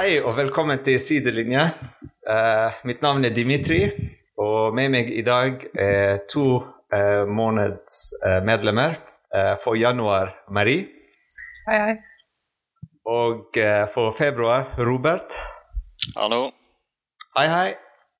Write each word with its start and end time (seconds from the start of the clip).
Hei 0.00 0.14
og 0.24 0.32
velkommen 0.32 0.78
til 0.80 0.94
Sidelinje. 0.96 1.60
Uh, 2.24 2.72
mitt 2.88 3.02
navn 3.04 3.26
er 3.28 3.34
Dimitri, 3.36 3.82
og 4.40 4.72
med 4.72 4.94
meg 4.94 5.10
i 5.12 5.20
dag 5.20 5.60
er 5.76 6.22
to 6.30 6.44
uh, 6.56 7.26
månedsmedlemmer. 7.28 8.94
Uh, 9.28 9.50
for 9.60 9.76
januar 9.76 10.30
Marie. 10.56 10.86
Hei, 11.66 11.76
hei. 11.82 11.92
Og 13.12 13.60
uh, 13.60 13.84
for 13.92 14.16
februar 14.16 14.72
Robert. 14.78 15.36
Hallo. 16.16 16.46
Hei, 17.36 17.44
hei. 17.52 17.68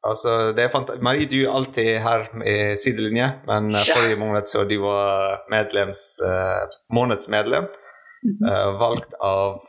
Altså, 0.05 0.53
det 0.53 0.67
er 0.67 0.75
fant 0.75 0.93
Marie, 1.01 1.31
du 1.33 1.39
er 1.47 1.55
alltid 1.55 1.95
her 2.05 2.29
med 2.43 2.77
sidelinje, 2.83 3.31
men 3.49 3.73
ja. 3.73 3.87
forrige 3.95 4.21
måned 4.21 4.53
så 4.53 4.69
du 4.69 4.77
var 4.85 5.47
medlems, 5.49 6.05
månedsmedlem. 6.93 7.73
-hmm. 8.21 8.79
valgt 8.79 9.15
av 9.21 9.61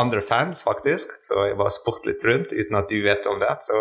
andre 0.00 0.22
fans, 0.24 0.62
faktisk. 0.64 1.12
Så 1.24 1.46
jeg 1.48 1.58
bare 1.60 1.72
spurte 1.74 2.10
litt 2.10 2.24
rundt 2.26 2.52
uten 2.56 2.78
at 2.80 2.90
du 2.90 2.98
vet 3.04 3.26
om 3.30 3.40
det. 3.42 3.52
Så, 3.66 3.78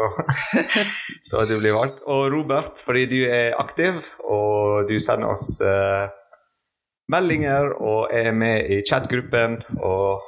så 1.31 1.45
du 1.49 1.57
blir 1.61 1.77
valgt. 1.77 2.03
Og 2.05 2.29
Robert, 2.33 2.81
fordi 2.85 3.05
du 3.09 3.19
er 3.25 3.57
aktiv, 3.59 4.11
og 4.23 4.89
du 4.89 4.97
sender 5.01 5.33
oss 5.33 5.57
uh, 5.63 6.07
meldinger 7.11 7.73
og 7.79 8.13
er 8.13 8.31
med 8.35 8.69
i 8.69 8.81
chatgruppen 8.87 9.59
og 9.79 10.25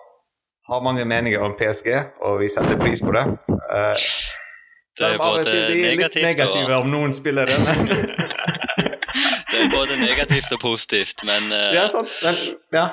har 0.72 0.84
mange 0.86 1.06
meninger 1.06 1.42
om 1.44 1.56
PSG, 1.58 1.90
og 2.22 2.40
vi 2.42 2.50
setter 2.50 2.80
pris 2.80 3.04
på 3.04 3.14
det. 3.16 3.26
Uh, 3.50 3.98
selv 4.98 5.20
om 5.20 5.28
av 5.28 5.40
og 5.40 5.48
til 5.48 5.62
de 5.72 5.86
er 5.88 5.96
litt 6.00 6.18
negative 6.22 6.68
og... 6.72 6.84
om 6.84 6.92
noen 6.92 7.16
spillere. 7.16 7.58
Men 7.64 7.88
det 9.52 9.62
er 9.62 9.72
både 9.74 10.00
negativt 10.02 10.52
og 10.56 10.62
positivt, 10.64 11.24
men 11.28 11.54
uh... 11.54 11.72
Ja, 11.76 11.88
sant. 11.92 12.14
Men, 12.24 12.40
ja. 12.76 12.92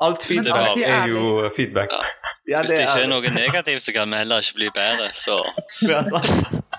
Alt 0.00 0.24
feedback 0.24 0.78
er 0.80 1.10
jo 1.12 1.48
feedback. 1.52 1.92
Ja. 1.92 2.28
Ja, 2.50 2.60
Hvis 2.64 2.70
det 2.70 2.78
ikke 2.82 3.02
er 3.04 3.10
noe 3.10 3.32
negativt, 3.34 3.84
så 3.84 3.92
kan 3.94 4.10
vi 4.10 4.20
heller 4.22 4.44
ikke 4.44 4.56
bli 4.56 4.70
bedre, 4.74 5.10
så 5.14 5.42
Det 5.86 5.94
er 5.94 6.06
sant. 6.08 6.70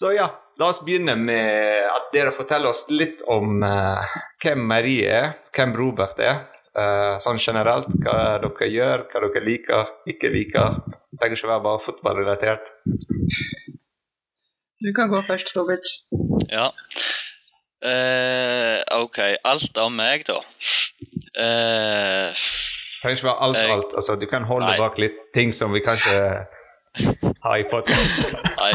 Så 0.00 0.10
ja, 0.16 0.26
la 0.58 0.68
oss 0.72 0.80
begynne 0.84 1.14
med 1.20 1.86
at 1.88 2.10
dere 2.14 2.32
forteller 2.34 2.72
oss 2.72 2.86
litt 2.92 3.22
om 3.30 3.62
uh, 3.62 4.16
hvem 4.42 4.64
Marie 4.66 5.06
er, 5.06 5.34
hvem 5.56 5.74
Robert 5.78 6.20
er. 6.24 6.42
Uh, 6.70 7.16
sånn 7.22 7.40
generelt, 7.42 7.90
hva 8.04 8.38
dere 8.42 8.68
gjør, 8.70 9.06
hva 9.10 9.22
dere 9.26 9.44
liker, 9.46 9.94
ikke 10.10 10.30
liker. 10.32 10.80
Det 10.88 11.20
trenger 11.20 11.38
ikke 11.38 11.52
være 11.52 11.66
bare 11.68 11.84
fotballrelatert. 11.86 12.72
Du 14.80 14.90
kan 14.96 15.12
gå 15.12 15.20
først, 15.28 15.52
Robert. 15.56 15.94
Ja. 16.48 16.70
Uh, 17.80 18.80
ok, 19.00 19.18
alt 19.44 19.78
om 19.80 19.94
meg, 19.96 20.26
da. 20.28 20.36
Uh, 21.32 22.36
trenger 23.00 23.16
ikke 23.16 23.28
være 23.30 23.42
alt, 23.46 23.56
jeg, 23.56 23.70
alt. 23.72 23.94
Altså, 23.96 24.16
du 24.20 24.26
kan 24.28 24.44
holde 24.44 24.68
nei. 24.68 24.76
bak 24.76 24.98
litt 25.00 25.16
ting 25.32 25.54
som 25.56 25.72
vi 25.72 25.80
kanskje 25.84 26.16
har 27.46 27.56
i 27.56 27.64
podkast. 27.70 28.34
nei, 28.60 28.72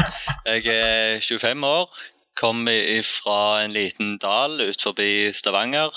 jeg 0.48 0.74
er 0.74 1.20
25 1.22 1.68
år. 1.68 2.02
Kom 2.36 2.66
fra 3.06 3.38
en 3.64 3.72
liten 3.72 4.16
dal 4.20 4.58
ut 4.60 4.82
forbi 4.82 5.30
Stavanger. 5.32 5.94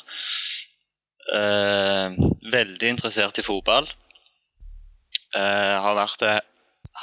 Uh, 1.34 2.14
veldig 2.54 2.94
interessert 2.94 3.42
i 3.42 3.46
fotball. 3.46 3.90
har 5.34 5.98
vært 5.98 6.22
det 6.22 6.38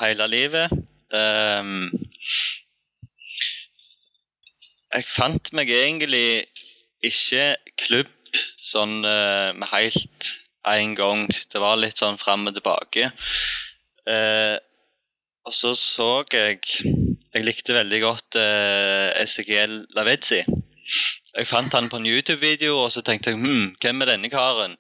hele 0.01 0.27
livet. 0.31 0.71
Um, 1.15 1.91
jeg 4.97 5.09
fant 5.13 5.53
meg 5.57 5.71
egentlig 5.73 6.47
ikke 7.05 7.57
klubb 7.83 8.13
sånn 8.65 9.03
uh, 9.05 9.53
med 9.57 9.69
helt 9.71 10.31
en 10.67 10.95
gang. 10.99 11.27
Det 11.53 11.61
var 11.63 11.79
litt 11.79 12.01
sånn 12.01 12.19
fram 12.21 12.49
og 12.49 12.57
tilbake. 12.57 13.11
Uh, 14.09 14.57
og 15.47 15.55
så 15.55 15.75
så 15.79 16.25
jeg 16.33 16.61
Jeg 17.37 17.45
likte 17.45 17.75
veldig 17.77 17.99
godt 18.01 18.39
uh, 18.41 19.13
Ezekiel 19.21 19.83
Lavezzi. 19.93 20.41
Jeg 21.37 21.49
fant 21.51 21.75
han 21.77 21.91
på 21.93 21.99
en 22.01 22.07
YouTube-video, 22.09 22.79
og 22.87 22.93
så 22.95 23.03
tenkte 23.05 23.35
jeg 23.35 23.43
hm, 23.43 23.75
hvem 23.83 24.01
er 24.01 24.09
denne 24.15 24.31
karen? 24.33 24.79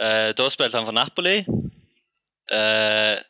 Uh, 0.00 0.32
da 0.32 0.46
spilte 0.48 0.80
han 0.80 0.88
for 0.88 0.96
Napoli. 0.96 1.42
Uh, 2.48 3.20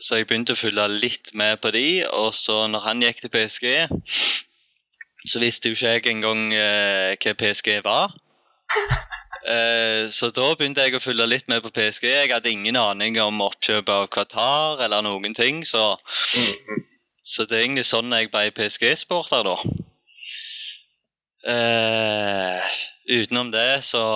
så 0.00 0.18
jeg 0.18 0.26
begynte 0.28 0.54
å 0.54 0.58
følge 0.58 0.86
litt 0.90 1.30
med 1.38 1.60
på 1.62 1.70
de, 1.74 2.04
og 2.10 2.32
så 2.34 2.64
når 2.70 2.86
han 2.88 3.02
gikk 3.04 3.24
til 3.24 3.32
PSG, 3.34 3.66
så 5.24 5.40
visste 5.40 5.70
jo 5.70 5.78
ikke 5.78 5.92
jeg 5.94 6.06
engang 6.12 6.52
eh, 6.52 7.14
hva 7.20 7.36
PSG 7.40 7.78
var. 7.86 8.14
Eh, 9.44 10.08
så 10.08 10.30
da 10.32 10.46
begynte 10.56 10.80
jeg 10.86 10.96
å 10.96 11.02
følge 11.04 11.26
litt 11.28 11.50
med 11.52 11.60
på 11.60 11.68
PSG. 11.76 12.06
Jeg 12.08 12.30
hadde 12.32 12.48
ingen 12.48 12.78
aning 12.80 13.18
om 13.20 13.42
oppkjøp 13.44 13.90
av 13.92 14.06
Qatar 14.14 14.80
eller 14.86 15.04
noen 15.04 15.36
ting, 15.36 15.58
så, 15.68 15.98
så 17.20 17.44
det 17.44 17.58
er 17.58 17.66
egentlig 17.66 17.84
sånn 17.84 18.14
jeg 18.16 18.30
ble 18.32 18.46
PSG-sporter, 18.56 19.44
da. 19.44 19.58
Eh, 21.52 22.72
utenom 23.20 23.52
det 23.52 23.82
så 23.84 24.06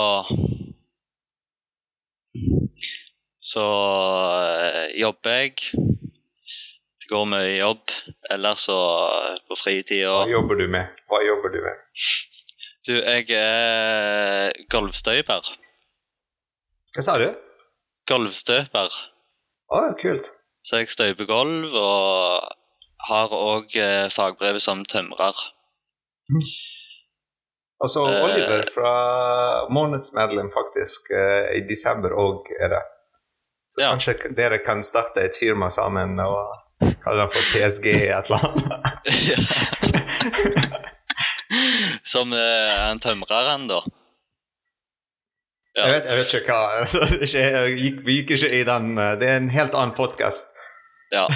så 3.48 3.64
øh, 3.64 5.00
jobber 5.00 5.30
jeg. 5.30 5.54
Det 7.00 7.08
går 7.08 7.28
mye 7.32 7.54
jobb. 7.56 7.94
Ellers 8.30 8.66
så 8.68 8.78
på 9.48 9.56
fritida 9.56 10.10
Hva 10.12 10.28
jobber 10.28 10.60
du 10.60 10.66
med? 10.72 10.98
Hva 11.08 11.22
jobber 11.24 11.54
du 11.54 11.60
med? 11.64 11.84
Du, 12.88 12.94
jeg 12.96 13.30
er 13.36 14.52
gulvstøper. 14.72 15.48
Hva 16.94 17.04
sa 17.04 17.16
du? 17.20 17.28
Gulvstøper. 18.08 18.94
Å, 19.68 19.80
oh, 19.80 19.90
kult. 20.00 20.30
Så 20.64 20.80
jeg 20.82 20.92
støper 20.92 21.28
gulv, 21.28 21.72
og 21.76 22.48
har 23.08 23.32
òg 23.32 23.76
eh, 23.80 24.08
fagbrevet 24.12 24.64
som 24.64 24.84
tømrer. 24.88 25.36
Mm. 26.32 26.44
Altså 27.84 28.04
Oliver 28.08 28.64
fra 28.74 28.94
månedsmedlem, 29.72 30.50
faktisk, 30.52 31.12
eh, 31.14 31.52
i 31.56 31.64
desember 31.68 32.16
òg 32.16 32.48
er 32.58 32.72
det. 32.74 32.84
Så 33.68 33.82
ja. 33.82 33.90
kanskje 33.92 34.32
dere 34.36 34.58
kan 34.64 34.82
starte 34.84 35.20
et 35.28 35.36
firma 35.36 35.68
sammen 35.70 36.16
og 36.24 36.56
kalle 37.04 37.24
det 37.24 37.32
for 37.34 37.42
PSG 37.52 37.86
et 37.92 38.30
eller 38.30 38.40
annet. 38.48 38.68
Som 42.08 42.32
uh, 42.32 42.90
en 42.90 43.00
tømreren, 43.00 43.68
da. 43.68 43.82
Ja. 45.76 45.84
Jeg, 45.84 45.92
vet, 45.94 46.08
jeg, 46.08 46.16
vet, 46.18 46.34
ikke 46.34 46.52
hva 46.52 46.62
altså, 46.80 47.00
gikk, 47.78 47.98
Vi 48.06 48.14
gikk 48.16 48.32
ikke 48.34 48.48
i 48.50 48.64
den 48.66 48.96
eh, 48.98 49.12
Det 49.20 49.28
er 49.28 49.36
en 49.38 49.50
helt 49.52 49.76
annen 49.78 49.94
podkast. 49.94 50.50
Ja. 51.14 51.28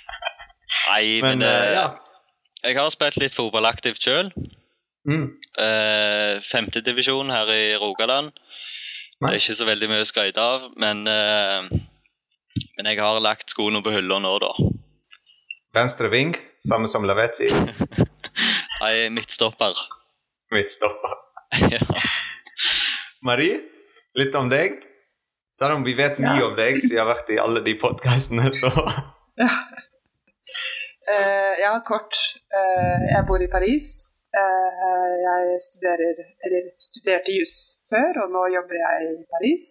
Nei, 0.90 1.20
men, 1.20 1.42
men 1.42 1.44
uh, 1.44 1.66
ja. 1.74 1.86
Jeg 2.64 2.78
har 2.78 2.88
spilt 2.94 3.18
litt 3.20 3.36
fotballaktivt 3.36 4.00
sjøl. 4.02 4.30
Mm. 5.06 5.28
Uh, 5.58 6.42
Femtedivisjon 6.46 7.30
her 7.30 7.52
i 7.52 7.76
Rogaland. 7.78 8.32
Det 9.16 9.30
er 9.30 9.38
ikke 9.38 9.56
så 9.56 9.64
veldig 9.64 9.88
mye 9.88 10.04
å 10.04 10.08
skryte 10.08 10.42
av, 10.42 10.64
men, 10.76 11.06
uh, 11.08 11.64
men 12.76 12.88
jeg 12.90 13.00
har 13.00 13.20
lagt 13.24 13.54
skoene 13.54 13.80
på 13.84 13.94
hylla 13.94 14.18
nå, 14.20 14.32
da. 14.42 14.50
Venstre 15.76 16.10
ving, 16.12 16.34
samme 16.60 16.88
som 16.88 17.04
Lavetzi? 17.08 17.48
Nei, 18.82 19.08
midtstopper. 19.16 19.80
Midtstopper. 20.52 21.16
ja. 21.74 21.80
Marie, 23.24 23.62
litt 24.20 24.36
om 24.36 24.52
deg. 24.52 24.82
Selv 25.56 25.78
om 25.78 25.86
vi 25.86 25.96
vet 25.96 26.20
mye 26.20 26.36
ja. 26.36 26.50
om 26.50 26.56
deg, 26.58 26.82
siden 26.82 26.98
jeg 26.98 27.00
har 27.00 27.08
vært 27.08 27.32
i 27.32 27.40
alle 27.40 27.64
de 27.64 27.72
podkastene, 27.80 28.50
så 28.52 28.68
ja. 29.40 29.48
Uh, 31.08 31.54
ja, 31.64 31.72
kort. 31.88 32.20
Uh, 32.52 33.08
jeg 33.14 33.24
bor 33.28 33.40
i 33.40 33.48
Paris. 33.48 33.88
Eh, 34.40 35.12
jeg 35.26 35.40
studerer, 35.68 36.16
eller 36.44 36.62
studerte 36.88 37.32
juss 37.38 37.56
før, 37.90 38.12
og 38.22 38.28
nå 38.34 38.42
jobber 38.56 38.76
jeg 38.84 38.96
i 39.14 39.24
Paris. 39.34 39.64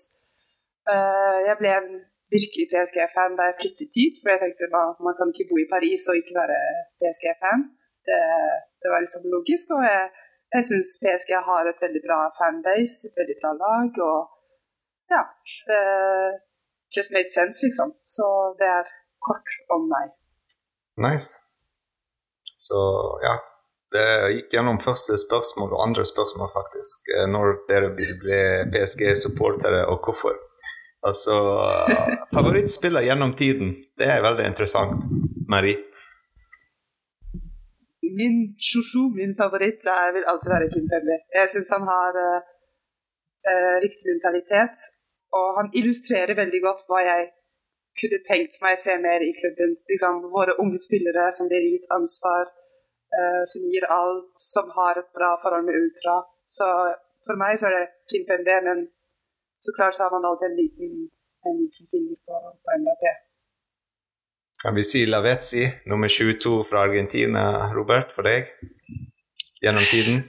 Eh, 0.91 1.37
jeg 1.47 1.55
ble 1.61 1.71
en 1.79 1.91
virkelig 2.35 2.65
PSG-fan 2.71 3.37
da 3.37 3.49
jeg 3.49 3.59
flyttet 3.61 3.97
hit, 3.97 4.15
for 4.21 4.33
jeg 4.33 4.41
tenkte 4.41 4.69
at 4.81 5.03
man 5.07 5.17
kan 5.17 5.29
ikke 5.31 5.49
bo 5.51 5.57
i 5.61 5.71
Paris 5.75 6.01
og 6.09 6.17
ikke 6.19 6.37
være 6.41 6.59
PSG-fan. 6.99 7.61
Det, 8.07 8.21
det, 8.81 8.89
var 8.91 8.99
liksom 9.05 9.23
logisk, 9.35 9.65
og 9.75 9.81
jeg, 9.91 10.03
jeg 10.55 10.63
syns 10.69 10.89
PSG 11.03 11.31
har 11.49 11.63
et 11.65 11.83
veldig 11.85 12.03
bra 12.07 12.19
fanbase, 12.39 12.95
et 13.07 13.15
veldig 13.21 13.37
bra 13.41 13.51
lag, 13.65 13.89
og 14.09 14.19
ja 15.13 15.23
det 15.69 15.81
Just 16.95 17.11
made 17.11 17.31
sense, 17.37 17.57
liksom. 17.65 17.89
Så 18.15 18.25
det 18.59 18.67
er 18.79 18.85
kort 19.27 19.49
om 19.75 19.81
meg. 19.93 20.07
Nice. 21.05 21.29
Så 22.65 22.79
ja, 23.27 23.35
det 23.95 24.07
gikk 24.35 24.57
gjennom 24.57 24.81
første 24.83 25.17
spørsmål 25.21 25.73
og 25.75 25.83
andre 25.87 26.05
spørsmål, 26.07 26.49
faktisk, 26.59 27.09
eh, 27.15 27.27
når 27.35 27.55
dere 27.69 27.93
ble 27.95 28.41
PSG-supportere, 28.73 29.85
og 29.91 30.03
hvorfor. 30.05 30.35
Altså 31.09 31.35
Favorittspiller 32.35 33.05
gjennom 33.05 33.35
tiden, 33.41 33.75
det 33.99 34.07
er 34.09 34.25
veldig 34.25 34.47
interessant. 34.51 35.05
Marie? 35.53 35.77
Min 38.19 38.35
chouchou, 38.67 39.05
min 39.19 39.33
favoritt, 39.41 39.81
er, 39.97 40.13
vil 40.15 40.27
alltid 40.31 40.49
være 40.55 40.71
Kim 40.73 40.85
Pembe. 40.91 41.17
Jeg 41.37 41.47
syns 41.53 41.71
han 41.75 41.85
har 41.93 42.13
uh, 42.21 43.75
riktig 43.85 44.05
mentalitet, 44.11 44.77
Og 45.39 45.47
han 45.59 45.67
illustrerer 45.79 46.35
veldig 46.41 46.61
godt 46.67 46.85
hva 46.89 46.99
jeg 47.03 47.23
kunne 47.99 48.19
tenkt 48.29 48.55
meg 48.63 48.77
å 48.77 48.81
se 48.85 48.93
mer 49.07 49.23
i 49.25 49.33
klubben. 49.39 49.73
Liksom, 49.91 50.21
våre 50.37 50.55
unge 50.63 50.79
spillere 50.87 51.25
som 51.37 51.49
blir 51.51 51.65
gitt 51.65 51.89
ansvar, 51.97 52.45
uh, 52.47 52.64
som 53.47 53.63
gir 53.63 53.85
alt, 53.87 54.31
som 54.35 54.71
har 54.75 54.97
et 54.99 55.11
bra 55.15 55.29
forhold 55.43 55.65
med 55.67 55.77
Ultra. 55.79 56.15
Så 56.43 56.65
for 57.25 57.39
meg 57.39 57.59
så 57.59 57.69
er 57.69 57.75
det 57.77 57.85
Kim 58.11 58.25
men 58.67 58.87
så 59.65 59.71
klart 59.77 59.95
så 59.95 60.03
har 60.03 60.11
man 60.15 60.27
alltid 60.29 60.47
en 60.51 60.57
liten, 60.63 60.91
en 61.47 61.55
liten 61.61 61.85
finger 61.91 62.17
på, 62.25 62.33
på 62.63 62.67
MBP. 62.81 63.03
Kan 64.63 64.75
vi 64.75 64.83
si 64.83 65.05
Lavezzi, 65.05 65.63
nummer 65.85 66.07
22 66.07 66.63
fra 66.69 66.79
Argentina, 66.87 67.73
Robert, 67.77 68.11
for 68.15 68.27
deg? 68.27 68.51
Gjennom 69.61 69.85
tiden? 69.91 70.23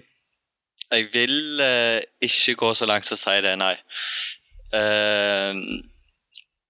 Jeg 0.93 1.09
vil 1.13 1.61
eh, 1.61 2.01
ikke 2.21 2.55
gå 2.55 2.75
så 2.75 2.87
langt 2.87 3.09
som 3.09 3.19
å 3.19 3.23
si 3.23 3.37
det, 3.45 3.55
nei. 3.61 3.75
Uh, 4.75 5.57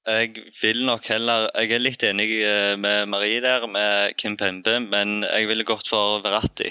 jeg 0.06 0.53
vil 0.62 0.85
nok 0.87 1.06
heller 1.11 1.49
Jeg 1.55 1.73
er 1.75 1.82
litt 1.82 2.03
enig 2.06 2.29
eh, 2.44 2.75
med 2.79 3.08
Marie 3.11 3.41
der, 3.43 3.67
med 3.67 4.14
Kim 4.19 4.37
Pembe, 4.37 4.79
men 4.81 5.25
jeg 5.25 5.49
ville 5.49 5.67
gått 5.67 5.88
for 5.91 6.23
Verratti. 6.25 6.70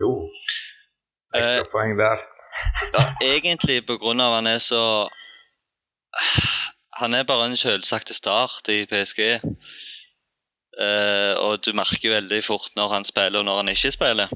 Jo. 0.00 0.12
Ekstra 1.34 1.64
uh, 1.64 1.70
poeng 1.72 1.96
der. 1.98 2.22
ja, 2.94 3.02
egentlig 3.24 3.80
på 3.88 3.98
grunn 4.00 4.22
av 4.22 4.38
han 4.38 4.46
er 4.46 4.60
så 4.62 5.08
Han 6.96 7.14
er 7.14 7.26
bare 7.28 7.50
en 7.50 7.58
selvsagt 7.60 8.14
start 8.14 8.70
i 8.72 8.84
PSG. 8.88 9.40
Uh, 10.76 11.34
og 11.40 11.64
du 11.64 11.72
merker 11.76 12.14
veldig 12.14 12.42
fort 12.44 12.70
når 12.76 12.92
han 12.92 13.04
spiller 13.04 13.40
og 13.40 13.48
når 13.48 13.62
han 13.62 13.72
ikke 13.72 13.92
spiller. 13.92 14.32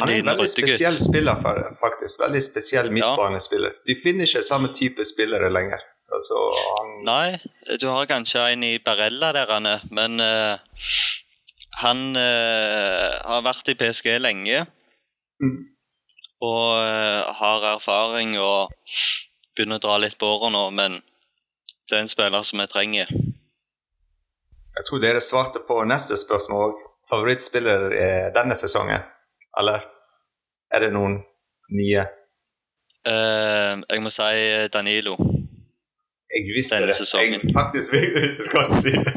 Han 0.00 0.10
er 0.10 0.20
en 0.20 0.28
veldig 0.28 0.48
spesiell 0.50 0.98
spiller, 1.00 1.36
faktisk. 1.80 2.20
Veldig 2.20 2.42
spesiell 2.44 2.90
midtbanespiller. 2.92 3.78
De 3.88 3.96
finner 3.96 4.28
ikke 4.28 4.42
samme 4.44 4.68
type 4.74 5.04
spillere 5.08 5.48
lenger. 5.52 5.84
Altså, 6.12 6.40
han... 6.54 6.90
Nei, 7.06 7.38
du 7.80 7.88
har 7.90 8.06
kanskje 8.10 8.44
en 8.52 8.64
i 8.66 8.76
Barella 8.82 9.32
der, 9.34 9.50
Anne, 9.56 9.78
men 9.90 10.20
uh, 10.22 10.58
han 11.82 12.04
uh, 12.14 13.16
har 13.26 13.42
vært 13.46 13.72
i 13.72 13.76
PSG 13.78 14.12
lenge. 14.20 14.66
Mm. 15.42 15.56
Og 16.44 16.62
uh, 16.84 17.32
har 17.40 17.66
erfaring 17.72 18.36
og 18.38 18.70
begynner 19.56 19.80
å 19.80 19.86
dra 19.88 19.98
litt 20.04 20.18
på 20.20 20.30
åra 20.36 20.52
nå, 20.52 20.68
men 20.76 21.00
det 21.88 21.96
er 21.98 22.04
en 22.04 22.12
spiller 22.12 22.46
som 22.46 22.62
jeg 22.62 22.72
trenger. 22.74 23.10
Jeg 24.76 24.88
tror 24.90 25.00
dere 25.02 25.24
svarte 25.24 25.64
på 25.66 25.80
neste 25.88 26.18
spørsmål 26.20 26.70
òg. 26.70 26.86
Favorittspiller 27.06 27.92
denne 28.34 28.56
sesongen? 28.58 29.04
Eller 29.60 29.86
er 30.74 30.84
det 30.84 30.92
noen 30.94 31.20
nye? 31.72 32.04
Uh, 33.06 33.82
jeg 33.86 34.02
må 34.02 34.12
si 34.12 34.68
Danilo. 34.72 35.16
Jeg 36.32 36.50
visste 36.56 36.80
Denne 36.80 36.90
det. 36.92 36.98
Sesongen. 36.98 37.40
Jeg 37.44 37.54
faktisk 37.54 37.94
visste 37.94 38.50
hva 38.52 38.66
du 38.70 38.76
sier. 38.82 39.12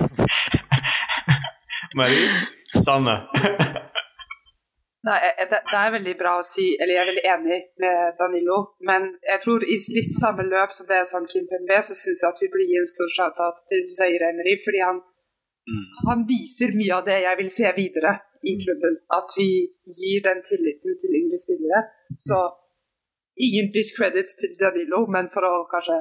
Marie? 1.97 2.29
Samme. 2.77 3.15
Nei, 5.07 5.17
det, 5.39 5.59
det, 5.71 5.77
er 5.79 5.93
veldig 5.95 6.13
bra 6.19 6.33
å 6.37 6.43
si, 6.43 6.73
eller 6.75 6.91
jeg 6.97 7.01
er 7.01 7.07
veldig 7.09 7.29
enig 7.33 7.59
med 7.79 8.17
Danilo, 8.19 8.57
men 8.83 9.05
jeg 9.23 9.39
tror 9.45 9.63
i 9.63 9.77
litt 9.95 10.11
samme 10.17 10.43
løp 10.43 10.73
som 10.75 10.89
det 10.89 10.97
er 10.99 11.05
som 11.07 11.23
Kim 11.29 11.45
PMB, 11.47 11.71
så 11.87 11.95
syns 11.95 12.19
jeg 12.25 12.27
at 12.33 12.41
vi 12.43 12.49
blir 12.51 12.67
gi 12.67 12.81
en 12.81 12.89
stor 12.89 13.13
shout-out 13.13 13.61
til 13.71 13.85
Zaire 13.95 14.33
Emery, 14.33 14.57
fordi 14.65 14.83
han, 14.83 14.99
mm. 15.71 15.85
han 16.09 16.25
viser 16.27 16.75
mye 16.75 16.97
av 16.97 17.07
det 17.07 17.21
jeg 17.23 17.39
vil 17.39 17.51
se 17.53 17.71
videre 17.79 18.11
i 18.51 18.53
klubben. 18.63 18.95
At 19.19 19.35
vi 19.39 19.49
gir 19.99 20.23
den 20.29 20.39
tilliten 20.49 20.97
til 21.01 21.17
yngre 21.21 21.39
spillere. 21.45 21.81
Så 22.27 22.37
ingen 23.47 23.67
discredit 23.77 24.29
til 24.41 24.55
Danilo, 24.61 25.05
men 25.15 25.31
for 25.33 25.47
å 25.47 25.53
kanskje 25.73 25.99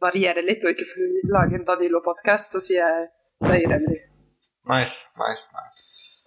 variere 0.00 0.44
litt 0.44 0.64
og 0.64 0.72
ikke 0.72 1.08
lage 1.34 1.58
en 1.58 1.66
Danilo-podkast, 1.68 2.54
så 2.54 2.62
sier 2.64 2.84
jeg 2.84 3.08
Zaire 3.44 3.76
Emry. 3.78 3.98
Nice, 4.70 5.12
nice, 5.20 5.52
nice. 5.56 5.78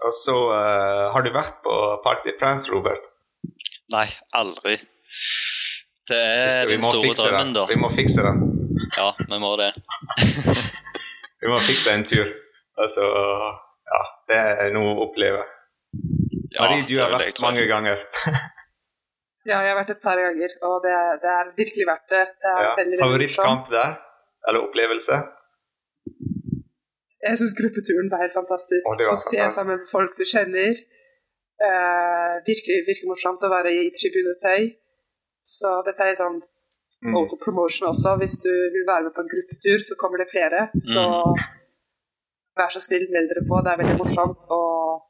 Og 0.04 0.14
så 0.14 0.36
uh, 0.52 1.14
har 1.14 1.26
du 1.26 1.32
vært 1.34 1.62
på 1.66 1.74
Park 2.06 2.26
de 2.28 2.34
Prance, 2.40 2.70
Robert? 2.74 3.08
Nei, 3.94 4.08
aldri. 4.36 4.78
Det 6.10 6.20
er 6.20 6.68
den 6.68 6.84
store 6.84 7.14
drømmen, 7.16 7.54
da. 7.56 7.66
Vi 7.70 7.78
må 7.80 7.90
fikse 7.94 8.26
den. 8.26 8.42
ja, 8.98 9.12
vi 9.20 9.40
må 9.40 9.54
det. 9.62 9.72
vi 11.42 11.52
må 11.52 11.60
fikse 11.64 11.94
en 11.96 12.04
tur. 12.08 12.28
Altså 12.84 13.06
ja, 13.06 13.52
det 14.30 14.40
er 14.40 14.74
noe 14.75 14.94
å 14.94 15.06
oppleve. 15.08 15.44
Ja, 16.54 16.66
Marie, 16.66 16.86
du 16.88 16.96
har 17.00 17.14
vært 17.14 17.40
mange 17.44 17.66
ganger. 17.70 18.02
ja, 19.50 19.58
jeg 19.58 19.72
har 19.72 19.78
vært 19.80 19.94
et 19.96 20.04
par 20.04 20.20
ganger, 20.22 20.54
og 20.68 20.75
det, 20.86 20.96
det 21.24 21.31
er 21.34 21.52
virkelig 21.58 21.88
verdt 21.90 22.14
det. 22.14 22.25
det 22.44 22.54
ja. 22.68 23.00
Favorittkamp 23.02 23.70
der? 23.72 23.96
Eller 24.50 24.68
opplevelse? 24.68 25.20
Jeg 27.24 27.40
syns 27.40 27.56
gruppeturen 27.56 28.10
var 28.12 28.25
helt 28.25 28.36
fantastisk. 28.36 28.90
Å 28.92 29.16
se 29.20 29.44
sammen 29.56 29.80
med 29.80 29.92
folk 29.92 30.18
du 30.20 30.26
kjenner. 30.28 30.81
Uh, 31.64 32.42
virkelig, 32.44 32.81
virkelig 32.90 33.08
morsomt 33.08 33.46
å 33.48 33.52
være 33.54 33.72
i 33.72 33.86
tribunetøy. 33.96 34.74
Så 35.48 35.78
dette 35.88 36.10
er 36.10 36.18
sånn 36.19 36.42
mm. 37.08 37.16
promotion 37.40 37.88
også. 37.94 38.18
Hvis 38.19 38.36
du 38.44 38.52
vil 38.52 38.84
være 38.90 39.08
med 39.08 39.16
på 39.16 39.24
en 39.24 39.31
gruppetur, 39.31 39.86
så 39.88 39.98
kommer 40.00 40.19
det 40.19 40.30
flere. 40.34 40.68
Så 40.84 41.08
mm 41.08 41.62
vær 42.60 42.74
så 42.74 42.82
snill, 42.84 43.08
meld 43.14 43.32
dere 43.32 43.44
på. 43.50 43.60
Det 43.66 43.74
er 43.74 43.82
veldig 43.84 43.98
morsomt. 44.02 44.48
og 44.54 45.02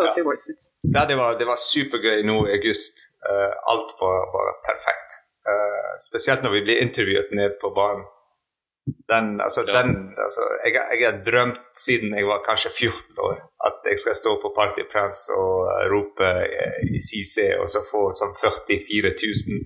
totally 0.00 0.22
ja. 0.22 0.28
worth 0.28 0.50
it. 0.52 0.60
Ja, 0.94 1.06
det 1.06 1.16
var, 1.16 1.38
det 1.38 1.46
var 1.50 1.58
supergøy 1.60 2.22
nå 2.28 2.36
i 2.48 2.54
august. 2.58 3.04
Uh, 3.26 3.52
alt 3.72 3.92
var, 4.00 4.30
var 4.36 4.54
perfekt. 4.68 5.18
Uh, 5.50 5.92
spesielt 6.08 6.42
når 6.44 6.56
vi 6.56 6.64
blir 6.68 6.82
intervjuet 6.84 7.34
ned 7.36 7.58
på 7.62 7.72
baren. 7.76 8.06
Den, 9.12 9.40
altså, 9.44 9.62
ja. 9.68 9.82
den, 9.82 9.90
altså, 10.24 10.44
jeg, 10.64 10.72
jeg 10.98 11.06
har 11.06 11.18
drømt 11.22 11.60
siden 11.78 12.14
jeg 12.16 12.26
var 12.26 12.40
kanskje 12.42 12.70
14 12.72 13.20
år 13.22 13.36
at 13.68 13.84
jeg 13.86 14.00
skal 14.02 14.16
stå 14.18 14.32
på 14.42 14.50
Party 14.56 14.86
Prance 14.92 15.36
og 15.36 15.68
rope 15.92 16.30
i 16.88 16.98
CC 16.98 17.52
og 17.60 17.68
så 17.70 17.84
få 17.86 18.08
sånn 18.16 18.32
44 18.40 19.12
000 19.20 19.60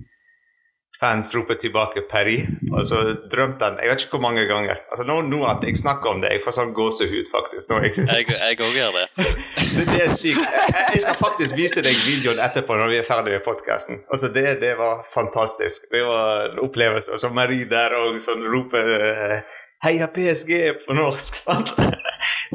fans 1.04 1.34
roper 1.34 1.54
tilbake 1.54 2.00
'Paris'. 2.10 2.46
Og 2.72 2.84
så 2.84 2.96
drømte 3.32 3.64
han 3.64 3.78
Jeg 3.82 3.90
vet 3.90 4.04
ikke 4.04 4.16
hvor 4.16 4.24
mange 4.28 4.46
ganger. 4.48 4.76
Altså 4.90 5.04
Nå, 5.04 5.20
nå 5.22 5.44
at 5.46 5.64
jeg 5.66 5.76
snakker 5.76 6.10
om 6.10 6.22
det, 6.22 6.30
jeg 6.32 6.42
får 6.44 6.56
sånn 6.58 6.72
gåsehud, 6.78 7.28
faktisk. 7.32 7.70
Nå, 7.70 7.80
jeg 7.84 8.60
òg 8.66 8.78
gjør 8.78 8.96
det. 8.98 9.06
det. 9.76 9.86
det. 9.90 10.00
er 10.06 10.14
sykt. 10.16 10.40
Jeg, 10.40 10.86
jeg, 10.94 11.02
skal 11.04 11.18
faktisk 11.20 11.56
vise 11.58 11.84
deg 11.84 12.00
videoen 12.06 12.40
etterpå 12.46 12.78
når 12.80 12.92
vi 12.94 13.00
er 13.02 13.06
ferdig 13.08 13.36
med 13.36 13.44
podkasten. 13.44 14.00
Altså, 14.08 14.32
det, 14.32 14.46
det, 14.64 14.75
var 14.80 15.04
fantastisk. 15.14 15.90
Det 15.92 16.02
var 16.08 16.50
en 16.50 16.64
opplevelse. 16.64 17.12
Og 17.12 17.20
så 17.20 17.32
Marie 17.34 17.68
der 17.70 17.96
og 18.00 18.20
sånn 18.25 18.44
roper 18.49 18.90
'Heia 19.84 20.08
PSG' 20.08 20.87
på 20.87 20.96
norsk, 20.96 21.34
sant? 21.44 21.75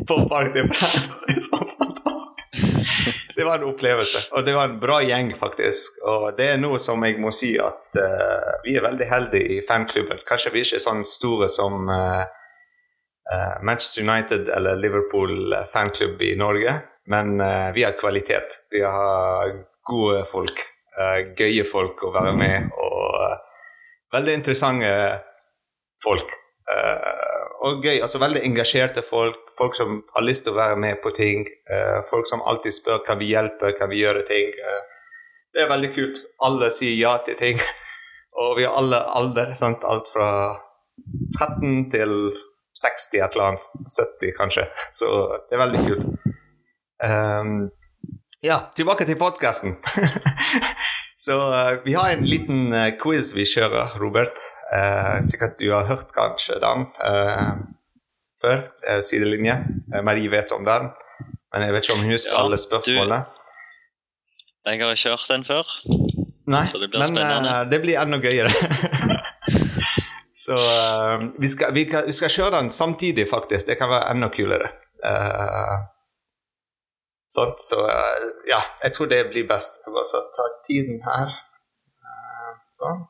på 0.07 0.15
Park 0.31 0.55
de 0.55 0.65
Presse. 0.71 1.19
Det 1.27 1.37
er 1.37 1.45
så 1.45 1.61
fantastisk 1.77 3.28
det 3.39 3.45
var 3.45 3.61
en 3.61 3.69
opplevelse. 3.69 4.19
Og 4.35 4.45
det 4.45 4.53
var 4.53 4.67
en 4.67 4.79
bra 4.79 4.97
gjeng, 4.99 5.29
faktisk. 5.39 6.01
Og 6.03 6.33
det 6.35 6.49
er 6.53 6.57
noe 6.59 6.75
som 6.83 6.99
jeg 7.07 7.15
må 7.23 7.31
si 7.31 7.53
at 7.63 7.95
uh, 7.95 8.49
vi 8.65 8.73
er 8.75 8.83
veldig 8.83 9.07
heldige 9.07 9.53
i 9.55 9.61
fanklubben. 9.63 10.19
Kanskje 10.27 10.51
vi 10.51 10.63
ikke 10.65 10.75
er 10.75 10.83
sånn 10.83 11.05
store 11.07 11.47
som 11.47 11.87
uh, 11.87 12.25
uh, 13.31 13.55
Manchester 13.63 14.03
United 14.03 14.51
eller 14.57 14.81
Liverpool 14.81 15.55
fanklubb 15.71 16.19
i 16.27 16.33
Norge, 16.35 16.73
men 17.09 17.39
vi 17.73 17.87
har 17.87 17.95
kvalitet. 17.97 18.59
Vi 18.69 18.83
har 18.83 19.55
gode 19.87 20.19
folk, 20.29 20.59
gøye 21.39 21.63
folk 21.65 22.03
å 22.05 22.11
være 22.13 22.35
med, 22.37 22.67
og 22.77 24.11
veldig 24.13 24.35
interessante 24.37 24.91
folk. 26.03 26.35
Og 27.59 27.83
gøy, 27.83 27.97
altså 27.99 28.21
veldig 28.21 28.41
engasjerte 28.47 29.03
folk 29.03 29.49
folk 29.59 29.75
som 29.75 29.99
har 30.15 30.23
lyst 30.23 30.45
til 30.45 30.55
å 30.55 30.59
være 30.59 30.77
med 30.79 31.01
på 31.03 31.11
ting. 31.15 31.43
Uh, 31.69 31.99
folk 32.09 32.27
som 32.29 32.43
alltid 32.47 32.75
spør 32.77 33.03
kan 33.07 33.19
vi 33.19 33.33
hjelpe, 33.33 33.73
kan 33.77 33.91
vi 33.91 34.01
gjøre 34.03 34.23
ting. 34.27 34.53
Uh, 34.55 34.99
det 35.53 35.65
er 35.65 35.71
veldig 35.71 35.91
kult. 35.95 36.21
Alle 36.45 36.69
sier 36.73 36.95
ja 36.95 37.17
til 37.25 37.37
ting. 37.39 37.59
Og 38.39 38.55
vi 38.59 38.67
har 38.67 38.77
alle 38.79 39.01
alder. 39.19 39.51
Sant? 39.59 39.83
Alt 39.83 40.11
fra 40.13 40.29
13 41.35 41.89
til 41.91 42.15
60 42.79 43.19
et 43.19 43.35
eller 43.35 43.49
annet. 43.49 43.67
70 43.97 44.37
kanskje. 44.37 44.67
Så 44.95 45.09
det 45.49 45.57
er 45.57 45.63
veldig 45.65 45.83
kult. 45.89 46.07
Um, 47.03 47.57
ja, 48.45 48.61
tilbake 48.75 49.07
til 49.09 49.19
podkasten. 49.19 49.75
Så 51.19 51.35
uh, 51.37 51.83
vi 51.83 51.93
har 51.93 52.09
en 52.09 52.25
liten 52.25 52.73
uh, 52.73 52.87
quiz 53.01 53.33
vi 53.35 53.43
kjører, 53.43 53.97
Robert. 53.99 54.39
Uh, 54.71 55.19
sikkert 55.25 55.57
du 55.59 55.67
har 55.73 55.89
hørt 55.89 56.13
kanskje 56.15 56.55
den 56.63 56.87
før, 58.39 58.61
sidelinje. 59.03 59.57
Marie 60.07 60.29
vet 60.31 60.53
om 60.55 60.63
den, 60.63 60.85
men 61.51 61.65
jeg 61.65 61.73
vet 61.75 61.83
ikke 61.83 61.95
om 61.97 62.05
hun 62.05 62.13
husker 62.13 62.31
ja, 62.31 62.43
alle 62.45 62.59
spørsmålene. 62.61 63.17
Du, 63.27 64.69
jeg 64.69 64.79
har 64.79 64.95
ikke 64.95 65.11
hørt 65.11 65.25
den 65.27 65.43
før, 65.43 65.73
Nei, 66.49 66.63
så 66.71 66.79
det 66.79 66.87
blir 66.93 67.03
men, 67.03 67.17
spennende. 67.19 67.57
Det 67.67 67.81
blir 67.83 67.99
enda 67.99 68.21
gøyere. 68.23 68.53
så 70.45 70.55
vi, 71.35 71.51
skal, 71.51 71.75
vi, 71.75 71.83
vi, 71.83 72.15
skal, 72.15 72.31
kjøre 72.31 72.53
den 72.55 72.71
samtidig, 72.71 73.27
faktisk. 73.27 73.67
Det 73.67 73.75
kan 73.81 73.91
være 73.91 74.15
enda 74.15 74.31
kulere. 74.31 74.71
Uh, 75.03 75.75
så 77.29 77.77
ja, 78.49 78.59
jeg 78.83 78.93
tror 78.95 79.09
det 79.11 79.21
blir 79.29 79.47
best. 79.47 79.81
Jeg 79.85 79.93
bare 79.93 80.21
ta 80.35 80.49
tiden 80.65 81.01
her. 81.05 81.37
sånn. 82.73 83.05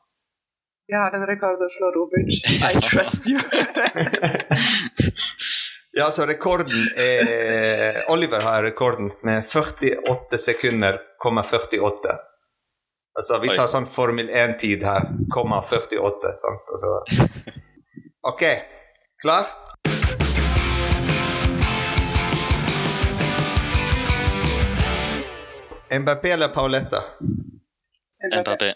Jeg 0.90 0.98
har 0.98 1.14
en 1.14 1.26
rekord 1.28 1.60
å 1.62 1.68
slå, 1.70 1.92
Robert. 1.94 2.30
I 2.66 2.72
trust 2.82 3.28
you. 3.30 3.40
Ja, 5.92 6.10
så 6.10 6.22
rekorden 6.26 6.84
er 7.02 8.04
Oliver 8.14 8.40
har 8.40 8.62
rekorden 8.62 9.10
med 9.26 9.42
48 9.44 10.38
sekunder, 10.38 11.00
komma 11.18 11.42
48. 11.42 12.14
Altså, 13.18 13.38
vi 13.42 13.50
tar 13.56 13.66
sånn 13.66 13.88
Formel 13.90 14.30
1-tid 14.30 14.84
her. 14.86 15.08
Komma 15.34 15.58
48, 15.66 16.30
sant? 16.38 16.70
Altså. 16.76 17.26
OK. 18.30 18.44
Klar? 19.22 19.50
Mbappé 25.98 26.32
eller 26.32 26.54
Pauletta? 26.54 27.00
Mbappé. 28.40 28.74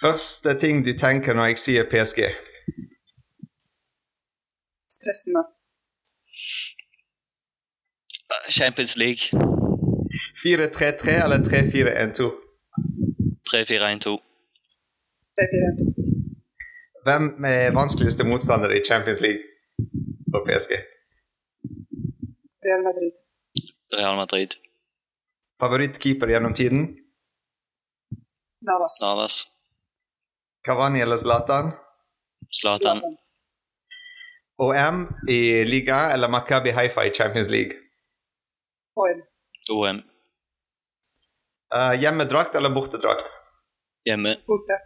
Første 0.00 0.58
ting 0.60 0.84
du 0.84 0.92
tenker 0.92 1.34
når 1.34 1.44
jeg 1.44 1.58
sier 1.58 1.84
PSG? 1.90 2.20
Stressende. 4.96 5.42
Champions 8.50 8.96
League. 8.96 9.22
4-3-3 10.44 11.24
eller 11.24 11.38
3-4-1-2? 11.38 12.30
3-4-1-2. 13.50 14.18
3-4-1-2. 15.40 15.96
Hvem 17.06 17.44
er 17.44 17.74
vanskeligste 17.80 18.26
motstander 18.28 18.70
i 18.70 18.80
Champions 18.88 19.20
League 19.20 19.42
for 20.32 20.40
PSG? 20.46 20.72
Real 22.66 22.82
Madrid. 22.88 23.12
Real 23.98 24.16
Madrid. 24.16 24.50
Favorittkeeper 25.60 26.28
gjennom 26.28 26.54
tiden? 26.54 26.96
Navas. 28.60 29.02
Navas. 29.02 29.46
Kavani 30.68 31.00
eller 31.00 31.16
Zlatan? 31.16 31.72
Zlatan. 32.60 33.00
OM 34.58 35.08
i 35.28 35.64
liga 35.64 36.10
eller 36.10 36.28
Maccabi 36.28 36.70
Haifa 36.70 37.04
i 37.04 37.10
Champions 37.10 37.50
League? 37.50 37.72
OM. 38.94 39.22
OM. 39.72 40.02
Uh, 41.74 42.00
hjemmedrakt 42.00 42.54
eller 42.54 42.70
bortedrakt? 42.70 43.32
Hjemme. 44.04 44.36
Borte. 44.46 44.78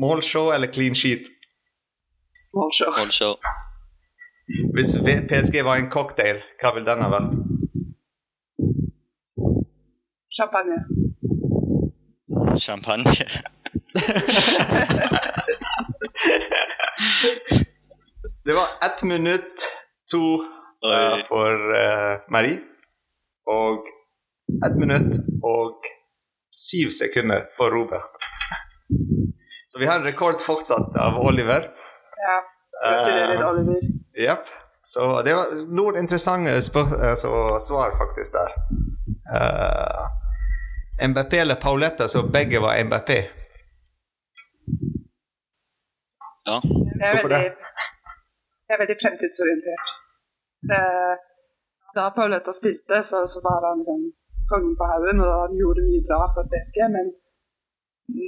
Målshow 0.00 0.52
eller 0.52 0.66
clean 0.66 0.94
sheet? 0.94 1.28
Målshow. 2.54 2.98
Målshow. 2.98 3.36
Hvis 4.74 4.96
PSG 5.28 5.62
var 5.64 5.76
en 5.76 5.90
cocktail, 5.90 6.40
hva 6.62 6.74
ville 6.74 6.88
den 6.88 7.04
ha 7.04 7.10
vært? 7.12 7.51
Champagne. 10.36 10.84
Champagne. 12.58 13.04
Det 18.44 18.52
var 18.52 18.68
ett 18.84 19.02
minutt, 19.02 19.54
to 20.10 20.18
uh, 20.18 21.16
for 21.28 21.52
uh, 21.74 22.20
Marie. 22.30 22.58
Og 23.46 23.78
ett 24.66 24.76
minutt 24.78 25.14
og 25.42 25.74
syv 26.50 26.90
sekunder 26.90 27.46
for 27.56 27.70
Robert. 27.70 28.12
Så 29.68 29.78
vi 29.78 29.86
har 29.86 29.96
en 29.96 30.04
rekord 30.04 30.40
fortsatt 30.40 30.96
av 30.96 31.18
Oliver. 31.26 31.68
Ja. 32.26 32.42
Gratulerer, 32.84 33.34
Eh, 33.40 33.50
Oliver. 33.50 33.80
Jepp. 34.18 34.46
Så 34.80 35.22
det 35.22 35.34
var 35.34 35.46
noen 35.70 35.96
interessante 35.96 36.56
spør 36.62 36.96
altså, 37.10 37.30
svar 37.62 37.92
faktisk 37.98 38.34
der. 38.34 38.50
Uh, 39.30 40.21
Mbappé 41.08 41.38
eller 41.38 41.54
Pauletta, 41.54 42.08
så 42.08 42.22
begge 42.36 42.60
var 42.60 42.84
MBP. 42.84 43.10
Ja. 46.48 46.56
Jeg 47.00 47.08
er 47.08 47.12
Hvorfor 47.12 47.32
veldig, 47.34 47.52
jeg 48.66 48.74
er 48.74 48.80
veldig 48.82 48.98
fremtidsorientert. 49.02 49.88
Eh, 50.76 51.14
da 51.96 52.04
Pauletta 52.18 52.52
spilte, 52.52 53.02
så, 53.08 53.26
så 53.32 53.38
var 53.48 53.58
han 53.68 53.80
liksom 53.80 54.00
kongen 54.50 54.76
på 54.80 54.84
haugen, 54.92 55.18
og 55.24 55.32
han 55.44 55.58
gjorde 55.62 55.88
mye 55.88 56.04
bra 56.08 56.20
for 56.34 56.42
PSG, 56.52 56.78
men 56.96 57.06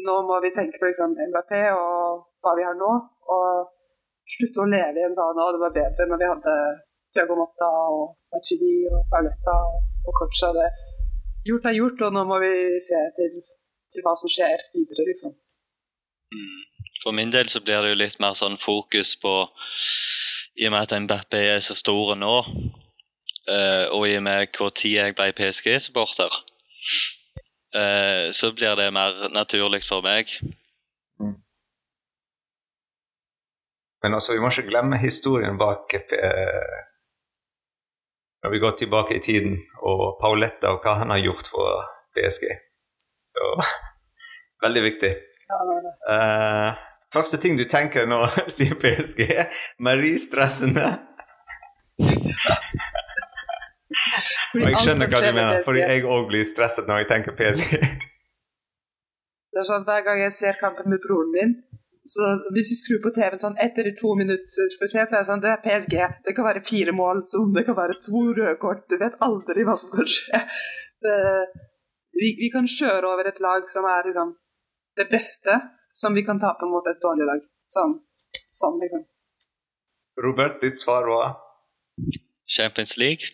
nå 0.06 0.16
må 0.28 0.40
vi 0.44 0.56
tenke 0.58 0.80
på 0.80 0.88
liksom 0.88 1.16
MBP 1.30 1.52
og 1.82 2.24
hva 2.42 2.52
vi 2.58 2.66
har 2.68 2.76
nå, 2.78 2.92
og 3.36 3.48
slutte 4.34 4.64
å 4.64 4.70
leve 4.74 5.00
i 5.00 5.06
en 5.06 5.16
sånn 5.16 5.40
at 5.44 5.54
det 5.56 5.62
var 5.64 5.78
bedre 5.78 6.08
når 6.08 6.20
vi 6.22 6.30
hadde 6.32 6.54
Thiago 7.14 7.36
Motta 7.38 7.68
og 7.94 8.04
Matuidi 8.32 8.76
og 8.90 9.02
Pauletta 9.12 9.54
og, 9.70 10.12
Cocha. 10.18 10.50
Det 10.56 10.66
gjort 11.48 11.66
er 11.68 11.76
gjort, 11.78 12.04
og 12.06 12.14
nå 12.16 12.22
må 12.28 12.38
vi 12.42 12.52
se 12.82 13.00
til, 13.18 13.42
til 13.92 14.06
hva 14.06 14.14
som 14.18 14.30
skjer 14.32 14.64
videre, 14.74 15.08
liksom. 15.10 15.34
For 17.02 17.12
min 17.16 17.32
del 17.32 17.50
så 17.52 17.60
blir 17.60 17.84
det 17.84 17.92
jo 17.92 18.00
litt 18.00 18.16
mer 18.22 18.36
sånn 18.38 18.56
fokus 18.60 19.14
på 19.20 19.34
I 20.56 20.68
og 20.68 20.74
med 20.74 20.80
at 20.86 20.94
Mbappé 21.04 21.42
er 21.52 21.62
så 21.64 21.76
stor 21.76 22.14
nå, 22.16 22.34
eh, 23.50 23.86
og 23.92 24.06
i 24.08 24.16
og 24.16 24.24
med 24.24 24.54
hvor 24.56 24.72
tid 24.74 24.96
jeg 24.96 25.16
ble 25.18 25.32
PSG-supporter, 25.36 26.36
eh, 27.74 28.30
så 28.32 28.52
blir 28.54 28.78
det 28.78 28.92
mer 28.94 29.28
naturlig 29.34 29.82
for 29.86 30.04
meg. 30.06 30.30
Men 34.04 34.14
altså, 34.14 34.34
vi 34.36 34.40
må 34.42 34.50
ikke 34.52 34.68
glemme 34.68 35.00
historien 35.00 35.56
bak 35.58 35.94
eh, 35.96 36.80
Når 38.44 38.50
vi 38.50 38.58
går 38.58 38.70
tilbake 38.76 39.16
i 39.16 39.20
tiden, 39.24 39.54
og 39.80 40.18
Pauletta 40.20 40.74
og 40.74 40.82
hva 40.84 40.98
han 41.00 41.08
har 41.14 41.22
gjort 41.24 41.46
for 41.48 41.86
PSG. 42.12 42.44
Så 43.24 43.40
veldig 44.64 44.82
viktig. 44.84 45.12
Ja, 45.48 45.60
det 45.68 45.76
det. 45.86 45.92
Eh, 46.12 46.82
første 47.16 47.40
ting 47.40 47.56
du 47.56 47.64
tenker 47.64 48.04
når 48.10 48.36
du 48.46 48.52
sier 48.52 48.76
PSG, 48.76 49.24
Marie 49.80 50.20
stressende. 50.20 50.92
Og 54.54 54.60
jeg 54.60 54.80
skjønner 54.82 55.08
hva 55.08 55.20
du 55.22 55.30
mener, 55.32 55.60
fordi 55.64 55.80
jeg 55.80 56.04
òg 56.04 56.26
blir 56.28 56.44
stresset 56.46 56.88
når 56.90 57.02
jeg 57.02 57.08
tenker 57.12 57.36
PSG. 57.38 57.78
Det 59.54 59.62
er 59.62 59.66
sånn 59.68 59.86
Hver 59.86 60.02
gang 60.04 60.20
jeg 60.20 60.34
ser 60.34 60.58
kampen 60.60 60.90
med 60.90 61.00
broren 61.02 61.30
min, 61.32 61.52
så 62.04 62.30
hvis 62.52 62.70
vi 62.72 62.76
skrur 62.76 62.98
på 63.04 63.12
TV-en 63.16 63.40
sånn 63.40 63.54
etter 63.64 63.86
to 63.96 64.10
minutter 64.18 64.72
for 64.76 64.90
sent, 64.90 65.08
så 65.08 65.16
er 65.16 65.22
det 65.22 65.28
sånn 65.30 65.44
Det 65.44 65.52
er 65.54 65.62
PSG. 65.64 65.94
Det 66.26 66.34
kan 66.36 66.44
være 66.44 66.64
fire 66.66 66.92
mål, 66.92 67.22
som 67.30 67.54
det 67.56 67.64
kan 67.64 67.78
være 67.78 67.96
to 68.04 68.26
røde 68.28 68.56
kort. 68.60 68.84
Du 68.92 68.98
vet 69.00 69.16
aldri 69.24 69.64
hva 69.64 69.76
som 69.80 69.92
kan 69.94 70.10
skje. 70.16 70.42
Det, 71.04 71.16
vi, 72.12 72.34
vi 72.42 72.50
kan 72.52 72.68
kjøre 72.68 73.08
over 73.08 73.30
et 73.30 73.40
lag 73.44 73.64
som 73.72 73.88
er 73.88 74.10
liksom 74.10 74.34
det 75.00 75.08
beste 75.10 75.56
som 75.96 76.14
vi 76.14 76.26
kan 76.28 76.40
tape 76.42 76.68
mot 76.68 76.86
et 76.92 77.00
dårlig 77.02 77.26
lag. 77.30 77.42
Sånn, 77.72 77.96
sånn 78.52 78.78
liksom. 78.84 79.08
Robert, 80.24 80.60
ditt 80.62 80.78
svar 80.78 81.08
var 81.08 81.38
Champions 82.46 82.98
League. 83.00 83.32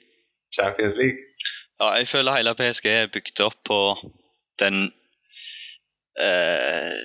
Champions 0.55 0.97
League. 1.01 1.27
Ja, 1.81 1.97
jeg 1.99 2.09
føler 2.09 2.39
hele 2.39 2.55
PSG 2.55 2.87
er 2.93 3.11
bygd 3.13 3.43
opp 3.45 3.59
på 3.67 3.81
den 4.63 4.93
eh, 6.21 7.01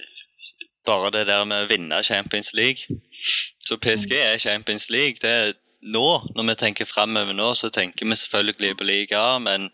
Bare 0.86 1.12
det 1.12 1.26
der 1.28 1.46
med 1.50 1.66
å 1.66 1.70
vinne 1.70 2.04
Champions 2.06 2.54
League. 2.54 2.98
Så 3.66 3.78
PSG 3.82 4.14
er 4.18 4.42
Champions 4.42 4.90
League. 4.94 5.18
Det 5.22 5.32
er 5.32 5.54
nå, 5.82 6.08
når 6.36 6.50
vi 6.50 6.58
tenker 6.62 6.90
framover 6.90 7.34
nå, 7.34 7.54
så 7.58 7.70
tenker 7.74 8.06
vi 8.06 8.18
selvfølgelig 8.18 8.78
på 8.78 8.88
liga, 8.90 9.24
men, 9.40 9.70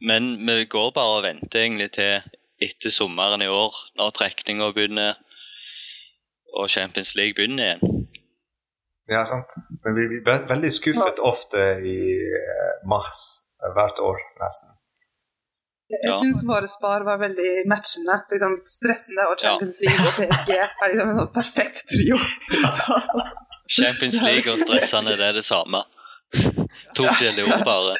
men 0.00 0.34
vi 0.46 0.64
går 0.64 0.92
bare 0.96 1.18
og 1.18 1.24
venter 1.26 1.64
egentlig 1.64 1.90
til 1.96 2.20
etter 2.60 2.90
sommeren 2.90 3.44
i 3.44 3.50
år, 3.52 3.76
når 3.96 4.14
trekninga 4.16 4.72
begynner 4.74 5.18
og 6.56 6.70
Champions 6.72 7.14
League 7.14 7.36
begynner 7.36 7.64
igjen. 7.64 8.08
Ja, 9.08 9.24
sant. 9.24 9.56
Men 9.84 9.96
vi 9.96 10.06
blir 10.08 10.48
veldig 10.48 10.70
skuffet 10.72 11.20
ofte 11.24 11.62
i 11.84 11.98
eh, 12.40 12.74
mars 12.88 13.22
eh, 13.62 13.70
hvert 13.76 14.00
år, 14.04 14.20
nesten. 14.40 14.74
Jeg, 15.88 16.00
Ja. 16.04 16.16
syns 16.20 16.42
våre 16.44 16.68
spar 16.68 17.04
var 17.04 17.18
veldig 17.18 17.64
matchende. 17.70 18.18
Liksom 18.30 18.56
stressende 18.68 19.24
og 19.30 19.38
Champions 19.40 19.80
League 19.80 20.04
og 20.04 20.12
PSG 20.18 20.50
er 20.58 20.90
liksom 20.92 21.14
en 21.14 21.30
perfekt 21.32 21.86
trio. 21.88 22.18
Champions 23.78 24.20
League 24.22 24.52
og 24.52 24.60
stressende, 24.66 25.16
det 25.16 25.26
er 25.30 25.32
det 25.40 25.44
samme. 25.44 25.82
To 26.96 27.04
forskjellige 27.04 27.44
ord, 27.48 27.64
bare. 27.64 27.96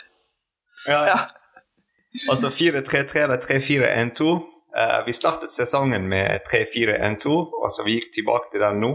Ja. 0.89 1.19
Altså 2.31 2.49
4-3-3 2.53 3.25
eller 3.25 3.37
3-4-1-2. 3.37 4.29
Uh, 4.79 5.07
vi 5.07 5.13
startet 5.17 5.53
sesongen 5.53 6.09
med 6.09 6.41
3-4-1-2, 6.49 7.29
og 7.63 7.69
så 7.73 7.85
vi 7.87 7.97
gikk 7.99 8.11
tilbake 8.15 8.51
til 8.53 8.65
den 8.65 8.81
nå. 8.85 8.91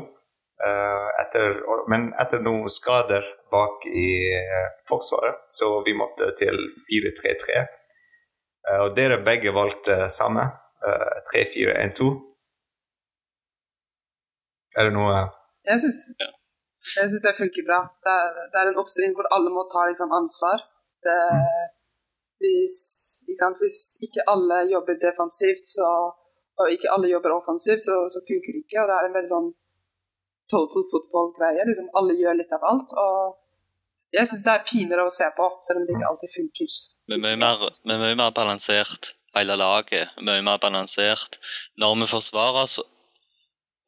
Uh, 0.63 1.09
etter, 1.23 1.57
men 1.91 2.11
etter 2.21 2.43
noen 2.45 2.69
skader 2.71 3.25
bak 3.51 3.85
i 3.89 4.09
uh, 4.37 4.67
Forsvaret, 4.89 5.41
så 5.49 5.81
vi 5.85 5.95
måtte 5.97 6.29
til 6.39 6.57
4-3-3. 6.85 7.63
Eh, 8.67 8.79
og 8.85 8.95
dere 8.97 9.23
begge 9.25 9.53
valgte 9.55 10.09
samme. 10.19 10.45
eh, 10.87 11.17
3-4-1-2. 11.29 12.09
Er 14.77 14.89
det 14.89 14.93
noe 14.95 15.13
Jeg 15.69 15.79
syns, 15.83 15.99
jeg 16.97 17.09
syns 17.09 17.23
det 17.23 17.35
funker 17.37 17.63
bra. 17.69 17.79
Det 18.03 18.13
er, 18.21 18.41
det 18.51 18.57
er 18.59 18.71
en 18.71 18.81
oppstilling 18.81 19.13
hvor 19.15 19.29
alle 19.35 19.53
må 19.53 19.63
ta 19.71 19.85
liksom, 19.87 20.11
ansvar. 20.11 20.65
Det, 21.05 21.19
hvis, 22.43 22.79
ikke 23.31 23.53
hvis 23.61 23.79
ikke 24.05 24.25
alle 24.33 24.57
jobber 24.73 24.99
defensivt, 25.07 25.65
så 25.75 25.87
og 26.59 26.71
ikke 26.73 26.91
alle 26.93 27.09
jobber 27.09 27.31
offensivt, 27.39 27.81
så, 27.87 27.95
så 28.13 28.19
funker 28.27 28.51
det 28.53 28.61
ikke. 28.63 28.81
Og 28.81 28.89
det 28.89 28.95
er 28.97 29.07
en 29.07 29.15
veldig 29.17 29.31
sånn 29.31 29.49
total 30.53 30.83
football-greie. 30.91 31.65
Liksom, 31.69 31.87
alle 31.97 32.17
gjør 32.19 32.37
litt 32.39 32.53
av 32.57 32.67
alt. 32.71 32.93
og 33.05 33.39
jeg 34.13 34.29
syns 34.29 34.45
det 34.45 34.53
er 34.53 34.65
finere 34.69 35.05
å 35.07 35.11
se 35.13 35.27
på, 35.37 35.49
selv 35.65 35.81
om 35.81 35.85
det 35.87 35.97
ikke 35.97 36.09
alltid 36.11 36.33
funker. 36.37 36.79
Men 37.11 37.23
mye 37.25 37.41
mer, 37.41 37.67
men 37.89 38.01
mye 38.01 38.17
mer 38.19 38.33
balansert, 38.35 39.13
hele 39.37 39.57
laget. 39.59 40.13
Mye 40.21 40.43
mer 40.45 40.61
balansert. 40.61 41.39
Når 41.81 41.99
vi 42.03 42.09
forsvarer 42.13 42.63
oss, 42.67 42.79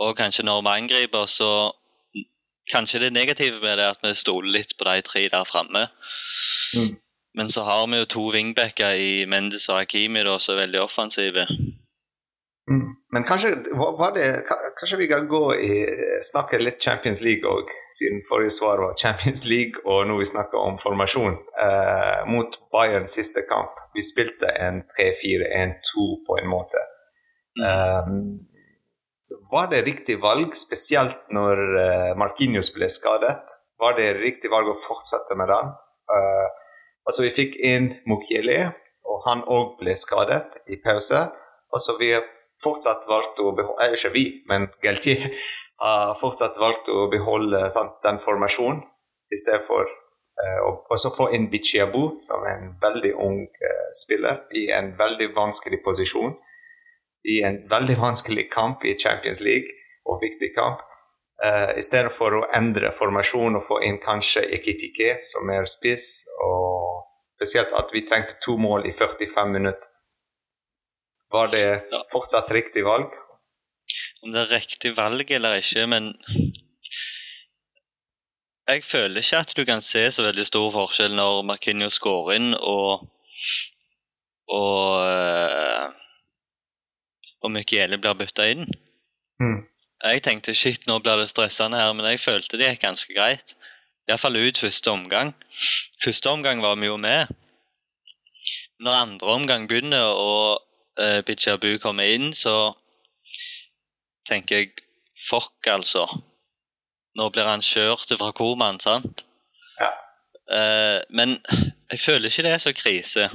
og 0.02 0.18
kanskje 0.18 0.46
når 0.48 0.64
vi 0.66 0.78
angriper, 0.82 1.32
så 1.32 1.50
Kanskje 2.66 3.00
det 3.00 3.14
negative 3.14 3.60
med 3.62 3.78
det 3.78 3.84
er 3.86 3.94
at 3.94 4.02
vi 4.02 4.16
stoler 4.18 4.50
litt 4.50 4.72
på 4.78 4.88
de 4.88 5.02
tre 5.06 5.28
der 5.30 5.44
framme. 5.46 5.84
Mm. 6.74 6.96
Men 7.38 7.52
så 7.54 7.62
har 7.68 7.84
vi 7.92 8.00
jo 8.00 8.08
to 8.10 8.24
wingbacker 8.34 8.98
i 8.98 9.26
Mendes 9.30 9.68
og 9.70 9.84
Hakimi 9.84 10.24
da, 10.26 10.40
som 10.42 10.56
er 10.56 10.64
veldig 10.64 10.82
offensive. 10.82 11.46
Mm. 12.72 12.88
Men 13.14 13.24
kanskje, 13.24 13.50
var 13.78 14.14
det, 14.14 14.44
kanskje 14.80 14.98
vi 14.98 15.08
kan 15.08 15.28
gå 15.28 15.56
i, 15.56 15.86
snakke 16.32 16.58
litt 16.60 16.82
Champions 16.82 17.22
League 17.22 17.46
òg, 17.46 17.70
siden 17.94 18.24
forrige 18.26 18.56
svar 18.56 18.82
var 18.82 18.98
Champions 18.98 19.46
League, 19.46 19.84
og 19.86 20.08
nå 20.10 20.18
vi 20.18 20.26
snakker 20.26 20.58
om 20.58 20.80
formasjon. 20.82 21.38
Eh, 21.66 22.26
mot 22.32 22.58
Bayerns 22.74 23.14
siste 23.20 23.46
kamp. 23.50 23.78
Vi 23.94 24.02
spilte 24.06 24.50
en 24.50 24.82
3-4-1-2 24.96 26.10
på 26.26 26.40
en 26.42 26.50
måte. 26.50 26.82
Mm. 27.62 27.70
Eh, 27.70 28.12
var 29.52 29.70
det 29.70 29.86
riktig 29.86 30.18
valg, 30.22 30.58
spesielt 30.58 31.30
når 31.34 31.62
eh, 31.82 32.12
Markinius 32.18 32.74
ble 32.74 32.90
skadet? 32.90 33.56
Var 33.82 33.98
det 33.98 34.14
riktig 34.18 34.50
valg 34.50 34.72
å 34.72 34.80
fortsette 34.80 35.38
med 35.38 35.50
den? 35.52 35.74
Uh, 36.06 36.48
altså, 37.04 37.26
vi 37.26 37.34
fikk 37.34 37.58
inn 37.60 37.90
Mukiele, 38.08 38.70
og 39.06 39.26
han 39.26 39.42
òg 39.52 39.74
ble 39.82 39.98
skadet 40.00 40.62
i 40.72 40.78
pause. 40.84 41.26
Altså, 41.76 41.98
vi 42.00 42.14
har 42.14 42.24
fortsatt 42.66 43.06
valgt 43.10 43.40
å 43.40 43.54
beholde 43.56 43.94
Ikke 43.96 44.14
vi, 44.16 44.26
men 44.50 44.68
Galtier 44.84 45.30
har 45.84 46.16
fortsatt 46.20 46.58
valgt 46.62 46.90
å 46.90 47.06
beholde 47.12 47.70
sant, 47.74 48.02
den 48.04 48.20
formasjonen 48.22 48.84
i 49.34 49.38
stedet 49.42 49.64
for 49.66 49.88
uh, 49.88 50.60
å 50.70 51.14
få 51.16 51.32
inn 51.34 51.50
Bichiabu, 51.52 52.18
som 52.22 52.44
er 52.46 52.60
en 52.60 52.76
veldig 52.82 53.14
ung 53.18 53.40
uh, 53.46 53.88
spiller, 53.98 54.44
i 54.54 54.68
en 54.74 54.94
veldig 55.00 55.32
vanskelig 55.36 55.82
posisjon 55.86 56.36
i 57.26 57.42
en 57.44 57.62
veldig 57.70 57.98
vanskelig 58.00 58.50
kamp 58.52 58.86
i 58.86 58.96
Champions 59.00 59.42
League, 59.42 59.72
og 60.06 60.22
viktig 60.22 60.52
kamp. 60.58 60.84
Uh, 61.44 61.74
I 61.78 61.84
stedet 61.84 62.14
for 62.14 62.38
å 62.38 62.46
endre 62.56 62.94
formasjon 62.96 63.58
og 63.58 63.66
få 63.66 63.82
inn 63.88 63.98
kanskje 64.04 64.46
Ekitike, 64.56 65.18
som 65.32 65.50
er 65.52 65.68
spiss, 65.70 66.24
og 66.46 67.04
spesielt 67.36 67.74
at 67.76 67.92
vi 67.94 68.06
trengte 68.08 68.38
to 68.44 68.56
mål 68.62 68.88
i 68.88 68.94
45 68.96 69.52
minutter. 69.52 69.92
Var 71.36 71.52
det 71.54 71.66
fortsatt 72.14 72.52
riktig 72.56 72.86
valg? 72.88 73.14
Om 74.24 74.32
det 74.34 74.46
er 74.46 74.54
riktig 74.56 74.94
valg 74.98 75.32
eller 75.36 75.60
ikke, 75.60 75.84
men 75.92 76.14
jeg 78.66 78.82
føler 78.88 79.22
ikke 79.22 79.42
at 79.44 79.52
du 79.58 79.62
kan 79.68 79.84
se 79.86 80.08
så 80.12 80.26
veldig 80.26 80.46
stor 80.48 80.72
forskjell 80.74 81.14
når 81.18 81.44
Marquinhos 81.46 82.00
skårer 82.00 82.40
inn 82.40 82.56
og, 82.58 83.06
og 84.50 85.04
uh, 85.06 85.94
og 87.46 87.54
Michele 87.54 88.00
blir 88.02 88.18
bytta 88.18 88.50
inn. 88.52 88.66
Mm. 89.42 89.64
Jeg 90.06 90.24
tenkte 90.26 90.56
shit, 90.58 90.86
nå 90.90 91.00
blir 91.04 91.22
det 91.22 91.30
stressende 91.32 91.80
her, 91.80 91.94
men 91.94 92.08
jeg 92.10 92.24
følte 92.24 92.60
det 92.60 92.72
gikk 92.72 92.84
ganske 92.86 93.16
greit. 93.16 93.56
Iallfall 94.10 94.38
ut 94.38 94.62
første 94.62 94.92
omgang. 94.92 95.34
Første 96.04 96.30
omgang 96.30 96.62
var 96.62 96.78
vi 96.82 96.90
jo 96.90 96.98
med. 97.02 97.32
Når 98.82 99.02
andre 99.02 99.36
omgang 99.40 99.68
begynner 99.70 100.12
og 100.14 100.65
Bichabu 101.28 101.78
kommer 101.84 102.08
inn, 102.08 102.34
så 102.34 102.74
tenker 104.28 104.62
jeg 104.62 104.86
fuck, 105.30 105.68
altså. 105.68 106.06
Nå 107.16 107.30
blir 107.32 107.48
han 107.48 107.64
kjørt 107.64 108.12
fra 108.20 108.32
komaen, 108.36 108.80
sant? 108.84 109.24
Ja. 109.80 109.92
Eh, 110.52 111.00
men 111.10 111.38
jeg 111.92 112.02
føler 112.04 112.30
ikke 112.30 112.46
det 112.46 112.56
er 112.56 112.64
så 112.64 112.74
krise. 112.76 113.30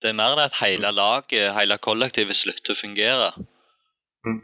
Det 0.00 0.10
er 0.10 0.16
mer 0.16 0.36
det 0.38 0.48
at 0.48 0.60
hele 0.62 0.92
laget, 0.96 1.52
hele 1.58 1.76
kollektivet 1.82 2.38
slutter 2.38 2.72
å 2.72 2.78
fungere. 2.78 3.32
Mm. 4.24 4.40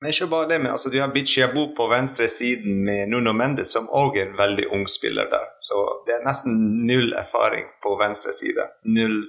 Men 0.00 0.10
ikke 0.10 0.30
bare 0.32 0.48
det, 0.50 0.58
men 0.62 0.72
altså, 0.72 0.90
du 0.90 0.96
har 0.98 1.12
Bichiabu 1.12 1.74
på 1.76 1.86
venstre 1.92 2.26
siden 2.32 2.80
med 2.86 3.12
Nuno 3.12 3.34
Mendes, 3.36 3.70
som 3.76 3.90
òg 3.92 4.16
er 4.18 4.30
en 4.30 4.40
veldig 4.40 4.70
ung 4.72 4.88
spiller 4.90 5.28
der. 5.30 5.52
Så 5.62 5.84
det 6.06 6.16
er 6.16 6.24
nesten 6.26 6.56
null 6.88 7.12
erfaring 7.12 7.68
på 7.84 7.94
venstre 8.00 8.32
side. 8.34 8.66
Null 8.88 9.20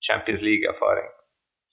Champions 0.00 0.42
League-erfaring. 0.42 1.08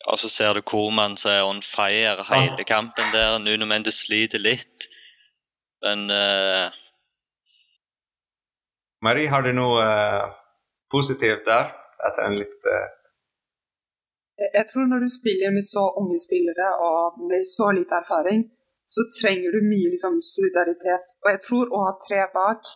Og 0.07 0.19
så 0.19 0.29
ser 0.29 0.53
du 0.53 0.61
Korman 0.61 1.17
som 1.17 1.31
er 1.31 1.43
on 1.43 1.61
fire 1.63 2.23
Sant. 2.23 2.51
hele 2.51 2.63
kampen 2.67 3.09
der. 3.13 3.37
Nuno 3.43 3.65
Mendes 3.65 4.03
sliter 4.05 4.39
litt. 4.39 4.87
Men 5.83 6.09
uh... 6.09 6.69
Marie, 9.03 9.29
har 9.29 9.43
du 9.45 9.51
noe 9.53 9.83
uh, 9.83 10.29
positivt 10.91 11.45
der? 11.45 11.73
etter 12.07 12.27
en 12.29 12.37
litt 12.37 12.69
uh... 12.69 12.87
Jeg 14.37 14.67
tror 14.69 14.85
når 14.85 15.05
du 15.05 15.09
spiller 15.09 15.53
med 15.53 15.65
så 15.65 15.83
unge 15.97 16.19
spillere 16.21 16.67
og 16.87 17.15
med 17.29 17.45
så 17.49 17.71
lite 17.73 17.97
erfaring, 17.97 18.43
så 18.85 19.01
trenger 19.19 19.55
du 19.55 19.65
mye 19.65 19.89
liksom, 19.93 20.19
solidaritet. 20.21 21.15
Og 21.23 21.31
jeg 21.33 21.41
tror 21.47 21.71
å 21.73 21.79
ha 21.87 21.93
tre 22.03 22.27
bak 22.35 22.69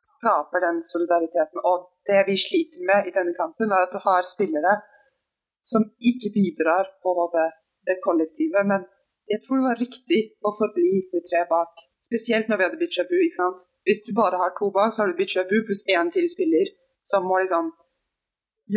skaper 0.00 0.64
den 0.64 0.80
solidariteten. 0.92 1.60
Og 1.60 1.84
det 2.08 2.20
vi 2.28 2.36
sliter 2.46 2.80
med 2.90 3.08
i 3.08 3.14
denne 3.16 3.34
kampen, 3.40 3.72
er 3.72 3.86
at 3.86 3.94
du 3.94 4.00
har 4.08 4.22
spillere 4.26 4.74
som 5.72 5.82
ikke 6.10 6.32
bidrar 6.38 6.90
på 7.02 7.10
det 7.88 7.96
kollektive. 8.06 8.60
Men 8.70 8.84
jeg 9.32 9.40
tror 9.42 9.60
det 9.60 9.68
var 9.70 9.82
riktig 9.84 10.20
å 10.44 10.52
forbli 10.60 10.94
med 11.12 11.24
tre 11.30 11.42
bak. 11.54 11.72
Spesielt 12.08 12.48
når 12.48 12.60
vi 12.60 12.66
hadde 12.66 12.82
Bichabu. 12.82 13.16
ikke 13.16 13.40
sant? 13.40 13.64
Hvis 13.86 14.04
du 14.06 14.12
bare 14.20 14.40
har 14.42 14.52
to 14.58 14.68
bak, 14.76 14.92
så 14.92 15.02
har 15.02 15.08
du 15.12 15.18
Bichabu 15.20 15.56
pluss 15.66 15.84
én 15.96 16.12
til 16.12 16.28
spiller 16.34 16.72
som 17.10 17.24
må 17.28 17.40
liksom 17.40 17.72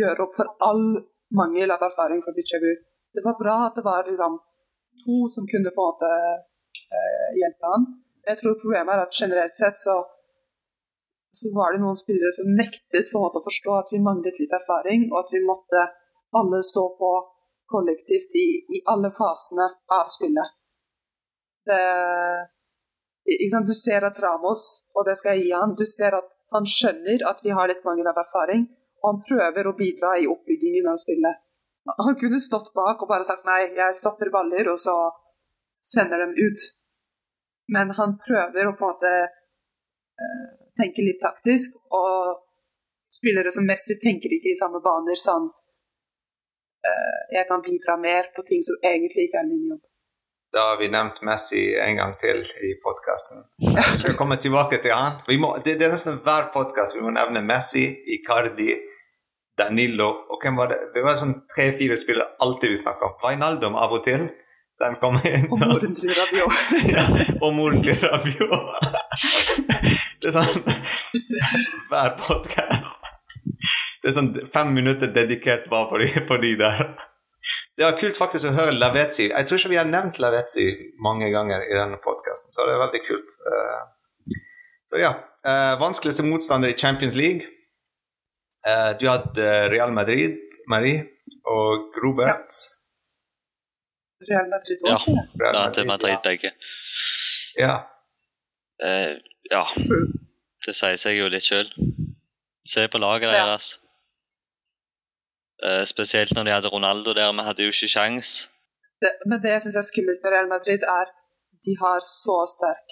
gjøre 0.00 0.24
opp 0.24 0.34
for 0.36 0.48
all 0.68 0.84
mangel 1.40 1.72
av 1.74 1.84
erfaring 1.88 2.20
for 2.24 2.36
Bichabu. 2.36 2.72
Det 3.14 3.24
var 3.24 3.36
bra 3.42 3.56
at 3.68 3.76
det 3.76 3.84
var 3.84 4.08
liksom, 4.08 4.40
to 5.04 5.16
som 5.34 5.48
kunne 5.52 5.72
på 5.76 5.84
en 5.84 5.90
måte 5.92 6.12
eh, 6.96 7.28
hjelpe 7.40 7.72
han. 7.72 7.86
Jeg 8.28 8.40
tror 8.40 8.60
problemet 8.62 8.94
er 8.94 9.04
at 9.04 9.20
generelt 9.20 9.56
sett 9.56 9.80
så, 9.80 9.96
så 11.30 11.50
var 11.54 11.72
det 11.72 11.80
noen 11.82 11.98
spillere 11.98 12.32
som 12.34 12.50
nektet 12.56 13.10
på 13.10 13.18
en 13.18 13.24
måte 13.26 13.40
å 13.40 13.46
forstå 13.46 13.74
at 13.78 13.90
vi 13.92 14.00
manglet 14.02 14.38
litt 14.40 14.54
erfaring, 14.54 15.08
og 15.12 15.20
at 15.22 15.34
vi 15.34 15.42
måtte 15.44 15.84
alle 16.38 16.62
stå 16.64 16.84
på 17.00 17.10
kollektivt 17.68 18.36
i, 18.36 18.48
i 18.76 18.82
alle 18.92 19.10
fasene 19.14 19.66
av 19.98 20.08
spillet. 20.12 20.54
Det, 21.68 21.82
du 23.68 23.74
ser 23.76 24.06
at 24.08 24.20
Ramos, 24.24 24.64
og 24.96 25.04
det 25.08 25.18
skal 25.20 25.36
jeg 25.36 25.48
gi 25.48 25.56
han, 25.56 25.76
du 25.76 25.84
ser 25.86 26.16
at 26.16 26.30
han 26.56 26.64
skjønner 26.64 27.26
at 27.28 27.42
vi 27.44 27.52
har 27.52 27.68
litt 27.68 27.84
mangel 27.84 28.08
av 28.08 28.22
erfaring, 28.24 28.64
og 29.02 29.10
han 29.10 29.20
prøver 29.28 29.68
å 29.68 29.76
bidra 29.76 30.16
i 30.18 30.28
oppbyggingen 30.30 30.88
av 30.88 30.96
spillet. 31.00 31.44
Han 31.98 32.16
kunne 32.20 32.40
stått 32.40 32.72
bak 32.76 33.00
og 33.02 33.08
bare 33.08 33.24
sagt 33.24 33.46
nei, 33.48 33.68
jeg 33.76 33.96
stopper 33.96 34.32
baller, 34.32 34.72
og 34.72 34.80
så 34.80 34.96
sender 35.84 36.24
dem 36.24 36.34
ut. 36.36 36.64
Men 37.72 37.92
han 37.96 38.16
prøver 38.24 38.68
å 38.68 38.74
på 38.76 38.88
en 38.88 38.96
måte 38.96 39.12
uh, 40.78 40.82
tenke 40.82 41.04
litt 41.04 41.20
taktisk, 41.22 41.76
og 41.90 42.38
spillere 43.10 43.50
som 43.50 43.66
Messi 43.66 43.98
tenker 43.98 44.32
ikke 44.32 44.52
i 44.52 44.58
samme 44.58 44.80
baner 44.84 45.18
sånn 45.18 45.48
uh, 45.50 47.20
Jeg 47.34 47.44
kan 47.50 47.64
bidra 47.64 47.98
mer 48.00 48.30
på 48.36 48.46
ting 48.48 48.64
som 48.64 48.78
egentlig 48.82 49.28
ikke 49.28 49.42
er 49.42 49.48
min 49.50 49.68
jobb. 49.74 49.84
Da 50.52 50.62
har 50.70 50.78
vi 50.80 50.88
nevnt 50.88 51.20
Messi 51.28 51.62
en 51.76 51.96
gang 51.96 52.14
til 52.16 52.38
i 52.40 52.70
podkasten. 52.80 53.42
Vi 53.60 53.98
skal 54.00 54.16
komme 54.16 54.38
tilbake 54.40 54.78
til 54.80 54.94
han. 54.96 55.18
Må, 55.40 55.50
det, 55.64 55.74
det, 55.76 55.84
er 55.84 55.92
nesten 55.92 56.22
hver 56.24 56.48
podkast 56.54 56.96
vi 56.96 57.02
må 57.04 57.12
nevne 57.12 57.42
Messi, 57.44 57.84
Icardi, 58.14 58.70
Danilo 59.58 60.08
og 60.08 60.40
hvem 60.40 60.56
var 60.56 60.72
det? 60.72 60.78
Det 60.94 61.02
var 61.04 61.18
sånn 61.20 61.34
tre-fire 61.52 61.98
spillere 62.00 62.38
alltid 62.40 62.72
vi 62.72 62.80
snakka 62.80 63.10
om. 63.10 63.18
Vainaldum 63.20 63.76
av 63.76 63.92
og 63.98 64.06
til. 64.06 64.24
Den 64.78 64.96
kom 65.02 65.18
inn. 65.26 65.48
Og 65.50 65.60
moren 65.60 65.94
til 65.98 66.14
Rabiot. 66.14 66.74
ja, 66.94 67.04
og 67.42 67.52
moren 67.58 67.84
til 67.84 67.98
Rabiot. 68.06 69.07
Det 70.22 70.30
er 70.30 70.36
sånn 70.36 70.64
hver 71.90 72.14
podkast. 72.20 73.12
Det 74.02 74.10
er 74.10 74.16
sånn 74.16 74.32
fem 74.50 74.72
minutter 74.74 75.10
dedikert 75.12 75.68
bare 75.70 75.88
for 75.90 76.02
de, 76.04 76.24
for 76.28 76.42
de 76.42 76.54
der. 76.60 76.82
Det 77.78 77.86
var 77.86 77.98
kult 77.98 78.18
faktisk 78.18 78.48
å 78.50 78.54
høre 78.56 78.74
Lavetzi. 78.74 79.28
Jeg 79.30 79.46
tror 79.48 79.60
ikke 79.60 79.72
vi 79.72 79.78
har 79.78 79.88
nevnt 79.88 80.18
Lavetzi 80.22 80.66
mange 81.02 81.30
ganger 81.34 81.62
i 81.64 81.76
denne 81.76 82.00
podkasten, 82.02 82.50
så 82.54 82.66
det 82.66 82.74
er 82.74 82.82
veldig 82.82 83.02
kult. 83.06 83.36
Eh, 83.50 84.34
så 84.90 85.02
ja. 85.02 85.12
Eh, 85.46 85.74
vanskeligste 85.80 86.26
motstander 86.26 86.72
i 86.72 86.76
Champions 86.78 87.14
League. 87.18 87.46
Uh, 88.66 88.90
du 88.98 89.06
hadde 89.06 89.44
Real 89.70 89.92
Madrid, 89.94 90.40
Marie, 90.68 91.04
og 91.46 91.94
Robert. 92.02 92.56
Ja. 94.18 94.32
Real 94.32 94.50
Madrid 94.50 94.82
òg? 94.82 94.90
Ja, 94.90 94.98
Real 95.44 95.54
Madrid, 95.60 95.86
Madrid 95.86 96.12
ja. 96.16 96.18
begge. 96.24 96.50
Ja. 97.56 97.76
Uh, 98.82 99.18
ja. 99.50 99.64
Det 100.66 100.74
sier 100.76 100.98
seg 101.00 101.18
jo 101.18 101.28
litt 101.32 101.46
sjøl. 101.46 101.70
Se 102.68 102.84
på 102.92 103.00
laget 103.00 103.32
deres. 103.32 103.78
Eh, 105.66 105.84
spesielt 105.90 106.30
når 106.36 106.44
de 106.44 106.54
hadde 106.54 106.70
Ronaldo 106.70 107.14
der. 107.18 107.32
Vi 107.32 107.46
hadde 107.48 107.64
jo 107.66 107.72
ikke 107.74 107.90
sjans. 107.94 108.28
det, 109.02 109.10
men 109.30 109.40
det 109.42 109.50
jeg 109.54 109.62
syns 109.64 109.78
er 109.80 109.86
skummelt 109.90 110.20
med 110.22 110.32
Real 110.34 110.50
Madrid, 110.54 110.82
er 110.98 111.06
de 111.64 111.72
har 111.82 112.00
så 112.06 112.36
sterk 112.54 112.88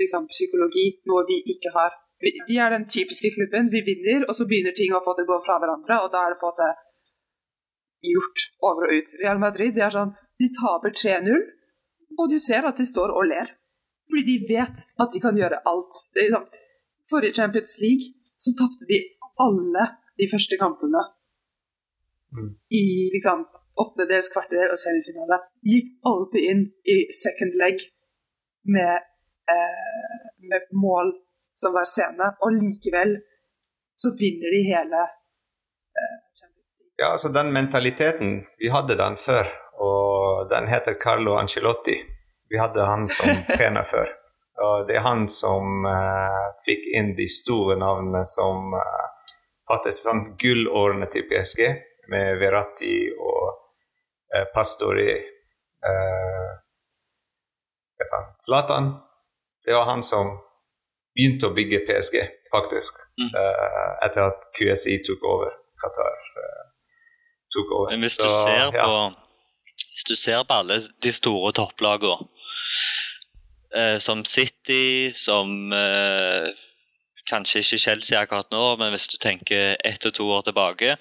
liksom, 0.00 0.28
psykologi, 0.36 0.86
noe 1.08 1.24
vi 1.30 1.38
ikke 1.52 1.72
har. 1.78 1.92
Vi, 2.22 2.32
vi, 2.48 2.56
er 2.64 2.70
den 2.72 2.86
typiske 2.96 3.32
klubben. 3.36 3.72
Vi 3.74 3.80
vinner, 3.90 4.24
og 4.28 4.34
så 4.36 4.46
begynner 4.48 4.76
ting 4.76 4.92
å 4.96 5.02
på 5.04 5.16
gå 5.16 5.38
fra 5.46 5.58
hverandre, 5.60 6.00
og 6.04 6.12
da 6.12 6.24
er 6.24 6.34
det 6.34 6.40
på 6.40 6.48
en 6.48 6.54
måte 6.54 6.70
gjort 8.12 8.46
over 8.68 8.88
og 8.88 8.96
ut. 8.96 9.14
Real 9.22 9.40
Madrid 9.42 9.76
de 9.76 9.84
er 9.84 9.96
sånn, 9.96 10.12
de 10.40 10.48
taper 10.60 10.96
3-0, 11.00 11.44
og 12.16 12.32
du 12.32 12.38
ser 12.40 12.68
at 12.68 12.80
de 12.80 12.88
står 12.88 13.12
og 13.12 13.28
ler. 13.32 13.55
Fordi 14.08 14.22
de 14.30 14.36
vet 14.54 14.86
at 15.02 15.12
de 15.12 15.20
kan 15.20 15.38
gjøre 15.38 15.62
alt. 15.70 16.00
Liksom, 16.16 16.46
forrige 17.10 17.36
Champions 17.38 17.78
League 17.82 18.06
så 18.36 18.54
tapte 18.58 18.88
de 18.90 18.98
alle 19.42 19.84
de 20.20 20.28
første 20.32 20.56
kampene. 20.60 21.02
Mm. 22.36 22.50
I 22.70 22.84
liksom 23.14 23.44
åttendedels, 23.82 24.30
kvartedel 24.32 24.72
og 24.72 24.80
semifinale. 24.80 25.40
Gikk 25.70 25.92
alltid 26.10 26.48
inn 26.50 26.64
i 26.94 26.96
second 27.22 27.56
leg 27.60 27.82
med, 28.76 29.06
eh, 29.54 30.16
med 30.50 30.68
mål 30.72 31.12
som 31.54 31.72
var 31.76 31.88
sene, 31.88 32.32
og 32.42 32.56
likevel 32.56 33.16
så 33.96 34.12
vinner 34.20 34.52
de 34.52 34.62
hele 34.72 35.02
eh, 36.00 36.16
Ja, 36.98 37.10
altså 37.12 37.28
den 37.28 37.52
mentaliteten, 37.52 38.46
vi 38.58 38.68
hadde 38.72 38.96
den 38.96 39.16
før, 39.20 39.48
og 39.76 40.48
den 40.50 40.68
heter 40.68 40.94
Carlo 40.94 41.36
Angelotti. 41.36 41.98
Vi 42.48 42.58
hadde 42.58 42.84
han 42.86 43.08
som 43.08 43.28
trener 43.56 43.82
før. 43.82 44.12
Og 44.62 44.86
det 44.88 44.96
er 44.96 45.04
han 45.04 45.26
som 45.28 45.84
uh, 45.84 46.48
fikk 46.64 46.86
inn 46.96 47.12
de 47.16 47.26
store 47.28 47.76
navnene 47.80 48.24
som 48.28 48.72
uh, 48.72 49.06
faktisk 49.68 50.06
sånn 50.06 50.22
gullårene 50.40 51.08
til 51.12 51.26
PSG, 51.28 51.62
med 52.12 52.38
Verratti 52.40 52.94
og 53.20 53.48
uh, 53.50 54.46
Pastori. 54.54 55.12
Uh, 55.86 56.52
Zlatan. 58.40 58.92
Det 59.64 59.74
var 59.74 59.88
han 59.88 60.02
som 60.04 60.34
begynte 61.16 61.48
å 61.48 61.54
bygge 61.56 61.80
PSG, 61.88 62.20
faktisk. 62.52 63.00
Mm. 63.18 63.30
etter 64.04 64.26
at 64.28 64.44
QSI 64.54 64.98
tok 65.06 65.24
over. 65.26 65.54
Qatar 65.80 66.18
tok 67.56 67.72
over. 67.72 67.90
Men 67.90 68.04
hvis 68.04 68.18
du, 68.20 68.28
Så, 68.28 68.44
ser 68.44 68.70
på, 68.76 68.92
hvis 69.94 70.06
du 70.10 70.14
ser 70.16 70.44
på 70.44 70.58
alle 70.60 70.76
de 71.02 71.12
store 71.16 71.54
topplagene 71.56 72.28
eh, 73.74 73.98
som 73.98 74.24
City, 74.24 75.12
som 75.14 75.72
eh, 75.72 76.52
Kanskje 77.26 77.58
ikke 77.58 77.78
Chelsea 77.82 78.20
akkurat 78.20 78.52
nå, 78.54 78.76
men 78.78 78.92
hvis 78.94 79.08
du 79.10 79.16
tenker 79.18 79.74
ett 79.82 80.04
og 80.06 80.14
to 80.14 80.28
år 80.30 80.44
tilbake 80.46 80.94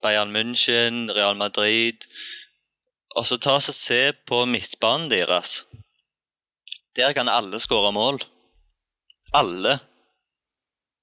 Bayern 0.00 0.32
München, 0.32 1.10
Real 1.12 1.36
Madrid 1.36 2.06
Og 3.16 3.26
så 3.28 3.36
ta 3.36 3.58
og 3.58 3.62
se 3.62 4.12
på 4.28 4.44
midtbanen 4.46 5.10
deres. 5.10 5.64
Der 6.96 7.12
kan 7.16 7.28
alle 7.28 7.58
skåre 7.60 7.92
mål. 7.92 8.20
Alle. 9.34 9.78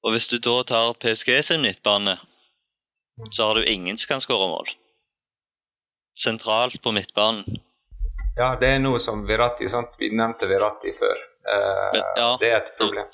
Og 0.03 0.13
hvis 0.13 0.27
du 0.31 0.37
da 0.37 0.61
tar 0.63 0.93
PSG 1.01 1.43
sin 1.43 1.65
midtbane, 1.65 2.17
så 3.31 3.47
har 3.47 3.55
du 3.55 3.65
ingen 3.65 3.97
som 3.97 4.13
kan 4.13 4.23
skåre 4.23 4.47
mål. 4.51 4.69
Sentralt 6.15 6.81
på 6.81 6.93
midtbanen. 6.95 7.64
Ja, 8.35 8.55
det 8.59 8.67
er 8.67 8.79
noe 8.83 8.99
som 8.99 9.23
Virati. 9.27 9.69
sant? 9.69 9.95
Vi 9.99 10.09
nevnte 10.11 10.47
Virati 10.47 10.91
før. 10.91 11.19
Uh, 11.45 11.99
ja. 12.19 12.29
Det 12.41 12.49
er 12.49 12.57
et 12.57 12.73
problem. 12.77 13.07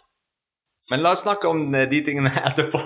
Men 0.90 1.04
la 1.04 1.12
oss 1.14 1.22
snakke 1.24 1.48
om 1.48 1.68
eh, 1.76 1.88
de 1.90 2.00
tingene 2.06 2.32
etterpå. 2.50 2.80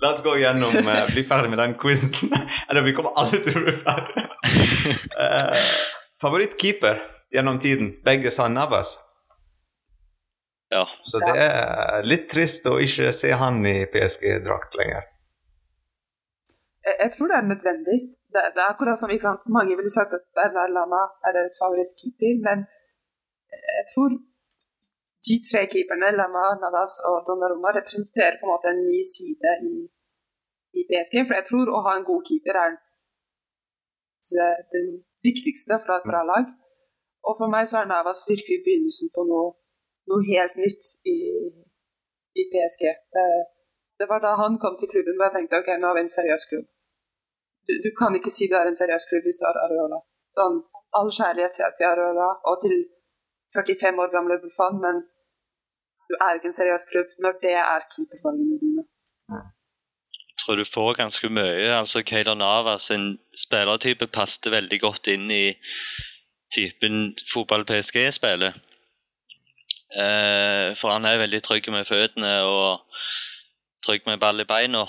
La 0.00 0.10
oss 0.12 0.22
gå 0.24 0.34
gjennom 0.40 0.76
uh, 0.76 1.06
Bli 1.10 1.24
ferdig 1.24 1.50
med 1.50 1.58
den 1.58 1.74
quizen. 1.80 2.32
Eller 2.68 2.84
vi 2.84 2.92
kommer 2.96 3.16
alle 3.20 3.40
til 3.40 3.56
å 3.56 3.64
bli 3.64 3.74
ferdig. 3.76 4.26
uh, 5.16 5.70
Favorittkeeper 6.22 7.00
gjennom 7.32 7.58
tiden? 7.62 7.94
Begge 8.04 8.32
sa 8.34 8.48
Navas. 8.52 8.98
Ja. 10.70 10.84
Så 11.02 11.18
det 11.24 11.32
er 11.34 12.04
litt 12.06 12.28
trist 12.30 12.68
å 12.70 12.76
ikke 12.78 13.08
se 13.16 13.32
han 13.34 13.64
i 13.66 13.80
PSG-drakt 13.90 14.76
lenger. 14.78 15.08
Jeg, 16.86 16.94
jeg 17.00 17.14
tror 17.16 17.32
det 17.32 17.38
er 17.40 17.48
nødvendig 17.48 17.98
det, 18.32 18.42
det, 18.54 18.60
er 18.62 18.72
akkurat 18.72 18.98
som 18.98 19.10
sant, 19.26 19.42
Mange 19.58 19.74
ville 19.78 19.92
sagt 19.98 20.12
at 20.18 20.24
Bernard 20.38 20.72
Lama 20.78 21.02
er 21.26 21.32
deres 21.38 21.54
favorittkeeper, 21.62 22.34
men 22.46 22.58
jeg 23.78 23.86
tror 23.92 24.10
de 25.26 25.34
tre 25.48 25.62
keeperne, 25.72 26.08
Lama, 26.20 26.44
Navas 26.64 26.94
og 27.08 27.16
Donnarumma, 27.26 27.68
representerer 27.78 28.36
på 28.38 28.44
en 28.46 28.52
måte 28.54 28.68
en 28.72 28.82
ny 28.90 29.00
side 29.16 29.50
i, 29.70 29.74
i 30.78 30.80
PSG. 30.88 31.14
For 31.26 31.34
jeg 31.38 31.46
tror 31.50 31.66
å 31.68 31.84
ha 31.86 31.92
en 31.96 32.08
god 32.10 32.22
keeper 32.28 32.56
er 32.64 32.72
det 34.72 34.82
viktigste 35.28 35.74
fra 35.84 35.98
et 35.98 36.08
bra 36.10 36.22
lag. 36.32 36.46
Og 37.28 37.34
for 37.38 37.52
meg 37.52 37.68
så 37.68 37.80
er 37.80 37.90
Navas 37.90 38.24
virkelig 38.32 38.58
begynnelsen 38.64 39.12
på 39.16 39.26
noe, 39.30 39.48
noe 40.08 40.28
helt 40.32 40.54
nytt 40.64 40.84
i, 41.14 41.18
i 42.40 42.42
PSG. 42.52 42.84
Det, 43.14 43.26
det, 43.98 44.06
var 44.10 44.24
da 44.24 44.36
han 44.40 44.56
kom 44.62 44.78
til 44.80 44.92
klubben 44.92 45.16
hvor 45.16 45.28
jeg 45.28 45.36
tenkte 45.36 45.60
ok, 45.60 45.70
nå 45.76 45.90
har 45.90 45.98
vi 45.98 46.06
en 46.06 46.16
seriøs 46.18 46.46
klubb 46.52 46.68
du, 47.84 47.90
kan 48.00 48.16
ikke 48.18 48.32
si 48.36 48.48
du 48.50 48.56
er 48.58 48.70
en 48.70 48.80
seriøs 48.82 49.06
klubb 49.10 49.24
hvis 49.26 49.38
du 49.40 49.46
har 49.48 49.58
Areola. 49.64 50.00
Sånn, 50.38 50.58
all 50.98 51.10
kjærlighet 51.18 51.56
til, 51.58 51.86
Areola 51.92 52.28
og 52.50 52.60
til 52.64 52.76
45 53.56 54.02
år 54.04 54.12
gamle 54.16 54.38
Buffon, 54.42 54.78
men 54.84 55.02
du 56.10 56.14
er 56.18 56.38
ikke 56.38 56.50
en 56.50 56.58
seriøs 56.60 56.86
klubb 56.90 57.16
når 57.24 57.38
det 57.44 57.56
er 57.58 57.86
keepervalgene 57.92 58.58
dine. 58.62 58.84
Jeg 59.30 60.44
tror 60.44 60.56
du 60.56 60.64
får 60.64 60.94
ganske 61.02 61.28
mye. 61.28 61.68
altså 61.80 62.02
Keylor 62.02 62.34
Navas 62.34 62.88
sin 62.88 63.18
spillertype 63.36 64.06
passet 64.06 64.50
veldig 64.50 64.80
godt 64.80 65.10
inn 65.14 65.30
i 65.30 65.44
typen 66.54 67.16
fotball 67.32 67.66
PSG 67.68 68.06
spiller. 68.18 68.56
Eh, 69.90 70.76
for 70.78 70.94
han 70.94 71.04
er 71.04 71.18
veldig 71.18 71.42
trygg 71.42 71.66
med 71.74 71.84
føttene 71.84 72.32
og 72.46 72.86
trygg 73.86 74.06
med 74.06 74.20
ball 74.22 74.40
i 74.40 74.48
beina. 74.48 74.84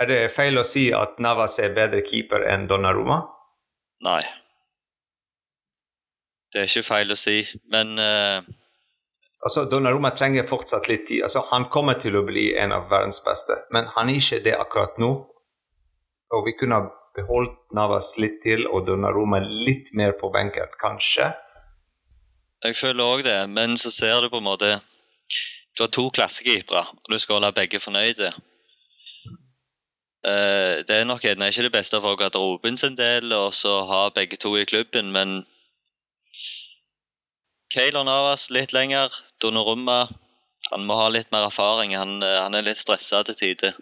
Er 0.00 0.08
det 0.08 0.20
feil 0.32 0.56
å 0.56 0.64
si 0.64 0.86
at 0.96 1.18
Navas 1.20 1.58
er 1.60 1.74
bedre 1.76 2.00
keeper 2.06 2.46
enn 2.48 2.64
Donnarumma? 2.70 3.18
Nei. 4.06 4.22
Det 6.52 6.62
er 6.62 6.70
ikke 6.70 6.86
feil 6.86 7.12
å 7.12 7.18
si, 7.18 7.42
men 7.72 7.94
uh... 8.00 8.40
Altså, 9.42 9.64
Donnarumma 9.66 10.12
trenger 10.14 10.46
fortsatt 10.46 10.86
litt 10.86 11.08
tid. 11.08 11.24
Altså, 11.26 11.42
han 11.50 11.66
kommer 11.72 11.96
til 11.98 12.14
å 12.14 12.22
bli 12.24 12.52
en 12.62 12.72
av 12.76 12.86
verdens 12.92 13.18
beste, 13.24 13.56
men 13.74 13.88
han 13.96 14.12
er 14.12 14.20
ikke 14.20 14.42
det 14.44 14.52
akkurat 14.54 15.00
nå. 15.02 15.10
Og 16.32 16.44
vi 16.46 16.54
kunne 16.56 16.78
ha 16.78 16.90
beholdt 17.16 17.58
Navas 17.74 18.14
litt 18.22 18.38
til 18.44 18.64
og 18.68 18.86
Donnarumma 18.86 19.42
litt 19.42 19.90
mer 19.98 20.14
på 20.20 20.30
benken, 20.32 20.70
kanskje. 20.80 21.32
Jeg 22.62 22.78
føler 22.78 23.02
òg 23.02 23.24
det, 23.26 23.40
men 23.50 23.74
så 23.80 23.90
ser 23.90 24.22
du 24.22 24.30
på 24.30 24.38
en 24.38 24.46
måte 24.46 24.76
Du 25.74 25.82
har 25.82 25.90
to 25.90 26.06
klassekeepere, 26.14 26.84
og 26.92 27.10
du 27.10 27.18
skal 27.18 27.40
holde 27.40 27.50
begge 27.56 27.80
fornøyde. 27.80 28.30
Uh, 30.22 30.82
det 30.86 30.96
er 30.96 31.06
nok 31.08 31.24
gjerne 31.24 31.48
ikke 31.50 31.64
det 31.66 31.74
beste 31.74 31.98
for 32.00 32.18
garderoben 32.18 32.76
sin 32.78 32.94
del 32.94 33.32
å 33.34 33.48
ha 33.90 34.02
begge 34.14 34.38
to 34.38 34.54
i 34.58 34.66
klubben, 34.68 35.10
men 35.10 35.42
Keylor 37.72 38.04
Navas 38.04 38.50
litt 38.52 38.74
lenger. 38.76 39.10
Donorumma 39.40 40.06
han 40.70 40.86
må 40.86 40.96
ha 41.00 41.08
litt 41.08 41.30
mer 41.32 41.46
erfaring. 41.48 41.96
Han, 41.96 42.22
eh, 42.22 42.38
han 42.44 42.54
er 42.54 42.66
litt 42.66 42.80
stressa 42.80 43.22
til 43.26 43.38
tider. 43.40 43.78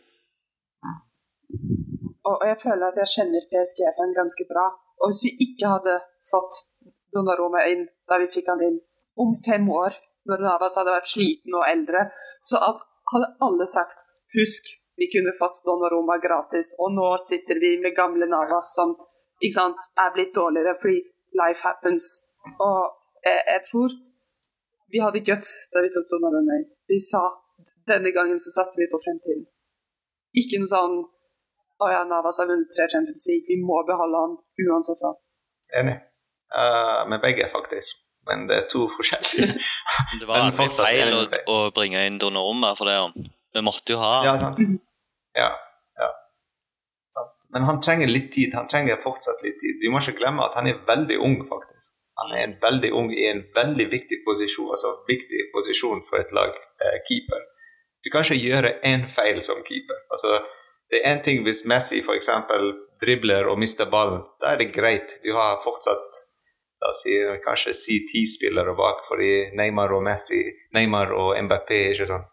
Og 2.31 2.44
jeg 2.46 2.59
føler 2.62 2.87
at 2.88 3.00
jeg 3.03 3.12
kjenner 3.14 3.46
PSG-fan 3.50 4.14
ganske 4.16 4.46
bra. 4.50 4.66
Og 5.00 5.11
hvis 5.11 5.24
vi 5.26 5.33
ikke 5.46 5.74
hadde 5.74 5.96
fått 6.31 6.66
Donnarumma 7.11 7.64
inn 7.66 7.88
da 8.07 8.20
vi 8.22 8.29
fikk 8.31 8.53
han 8.53 8.62
inn 8.62 8.79
om 9.18 9.35
fem 9.42 9.66
år, 9.74 9.96
når 10.31 10.44
Navas 10.44 10.76
hadde 10.79 10.94
vært 10.94 11.11
sliten 11.11 11.57
og 11.59 11.66
eldre, 11.66 12.05
så 12.46 12.61
hadde 12.62 13.33
alle 13.42 13.66
sagt 13.66 14.05
husk 14.37 14.68
vi 15.00 15.08
kunne 15.14 15.32
fått 15.38 15.62
Donnaroma 15.66 16.18
gratis, 16.26 16.74
og 16.82 16.92
nå 16.98 17.08
sitter 17.30 17.60
vi 17.62 17.70
med 17.84 17.96
gamle 17.96 18.26
Navas 18.28 18.74
som 18.76 18.92
sant, 19.56 19.78
er 19.96 20.10
blitt 20.12 20.34
dårligere 20.36 20.76
fordi 20.82 20.98
life 21.40 21.64
happens. 21.64 22.08
Og 22.66 22.80
jeg, 23.24 23.38
jeg 23.52 23.62
tror 23.70 23.94
vi 24.92 25.00
hadde 25.04 25.22
guts 25.30 25.54
da 25.72 25.84
vi 25.84 25.92
tok 25.94 26.10
Donnaroma 26.10 26.58
inn. 26.60 26.68
Vi 26.90 26.98
sa 27.00 27.22
denne 27.88 28.12
gangen 28.16 28.38
så 28.44 28.52
satser 28.58 28.82
vi 28.82 28.90
på 28.92 29.00
fremtiden. 29.04 29.46
Ikke 30.42 30.60
noe 30.60 30.70
sånn 30.70 31.00
å 31.80 31.88
ja, 31.88 32.04
Navas 32.04 32.42
har 32.42 32.50
vunnet 32.50 32.68
tre 32.74 32.84
Champions 32.92 33.24
League, 33.30 33.48
vi 33.48 33.56
må 33.56 33.80
beholde 33.88 34.20
han 34.20 34.36
uansett 34.66 35.00
hva. 35.00 35.14
Enig. 35.80 35.96
Uh, 36.52 37.08
med 37.08 37.22
begge, 37.24 37.46
faktisk. 37.48 38.04
Men 38.28 38.44
det 38.50 38.56
er 38.58 38.68
to 38.68 38.84
forskjellige. 38.92 39.56
det 40.20 40.28
var 40.28 40.44
en 40.44 40.52
feil 40.76 41.14
å, 41.16 41.24
å, 41.48 41.58
bringe 41.74 42.04
inn 42.04 42.20
Donnarumma 42.20 42.74
for 42.76 42.90
det. 42.90 43.30
Vi 43.56 43.64
måtte 43.64 43.96
jo 43.96 44.02
ha 44.02 44.12
Ja, 44.28 44.36
sant. 44.38 44.60
Ja. 45.38 45.51
ja. 46.01 46.11
Men 47.55 47.66
han 47.69 47.81
trenger 47.81 48.11
litt 48.11 48.33
tid. 48.33 48.55
Han 48.55 48.69
trenger 48.71 49.01
fortsatt 49.03 49.43
litt 49.47 49.59
tid. 49.62 49.81
Vi 49.83 49.90
må 49.93 50.03
ikke 50.03 50.19
glemme 50.21 50.47
at 50.47 50.59
han 50.59 50.71
er 50.71 50.83
veldig 50.87 51.19
ung, 51.27 51.40
faktisk. 51.51 51.99
Han 52.21 52.35
er 52.37 52.57
veldig 52.62 52.90
ung 52.93 53.09
i 53.14 53.27
en 53.31 53.43
veldig 53.55 53.87
viktig 53.93 54.21
posisjon, 54.27 54.69
altså 54.75 54.93
viktig 55.09 55.47
posisjon 55.55 56.03
for 56.09 56.21
et 56.21 56.33
lag, 56.37 56.53
eh, 56.85 56.99
keeper. 57.09 57.47
Du 58.05 58.11
kan 58.12 58.25
ikke 58.25 58.40
gjøre 58.40 58.75
én 58.85 59.07
feil 59.09 59.40
som 59.45 59.62
keeper. 59.64 60.03
Altså, 60.12 60.43
det 60.90 61.01
er 61.01 61.14
én 61.14 61.23
ting 61.25 61.45
hvis 61.47 61.64
Messi 61.64 62.03
f.eks. 62.05 62.29
dribler 63.01 63.49
og 63.49 63.59
mister 63.59 63.88
ballen, 63.88 64.21
da 64.40 64.53
er 64.53 64.61
det 64.61 64.73
greit. 64.75 65.16
Du 65.25 65.33
har 65.33 65.62
fortsatt 65.64 66.21
la 66.81 66.90
oss 66.93 67.03
si, 67.05 67.16
kanskje 67.45 67.75
si 67.77 67.99
ti 68.09 68.25
spillere 68.29 68.75
bak, 68.77 69.05
fordi 69.09 69.57
Neymar 69.57 69.93
og 69.97 70.05
Messi, 70.05 70.40
Neymar 70.77 71.12
og 71.16 71.35
Mbappé 71.45 71.81
ikke 71.93 72.09
sånn 72.09 72.27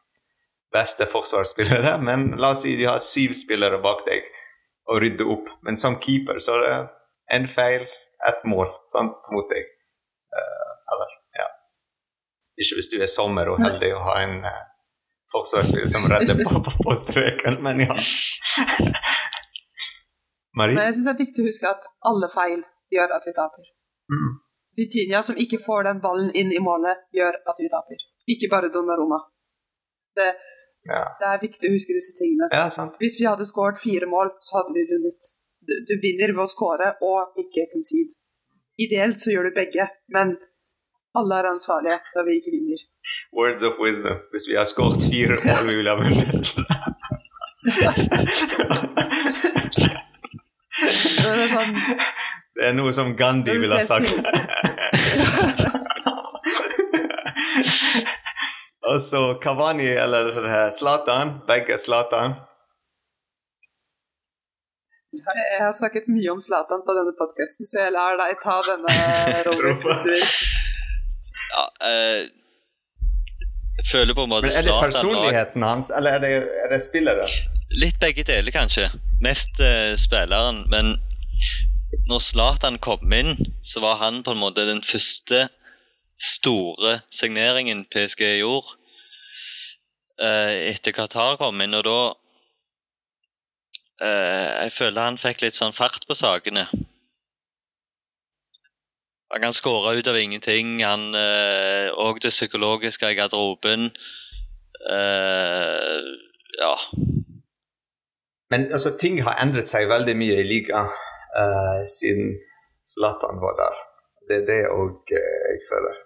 beste 0.73 1.05
forsvarsspillere, 1.09 1.97
men 2.01 2.31
la 2.41 2.51
oss 2.55 2.63
si 2.65 2.75
du 2.79 2.85
har 2.87 2.99
syv 3.03 3.35
spillere 3.37 3.79
bak 3.83 4.03
deg 4.07 4.27
og 4.91 5.01
rydde 5.03 5.27
opp. 5.27 5.51
Men 5.65 5.79
som 5.79 5.97
keeper 6.03 6.39
så 6.43 6.57
er 6.57 6.65
det 6.65 6.77
en 7.37 7.47
feil, 7.51 7.85
ett 8.27 8.43
mål 8.47 8.71
sant, 8.91 9.19
mot 9.33 9.47
deg. 9.51 9.67
Uh, 10.33 10.71
eller, 10.93 11.13
ja. 11.39 11.47
Ikke 12.57 12.79
hvis 12.79 12.91
du 12.93 12.97
er 13.01 13.11
sommer 13.11 13.51
og 13.51 13.61
heldig 13.63 13.93
og 13.95 14.03
har 14.07 14.25
en 14.25 14.39
uh, 14.47 14.63
forsvarsspiller 15.31 15.91
som 15.91 16.07
redder 16.11 16.39
på, 16.43 16.63
på, 16.83 16.95
streken, 16.95 17.59
men 17.63 17.85
ja. 17.87 17.95
Marie? 20.57 20.75
Men 20.75 20.87
jeg 20.87 20.97
syns 20.97 21.07
det 21.07 21.13
er 21.13 21.23
viktig 21.23 21.43
å 21.43 21.47
huske 21.51 21.71
at 21.71 21.89
alle 22.09 22.29
feil 22.33 22.61
gjør 22.93 23.15
at 23.17 23.27
vi 23.27 23.33
taper. 23.35 23.71
Mm. 24.13 24.35
Vitinha 24.77 25.23
som 25.25 25.39
ikke 25.41 25.59
får 25.61 25.89
den 25.89 25.99
ballen 26.03 26.29
inn 26.37 26.53
i 26.53 26.61
målet, 26.63 27.07
gjør 27.13 27.39
at 27.49 27.59
vi 27.59 27.69
taper. 27.71 28.05
Ikke 28.31 28.49
bare 28.51 28.71
Donnaroma. 28.73 29.19
Det, 30.17 30.31
ja. 30.89 31.03
det 31.21 31.27
er 31.31 31.41
viktig 31.43 31.69
å 31.69 31.75
huske 31.75 31.95
disse 31.97 32.15
tingene. 32.17 32.49
Ja, 32.53 32.67
Hvis 33.01 33.17
vi 33.19 33.27
hadde 33.29 33.47
skåret 33.49 33.81
fire 33.81 34.07
mål, 34.09 34.33
så 34.43 34.59
hadde 34.59 34.75
vi 34.77 34.85
vunnet. 34.91 35.21
Du, 35.67 35.73
du 35.89 35.93
vinner 36.03 36.33
ved 36.33 36.43
å 36.45 36.51
skåre 36.51 36.93
og 37.03 37.39
ikke 37.43 37.67
concede. 37.73 38.13
Ideelt 38.77 39.23
så 39.23 39.33
gjør 39.33 39.49
du 39.49 39.55
begge, 39.57 39.87
men 40.13 40.35
alle 41.17 41.39
er 41.39 41.49
ansvarlige 41.49 41.97
da 42.13 42.23
vi 42.27 42.37
ikke 42.39 42.53
vinner. 42.53 42.79
Words 43.33 43.63
of 43.67 43.79
wisdom. 43.81 44.17
Hvis 44.31 44.45
vi 44.49 44.55
har 44.59 44.67
skåret 44.69 45.01
fire 45.11 45.35
mål, 45.45 45.63
vi 45.69 45.75
ville 45.79 45.91
ha 45.91 45.97
vunnet. 45.97 46.27
det, 51.17 51.27
er 51.27 51.47
sånn, 51.51 51.73
det 52.55 52.63
er 52.69 52.75
noe 52.77 52.93
som 52.95 53.15
Gandhi 53.17 53.57
ville 53.57 53.75
ha 53.79 53.85
sagt. 53.87 54.13
Og 58.91 59.01
så 59.01 59.21
Kavani 59.43 59.87
eller 60.03 60.29
Zlatan. 60.71 61.27
Begge 61.47 61.77
Zlatan. 61.77 62.37
Jeg 65.17 65.59
har 65.65 65.73
snakket 65.79 66.07
mye 66.11 66.29
om 66.31 66.39
Zlatan 66.41 66.83
på 66.87 66.95
denne 66.97 67.13
podkasten, 67.19 67.67
så 67.67 67.85
jeg 67.85 67.93
lar 67.95 68.17
deg 68.19 68.37
ta 68.43 68.57
denne 68.67 68.95
rollen 69.47 69.79
hvis 69.81 70.03
du 70.05 70.09
vil. 70.13 70.25
Ja, 71.53 71.63
eh, 71.89 72.21
jeg 73.77 73.89
føler 73.91 74.17
på 74.17 74.25
en 74.25 74.31
måte 74.31 74.47
Men 74.47 74.57
Er 74.59 74.67
det 74.67 74.77
personligheten 74.81 75.63
hans, 75.63 75.91
eller 75.97 76.17
er 76.17 76.23
det, 76.23 76.31
er 76.63 76.71
det 76.73 76.81
spillere? 76.81 77.27
Litt 77.83 77.99
begge 77.99 78.23
deler, 78.27 78.51
kanskje. 78.55 78.87
Mest 79.21 79.59
eh, 79.63 79.95
spilleren. 79.99 80.63
Men 80.71 80.95
når 82.07 82.23
Zlatan 82.29 82.79
kom 82.79 83.13
inn, 83.13 83.35
så 83.63 83.83
var 83.83 83.99
han 84.03 84.23
på 84.23 84.35
en 84.35 84.43
måte 84.43 84.67
den 84.69 84.83
første 84.85 85.47
store 86.17 86.99
signeringen 87.13 87.85
PSG 87.93 88.39
gjorde 88.39 88.76
etter 90.17 90.95
Qatar 90.97 91.37
kom 91.37 91.61
inn, 91.61 91.75
og 91.77 91.83
da 91.85 91.99
eh, 94.01 94.63
Jeg 94.65 94.73
føler 94.73 95.03
han 95.03 95.19
fikk 95.21 95.43
litt 95.45 95.57
sånn 95.57 95.75
fart 95.77 96.07
på 96.09 96.17
sakene. 96.17 96.67
Han 99.31 99.43
kan 99.43 99.53
skåre 99.53 99.97
ut 99.99 100.07
av 100.07 100.17
ingenting. 100.17 100.79
Han 100.87 101.09
òg 101.11 102.17
eh, 102.17 102.23
det 102.23 102.31
psykologiske 102.31 103.11
i 103.11 103.17
garderoben. 103.19 103.89
Eh, 104.91 105.99
ja. 106.61 106.73
Men 108.49 108.69
altså, 108.71 108.95
ting 108.99 109.19
har 109.25 109.39
endret 109.43 109.67
seg 109.67 109.89
veldig 109.91 110.15
mye 110.15 110.39
i 110.39 110.47
ligaen 110.47 110.87
uh, 110.87 111.81
siden 111.83 112.31
Zlatan 112.79 113.41
var 113.43 113.57
der. 113.59 113.79
Det 114.29 114.37
er 114.37 114.45
det 114.47 114.61
òg 114.71 115.11
uh, 115.11 115.39
jeg 115.51 115.65
føler. 115.67 115.97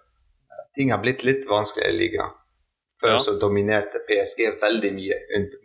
Ting 0.74 0.90
har 0.90 1.02
blitt 1.04 1.22
litt 1.22 1.46
vanskeligere 1.46 1.94
i 1.94 2.00
ligaen. 2.00 2.34
Før 3.02 3.16
ja. 3.16 3.22
så 3.22 3.34
dominerte 3.40 4.04
PSG 4.06 4.44
veldig 4.62 4.92
mye 4.94 5.16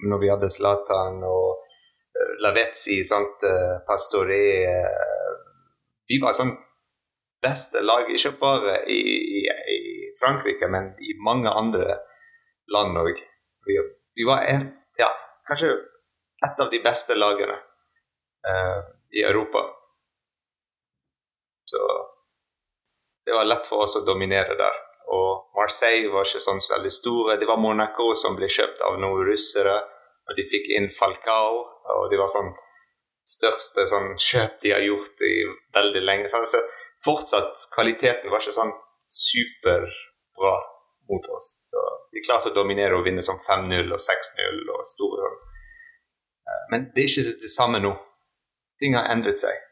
når 0.09 0.21
vi 0.23 0.31
hadde 0.31 0.49
Zlatan 0.49 1.21
og 1.27 1.61
uh, 1.61 2.33
Lavetzi, 2.41 3.03
sant? 3.05 3.45
Uh, 3.45 3.77
Pastore 3.85 4.41
Vi 6.09 6.17
var 6.23 6.33
sånn 6.33 6.55
beste 7.43 7.83
lag, 7.85 8.09
ikke 8.09 8.33
bare 8.41 8.79
i, 8.89 8.97
i, 8.97 9.41
i, 9.45 9.79
Frankrike, 10.17 10.65
men 10.73 10.89
i 10.97 11.13
mange 11.21 11.51
andre 11.53 11.99
land 12.73 12.97
òg. 12.97 13.21
Vi, 13.67 13.77
vi, 14.17 14.25
var 14.25 14.47
en, 14.49 14.65
ja, 14.97 15.11
kanskje 15.45 15.75
et 16.47 16.63
av 16.63 16.71
de 16.73 16.79
beste 16.81 17.15
lagene. 17.19 17.59
Uh, 18.47 18.81
i 19.11 19.23
Europa. 19.23 19.59
Så 21.65 21.77
det 23.25 23.31
var 23.33 23.45
lett 23.45 23.67
for 23.67 23.83
oss 23.83 23.95
å 23.99 24.05
dominere 24.05 24.55
der. 24.59 24.75
Og 25.15 25.57
Marseille 25.57 26.11
var 26.11 26.27
ikke 26.27 26.43
sånn 26.43 26.61
så 26.63 26.75
veldig 26.75 26.91
store. 26.91 27.37
Det 27.39 27.47
var 27.47 27.61
Monaco 27.61 28.11
som 28.19 28.35
ble 28.37 28.49
kjøpt 28.51 28.83
av 28.87 28.97
noen 29.01 29.23
russere. 29.27 29.77
Og 30.27 30.35
de 30.35 30.43
fikk 30.47 30.71
inn 30.75 30.89
Falcao, 30.91 31.61
og 31.95 32.09
det 32.11 32.19
var 32.19 32.31
sånn 32.31 32.51
største 33.27 33.85
sånn 33.87 34.13
kjøp 34.19 34.57
de 34.63 34.73
har 34.75 34.83
gjort 34.83 35.23
i 35.27 35.35
veldig 35.75 36.03
lenge. 36.03 36.31
Så 36.31 36.61
fortsatt, 37.03 37.67
kvaliteten 37.75 38.31
var 38.31 38.43
ikke 38.43 38.55
sånn 38.55 38.73
superbra 39.07 40.55
mot 41.07 41.29
oss. 41.35 41.53
Så 41.69 41.83
de 42.11 42.23
klarte 42.25 42.51
å 42.51 42.55
dominere 42.55 42.97
og 42.97 43.07
vinne 43.07 43.23
sånn 43.23 43.39
5-0 43.39 43.93
og 43.95 44.03
6-0 44.03 44.73
og 44.75 44.83
store 44.87 45.23
sånn. 45.23 45.39
Eh, 46.47 46.63
men 46.73 46.89
det 46.95 47.05
er 47.05 47.11
ikke 47.11 47.39
det 47.43 47.53
samme 47.53 47.81
nå 47.83 47.95
ting 48.79 48.95
har 48.97 49.09
endret 49.11 49.41
seg. 49.41 49.63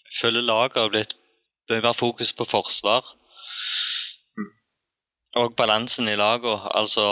Jeg 0.00 0.18
føler 0.20 0.44
laget 0.44 0.80
har 0.80 0.90
blitt 0.92 1.14
være 1.70 1.94
fokus 1.94 2.32
på 2.32 2.46
forsvar. 2.48 3.04
Mm. 4.38 4.52
Og 5.40 5.56
balansen 5.56 6.08
i 6.08 6.16
laget. 6.16 6.60
Altså 6.80 7.06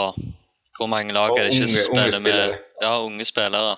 hvor 0.77 0.89
mange 0.95 1.13
lag 1.13 1.31
er 1.31 1.43
det 1.43 1.55
ikke 1.55 1.69
som 1.69 1.85
spiller 1.91 2.21
med 2.29 2.59
Ja, 2.83 2.93
unge 3.09 3.25
spillere. 3.25 3.77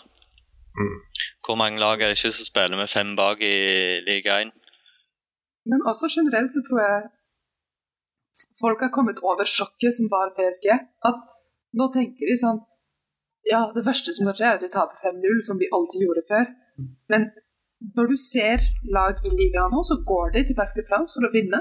Mm. 0.81 0.99
Hvor 1.45 1.57
mange 1.63 1.79
lag 1.85 1.97
er 2.01 2.07
det 2.09 2.17
ikke 2.19 2.37
som 2.39 2.51
spiller 2.53 2.77
med 2.83 2.89
fem 2.97 3.17
bak 3.21 3.39
i 3.41 3.57
liga 4.11 4.41
1? 4.45 4.53
Men 5.71 5.79
også 5.91 6.07
generelt 6.17 6.51
så 6.55 6.61
tror 6.69 6.81
jeg 6.87 6.99
folk 8.63 8.79
har 8.85 8.93
kommet 8.97 9.19
over 9.29 9.45
sjokket 9.57 9.93
som 9.99 10.07
var 10.15 10.35
PSG. 10.39 10.67
At 11.09 11.19
nå 11.79 11.85
tenker 11.97 12.25
de 12.31 12.37
sånn 12.45 12.61
ja, 13.53 13.61
det 13.77 13.85
verste 13.87 14.13
som 14.15 14.27
kan 14.27 14.37
skje, 14.39 14.47
er 14.49 14.57
at 14.59 14.65
de 14.65 14.71
taper 14.73 14.97
5-0, 15.07 15.43
som 15.49 15.59
vi 15.61 15.73
alltid 15.77 16.03
gjorde 16.03 16.25
før. 16.31 16.47
Men 17.13 17.29
når 17.97 18.11
du 18.13 18.17
ser 18.19 18.65
lag 18.97 19.21
i 19.23 19.31
ligaen 19.41 19.71
nå, 19.75 19.83
så 19.91 20.01
går 20.11 20.33
de 20.35 20.43
til 20.49 20.59
Berkeley 20.59 20.87
Plans 20.89 21.15
for 21.15 21.27
å 21.27 21.33
vinne. 21.35 21.61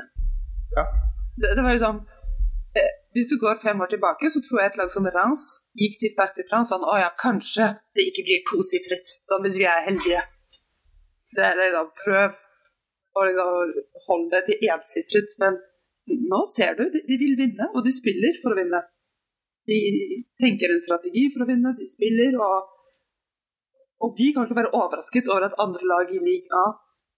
Ja. 0.75 0.85
Det, 1.35 1.51
det, 1.55 1.63
var 1.63 1.75
liksom 1.75 1.97
eh, 2.79 2.91
Hvis 3.13 3.29
du 3.31 3.35
går 3.39 3.61
fem 3.63 3.81
år 3.81 3.91
tilbake, 3.91 4.31
så 4.31 4.41
tror 4.43 4.61
jeg 4.61 4.71
et 4.71 4.79
lag 4.79 4.89
som 4.93 5.07
Rans 5.17 5.43
gikk 5.81 5.99
til 6.01 6.15
Parc 6.17 6.39
sånn 6.69 6.87
Å 6.87 6.95
ja, 7.01 7.11
kanskje 7.19 7.69
det 7.95 8.07
ikke 8.09 8.25
blir 8.27 8.43
tosifret, 8.49 9.13
sånn 9.27 9.45
hvis 9.45 9.59
vi 9.61 9.67
er 9.69 9.85
heldige. 9.87 10.23
Det 11.35 11.45
er 11.49 11.61
liksom 11.61 11.93
Prøv 12.01 12.41
å 13.15 13.23
liksom, 13.27 13.87
holde 14.07 14.35
det 14.35 14.43
til 14.49 14.71
ensifret. 14.75 15.35
Men 15.41 15.59
nå 16.31 16.41
ser 16.51 16.77
du, 16.79 16.85
de, 16.93 17.01
de 17.07 17.17
vil 17.21 17.37
vinne, 17.39 17.69
og 17.73 17.85
de 17.85 17.93
spiller 17.95 18.37
for 18.41 18.53
å 18.53 18.59
vinne. 18.59 18.81
De 19.65 19.77
tenker 20.41 20.71
en 20.71 20.83
strategi 20.83 21.27
for 21.33 21.45
å 21.45 21.49
vinne, 21.49 21.73
de 21.77 21.87
spiller, 21.89 22.35
og, 22.37 22.67
og 24.03 24.17
vi 24.19 24.29
kan 24.35 24.45
ikke 24.45 24.59
være 24.59 24.73
overrasket 24.77 25.31
over 25.31 25.47
at 25.47 25.61
andre 25.63 25.87
lag 25.89 26.11
i 26.13 26.21
liga 26.21 26.65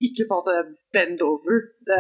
ikke 0.07 0.27
på 0.29 0.39
at 0.43 0.71
bend 0.93 1.23
over. 1.25 1.65
Det, 1.89 1.99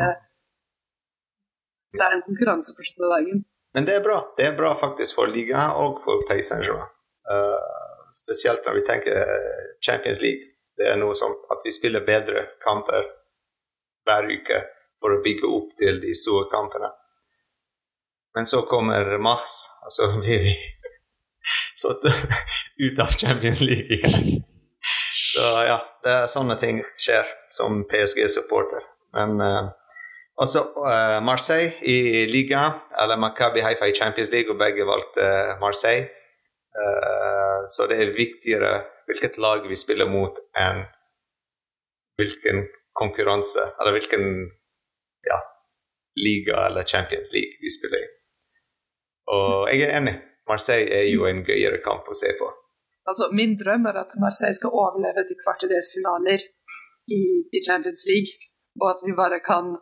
det 1.93 2.03
er 2.03 2.17
en 2.17 2.25
konkurranse 2.25 2.75
for 2.75 2.87
slutten 2.87 3.13
dagen. 3.13 3.43
Men 3.75 3.87
det 3.87 3.95
er 3.95 4.03
bra. 4.03 4.19
Det 4.37 4.45
er 4.49 4.55
bra 4.57 4.73
faktisk 4.75 5.15
for 5.19 5.31
liga 5.31 5.69
og 5.79 6.01
for 6.03 6.23
Paris 6.27 6.49
Saint-Germain. 6.51 6.89
Uh, 7.27 8.07
spesielt 8.15 8.65
når 8.65 8.79
vi 8.79 8.85
tenker 8.87 9.33
Champions 9.85 10.21
League. 10.23 10.53
Det 10.77 10.87
er 10.91 10.99
noe 10.99 11.15
som 11.17 11.33
at 11.53 11.63
vi 11.65 11.73
spiller 11.73 12.05
bedre 12.05 12.45
kamper 12.63 13.05
hver 14.07 14.29
uke 14.31 14.61
for 15.01 15.13
å 15.13 15.21
bygge 15.23 15.49
opp 15.51 15.75
til 15.79 15.99
de 16.01 16.15
store 16.15 16.47
kampene. 16.51 16.89
Men 18.37 18.45
så 18.45 18.61
kommer 18.69 19.17
mars, 19.21 19.59
og 19.85 19.93
så 19.93 20.09
blir 20.19 20.43
vi 20.45 20.53
satt 21.81 22.05
ut 22.05 22.99
av 22.99 23.15
Champions 23.17 23.61
League 23.65 23.97
igjen. 23.97 24.43
Så 25.33 25.43
ja, 25.67 25.81
det 26.03 26.13
er 26.13 26.29
sånne 26.31 26.55
ting 26.57 26.79
skjer 26.97 27.27
som 27.53 27.83
PSG-supporter. 27.89 28.85
Men 29.17 29.41
uh, 29.41 29.73
også 30.37 30.61
uh, 30.77 31.17
Marseille 31.25 31.73
i 31.81 32.25
liga, 32.29 32.67
eller 33.01 33.17
Makabi 33.17 33.63
Haifa 33.65 33.89
i 33.89 33.95
Champions 33.95 34.31
League, 34.31 34.51
og 34.53 34.59
begge 34.61 34.85
valgte 34.85 35.25
Marseille. 35.61 36.09
Uh, 36.77 37.65
så 37.73 37.87
det 37.89 37.97
er 38.01 38.13
viktigere 38.17 38.73
hvilket 39.07 39.39
lag 39.41 39.65
vi 39.69 39.77
spiller 39.79 40.09
mot, 40.09 40.39
enn 40.59 40.83
hvilken 42.19 42.67
konkurranse, 42.97 43.63
eller 43.79 43.95
hvilken 43.97 44.25
ja, 45.27 45.39
liga 46.17 46.65
eller 46.67 46.83
Champions 46.83 47.33
League 47.33 47.61
vi 47.61 47.71
spiller 47.73 48.03
i. 48.03 48.07
Og 49.33 49.67
jeg 49.71 49.87
er 49.87 49.97
enig. 49.99 50.15
Marseille 50.47 50.93
er 51.01 51.09
jo 51.11 51.25
en 51.27 51.43
gøyere 51.47 51.81
kamp 51.83 52.07
å 52.07 52.15
se 52.15 52.31
på. 52.39 52.47
Altså, 53.07 53.27
min 53.35 53.55
drøm 53.59 53.87
er 53.89 53.99
at 54.03 54.15
Marseille 54.19 54.55
skal 54.55 54.75
overleve 54.75 55.23
til 55.27 55.39
kvartedelsfinaler 55.43 56.45
i, 57.17 57.21
i 57.55 57.59
Champions 57.67 58.03
League, 58.07 58.47
og 58.81 58.89
at 58.93 59.03
vi 59.07 59.15
bare 59.15 59.39
kan 59.43 59.75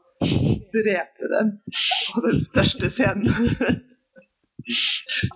drepe 0.75 1.25
dem 1.31 1.47
på 2.13 2.17
den 2.25 2.39
største 2.41 2.89
scenen. 2.93 3.35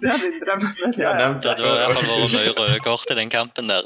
det 0.02 0.10
er 0.10 0.18
min 0.24 0.40
drøm. 0.42 0.62
Men 0.82 0.92
Jeg 0.98 1.08
har 1.08 1.16
nevnt 1.20 1.46
at 1.46 1.58
det 1.60 1.66
fall 1.66 1.94
vært 1.94 2.34
mye 2.34 2.54
røde 2.58 2.80
kort 2.86 3.08
i 3.14 3.16
den 3.20 3.30
kampen 3.34 3.66
der. 3.70 3.84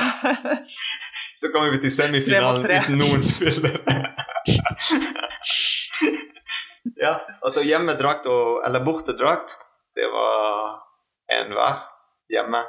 Så 1.40 1.46
kommer 1.52 1.68
vi 1.72 1.78
til 1.80 1.92
semifinalen 1.92 2.62
uten 2.66 2.98
noen 3.00 3.22
spillere. 3.24 3.80
ja, 7.04 7.14
altså 7.40 7.60
hjemmedrakt 7.64 8.26
og, 8.28 8.60
eller 8.66 8.80
bortedrakt, 8.84 9.56
det 9.96 10.08
var 10.12 10.36
én 11.38 11.48
hver. 11.56 11.76
Hjemme 12.30 12.60
og 12.60 12.64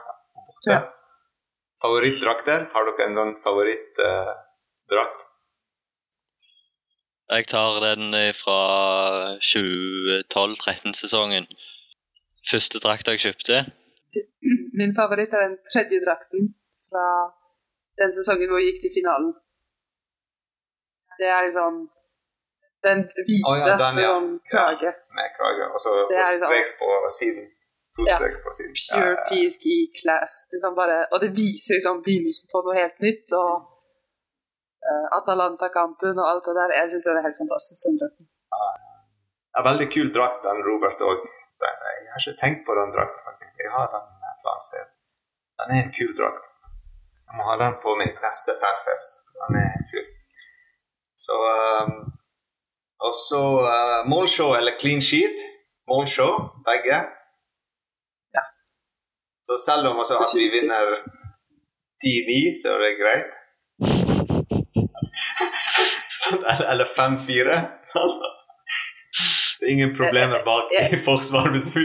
borte. 0.48 0.72
Ja. 0.72 0.80
Favorittdrakter? 1.82 2.60
Har 2.74 2.84
dere 2.88 3.06
en 3.10 3.18
sånn 3.18 3.34
favorittdrakt? 3.44 5.20
Jeg 7.36 7.48
tar 7.48 7.72
den 7.88 8.04
fra 8.44 8.60
2012-13-sesongen. 9.52 11.46
Første 12.52 12.78
drakta 12.84 13.14
jeg 13.16 13.24
kjøpte. 13.26 13.56
Min 14.80 14.92
favoritt 15.00 15.32
er 15.38 15.42
den 15.48 15.58
tredje 15.72 16.00
drakten 16.06 16.42
fra 16.92 17.06
den 18.02 18.12
sesongen 18.18 18.48
hvor 18.52 18.60
vi 18.60 18.68
gikk 18.70 18.80
til 18.84 18.94
finalen. 19.00 19.32
Det 21.20 21.28
er 21.36 21.42
liksom 21.48 21.74
den 22.88 23.00
hvite 23.28 23.48
oh, 23.50 23.56
ja, 23.62 23.76
den, 23.84 23.96
med 23.98 24.04
ja. 24.10 24.14
med 24.20 24.40
krage. 24.52 24.92
med 25.18 25.28
krage, 25.38 25.66
og 25.74 25.80
så 25.84 25.90
er 26.10 26.24
sånn- 26.28 26.50
strek 26.50 26.70
på 26.82 26.90
siden. 27.20 27.46
To 27.96 28.02
Ja. 28.08 28.16
strek 28.18 28.36
på 28.46 28.52
siden. 28.58 28.74
Pure 28.76 29.12
Ja, 29.12 29.16
ja. 29.16 29.26
PSG 29.32 29.66
class. 30.02 30.34
Liksom 30.54 30.74
bare, 30.82 30.98
og 31.14 31.18
det 31.24 31.30
viser 31.42 31.74
liksom 31.78 31.98
begynnelsen 32.08 32.46
på 32.52 32.58
noe 32.66 32.76
helt 32.82 32.98
nytt. 33.06 33.28
Og 33.44 33.52
Atalanta-kampen 35.18 36.16
og 36.22 36.28
alt 36.32 36.46
det 36.48 36.56
der. 36.60 36.74
Jeg 36.80 36.90
syns 36.92 37.06
det 37.06 37.12
er 37.14 37.28
helt 37.28 37.42
fantastisk. 37.44 37.82
den 37.88 38.00
drakten. 38.02 38.26
Ja, 39.54 39.60
veldig 39.70 39.88
kul 39.96 40.10
drakt, 40.18 40.40
den 40.48 40.64
Robert 40.70 41.00
òg. 41.10 41.20
Jeg 41.62 42.10
har 42.14 42.22
ikke 42.24 42.42
tenkt 42.44 42.62
på 42.68 42.74
den 42.80 42.94
drakten, 42.96 43.22
faktisk. 43.28 43.56
Jeg 43.66 43.72
har 43.78 43.88
den 43.94 44.06
et 44.30 44.40
eller 44.40 44.54
annet 44.54 44.70
sted. 44.70 44.86
Den 45.60 45.68
er 45.76 45.80
en 45.84 45.94
kul 46.00 46.14
drakt. 46.20 46.46
Jeg 47.28 47.34
må 47.38 47.42
ha 47.50 47.56
den 47.64 47.76
på 47.84 47.90
min 48.00 48.14
neste 48.26 48.52
fanfest. 48.62 49.12
Den 49.42 49.60
er 49.64 49.76
kul. 49.92 50.08
Så 51.26 51.36
um, 51.84 51.94
Og 53.06 53.14
så 53.28 53.44
uh, 53.74 54.00
målshow 54.14 54.50
eller 54.60 54.74
clean 54.82 55.02
sheet. 55.02 55.38
Målshow, 55.90 56.34
begge. 56.70 56.98
Ja. 58.38 58.44
Så 59.48 59.54
selv 59.68 59.88
om 59.90 60.00
altså, 60.02 60.16
vi 60.42 60.48
vinner 60.58 60.84
10-9, 62.04 62.62
så 62.62 62.76
er 62.76 62.80
det 62.86 63.00
greit. 63.04 63.32
Eller 66.32 66.68
eller 66.72 66.86
5-4. 66.86 67.62
Det 69.60 69.68
er 69.68 69.72
ingen 69.72 69.96
problemer 69.96 70.44
bak 70.46 70.72
i 70.74 70.98
forsvaret 71.08 71.54
hvis 71.56 71.70
vi 71.76 71.84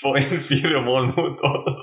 får 0.00 0.18
inn 0.22 0.42
fire 0.50 0.80
mål 0.84 1.10
mot 1.16 1.42
oss. 1.50 1.82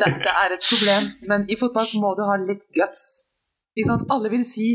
Det, 0.00 0.08
det 0.26 0.32
er 0.42 0.54
et 0.56 0.66
problem, 0.70 1.10
men 1.30 1.44
i 1.52 1.56
fotball 1.60 1.88
så 1.90 2.00
må 2.00 2.14
du 2.18 2.24
ha 2.28 2.38
litt 2.40 2.64
guts. 2.78 3.04
Alle 4.14 4.30
vil 4.32 4.44
si 4.48 4.68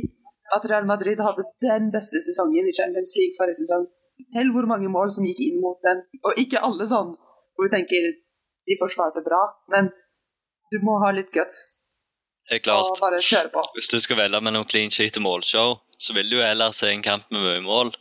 at 0.56 0.66
Real 0.70 0.86
Madrid 0.90 1.22
hadde 1.22 1.46
den 1.66 1.90
beste 1.94 2.22
sesongen 2.26 2.70
i 2.70 2.76
Champions 2.76 3.16
League 3.18 3.38
forrige 3.40 3.62
sesong. 3.62 3.88
Tell 4.36 4.52
hvor 4.54 4.68
mange 4.70 4.90
mål 4.92 5.14
som 5.16 5.26
gikk 5.28 5.42
inn 5.46 5.60
mot 5.64 5.80
dem. 5.86 6.02
Og 6.26 6.42
ikke 6.44 6.62
alle 6.66 6.88
sånn 6.90 7.14
hvor 7.56 7.68
du 7.68 7.74
tenker 7.74 8.08
de 8.70 8.78
forsvarte 8.82 9.24
bra, 9.26 9.42
men 9.74 9.90
du 10.70 10.78
må 10.86 11.00
ha 11.04 11.12
litt 11.16 11.32
guts 11.34 11.79
Det 12.50 12.64
klart. 12.66 12.92
og 12.92 12.98
bare 13.02 13.22
kjøre 13.22 13.52
på. 13.54 13.64
Hvis 13.76 13.92
du 13.92 14.00
skal 14.02 14.18
velge 14.18 14.42
mellom 14.42 14.68
clean 14.68 14.92
sheet 14.92 15.18
og 15.18 15.26
målshow, 15.28 15.76
så 16.00 16.14
vil 16.18 16.32
du 16.32 16.40
jo 16.40 16.46
heller 16.46 16.72
se 16.74 16.92
en 16.92 17.04
kamp 17.06 17.30
med 17.32 17.46
mye 17.46 17.62
mål. 17.62 17.94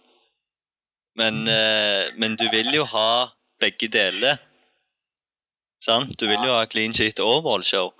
Men, 1.18 1.48
eh, 1.48 2.14
men 2.16 2.36
du 2.36 2.46
vil 2.52 2.70
jo 2.74 2.84
ha 2.84 3.28
begge 3.60 3.88
deler. 3.92 4.38
Sant? 5.84 6.14
Du 6.20 6.26
vil 6.26 6.42
jo 6.46 6.54
ha 6.54 6.64
clean 6.66 6.94
sheet 6.94 7.20
og 7.20 7.42
målshow. 7.44 7.92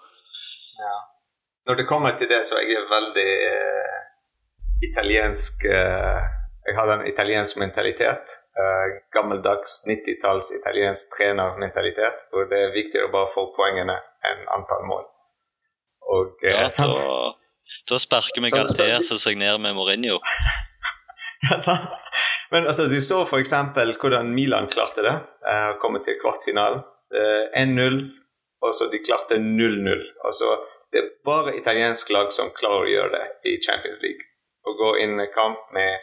Når 1.69 1.75
det 1.75 1.87
kommer 1.87 2.17
til 2.17 2.29
det, 2.29 2.47
så 2.49 2.57
er 2.57 2.71
jeg 2.71 2.85
veldig 2.89 3.31
eh, 3.53 3.97
italiensk 4.89 5.67
eh, 5.69 6.21
Jeg 6.69 6.77
har 6.77 6.91
en 6.93 7.07
italiensk 7.09 7.57
mentalitet. 7.57 8.33
Eh, 8.61 8.87
gammeldags 9.13 9.83
90-talls 9.89 10.49
italiensk 10.61 11.13
trenermentalitet. 11.17 12.25
Hvor 12.31 12.49
det 12.49 12.59
er 12.63 12.75
viktigere 12.75 13.09
å 13.09 13.13
bare 13.13 13.31
få 13.35 13.47
poengene 13.57 13.97
enn 14.31 14.43
antall 14.57 14.85
mål. 14.89 15.05
Og 16.09 16.45
eh, 16.45 16.55
Ja, 16.57 16.69
sant? 16.73 16.97
da, 16.97 17.33
da 17.91 17.99
sparker 18.01 18.41
vi 18.45 18.51
Så- 18.51 18.57
Galtier 18.63 19.03
som 19.05 19.19
seg 19.21 19.37
ned 19.41 19.61
med 19.61 19.77
Mourinho. 19.77 20.21
Ja, 21.51 21.61
sant? 21.63 21.85
Men 22.51 22.65
altså, 22.67 22.89
du 22.91 22.97
så 23.05 23.21
f.eks. 23.23 23.53
hvordan 24.01 24.31
Milan 24.35 24.67
klarte 24.73 25.05
det. 25.05 25.13
eh, 25.47 25.75
komme 25.79 26.01
til 26.03 26.17
kvartfinalen. 26.19 26.81
Eh, 27.15 27.45
1-0, 27.63 27.99
og 28.65 28.75
så 28.75 28.89
de 28.91 28.99
klarte 29.05 29.37
0-0. 29.39 30.03
Altså, 30.27 30.49
det 30.93 30.99
er 31.05 31.11
bare 31.25 31.55
italiensk 31.57 32.11
lag 32.11 32.33
som 32.35 32.51
klarer 32.57 32.89
å 32.89 32.91
gjøre 32.91 33.13
det 33.15 33.53
i 33.53 33.55
Champions 33.63 34.03
League. 34.03 34.25
Å 34.67 34.75
gå 34.81 34.91
inn 35.05 35.21
i 35.23 35.29
kamp 35.35 35.71
med 35.77 36.01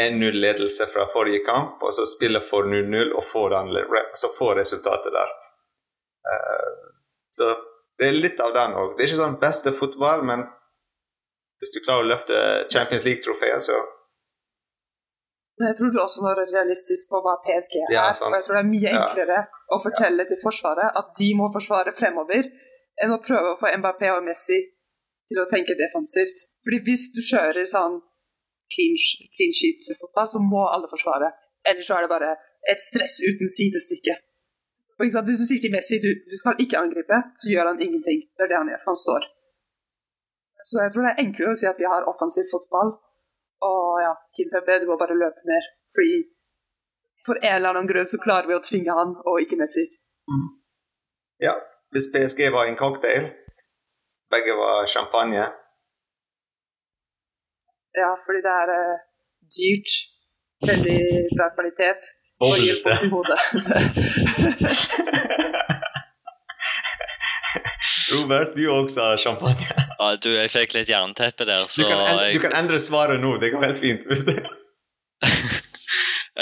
1-0-ledelse 0.00 0.86
fra 0.92 1.06
forrige 1.10 1.42
kamp, 1.46 1.82
og 1.82 1.92
så 1.96 2.06
spille 2.06 2.40
for 2.44 2.68
0-0 2.70 3.10
og 3.16 3.24
få, 3.26 3.48
den, 3.52 3.72
så 4.14 4.30
få 4.38 4.52
resultatet 4.58 5.12
der. 5.16 5.34
Eh, 6.30 6.72
så 7.34 7.50
det 8.04 8.10
er 8.12 8.20
litt 8.20 8.40
av 8.44 8.52
den 8.54 8.76
òg. 8.76 8.94
Det 8.94 9.04
er 9.04 9.10
ikke 9.10 9.22
sånn 9.22 9.40
beste 9.40 9.72
fotball, 9.72 10.22
men 10.28 10.44
hvis 11.62 11.72
du 11.74 11.80
klarer 11.80 12.04
å 12.04 12.10
løfte 12.12 12.36
Champions 12.72 13.06
League-trofeet, 13.08 13.64
så 13.64 13.80
Men 15.54 15.68
jeg 15.70 15.76
tror 15.78 15.90
du 15.94 15.98
også 16.02 16.22
må 16.22 16.32
være 16.32 16.48
realistisk 16.50 17.06
på 17.12 17.20
hva 17.22 17.36
PSG 17.44 17.74
er. 17.78 17.90
Ja, 17.94 18.06
og 18.26 18.32
jeg 18.34 18.42
tror 18.42 18.56
det 18.56 18.62
er 18.64 18.72
mye 18.72 18.90
Ja. 18.90 19.02
enklere 19.04 19.36
å 19.70 19.76
fortelle 19.84 20.24
til 20.26 20.40
Forsvaret 20.42 20.96
at 21.00 21.12
de 21.18 21.28
må 21.38 21.46
forsvare 21.54 21.92
fremover, 21.94 22.48
enn 23.00 23.14
å 23.14 23.22
prøve 23.22 23.52
å 23.52 23.58
få 23.60 23.70
Mbappé 23.78 24.10
og 24.16 24.24
Messi 24.26 24.58
til 25.30 25.38
å 25.38 25.46
tenke 25.46 25.78
defensivt. 25.78 26.38
Fordi 26.64 26.80
hvis 26.88 27.04
du 27.14 27.20
kjører 27.22 27.70
sånn 27.70 28.00
clean, 28.74 28.98
clean 29.36 29.54
sheet-fotball, 29.54 30.28
så 30.32 30.42
må 30.42 30.66
alle 30.74 30.90
forsvare. 30.90 31.30
Ellers 31.70 31.86
så 31.86 31.96
er 31.96 32.02
det 32.02 32.12
bare 32.16 32.34
et 32.68 32.80
stress 32.82 33.20
uten 33.22 33.48
sidestykke. 33.58 34.18
Hvis 35.00 35.16
du 35.40 35.46
sier 35.48 35.62
til 35.62 35.72
Messi 35.74 35.98
du, 36.02 36.10
du 36.30 36.36
skal 36.38 36.60
ikke 36.62 36.78
angripe, 36.78 37.18
så 37.40 37.50
gjør 37.50 37.72
han 37.72 37.80
ingenting. 37.82 38.20
Det 38.36 38.46
er 38.46 38.50
det 38.52 38.60
han 38.60 38.70
gjør. 38.72 38.82
Han 38.88 38.98
står. 39.04 39.26
Så 40.68 40.80
jeg 40.82 40.92
tror 40.92 41.04
det 41.04 41.12
er 41.12 41.24
enklere 41.24 41.52
å 41.52 41.58
si 41.60 41.66
at 41.68 41.80
vi 41.80 41.88
har 41.92 42.06
offensiv 42.08 42.46
fotball, 42.48 42.94
og 43.68 43.88
ja, 44.00 44.14
Kim 44.36 44.48
Pepe, 44.52 44.78
du 44.80 44.86
må 44.88 44.96
bare 45.00 45.16
løpe 45.18 45.44
mer. 45.50 45.66
Fordi 45.94 46.16
for 47.26 47.40
en 47.40 47.56
eller 47.56 47.74
annen 47.74 47.90
grunn 47.90 48.08
så 48.08 48.20
klarer 48.24 48.48
vi 48.48 48.56
å 48.56 48.64
tvinge 48.64 48.96
han, 48.96 49.12
og 49.28 49.42
ikke 49.44 49.58
Messi. 49.60 49.84
Ja, 51.44 51.54
hvis 51.92 52.08
PSG 52.14 52.48
var 52.54 52.68
en 52.68 52.80
cocktail, 52.80 53.28
begge 54.32 54.56
var 54.58 54.88
champagne 54.90 55.44
Ja, 57.94 58.10
fordi 58.26 58.40
det 58.42 58.54
er 58.60 58.70
uh, 58.74 59.02
dyrt, 59.56 59.92
veldig 60.66 61.00
bra 61.36 61.46
kvalitet, 61.54 62.08
og 62.40 62.56
gir 62.58 62.80
Boblete. 62.82 63.08
hodet. 63.10 63.38
Robert, 68.14 68.56
du 68.56 68.70
også 68.70 69.02
har 69.02 69.16
champagne. 69.16 69.66
Ja, 69.98 70.16
du, 70.16 70.28
jeg 70.34 70.50
fikk 70.52 70.74
litt 70.76 70.88
jernteppe 70.90 71.46
der, 71.48 71.64
Du 71.76 71.82
kan, 71.82 71.98
endre, 71.98 72.24
jeg, 72.28 72.34
du 72.36 72.40
kan 72.42 72.52
endre 72.58 72.78
svaret 72.82 73.20
nå. 73.22 73.36
Det 73.42 73.52
går 73.54 73.64
helt 73.64 73.80
fint. 73.80 74.06
Hvis 74.06 74.24
det. 74.28 74.36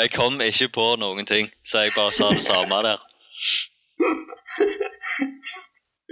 jeg 0.00 0.12
kom 0.14 0.40
ikke 0.40 0.68
på 0.74 0.86
noen 1.00 1.28
ting, 1.28 1.50
så 1.64 1.84
jeg 1.84 1.94
bare 1.96 2.12
sa 2.16 2.32
det 2.32 2.44
samme 2.44 2.82
der. 2.88 2.98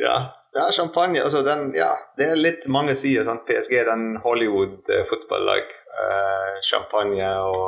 Ja. 0.01 0.33
ja, 0.57 0.71
champagne 0.73 1.21
altså 1.21 1.43
den, 1.45 1.75
ja, 1.77 1.91
Det 2.17 2.31
er 2.31 2.39
litt 2.41 2.69
mange 2.73 2.95
sider. 2.97 3.27
Sant? 3.27 3.45
PSG 3.49 3.75
er 3.83 3.91
den 3.91 4.17
Hollywood-fotballag. 4.25 5.75
Uh, 5.93 6.55
champagne 6.65 7.29
og 7.51 7.67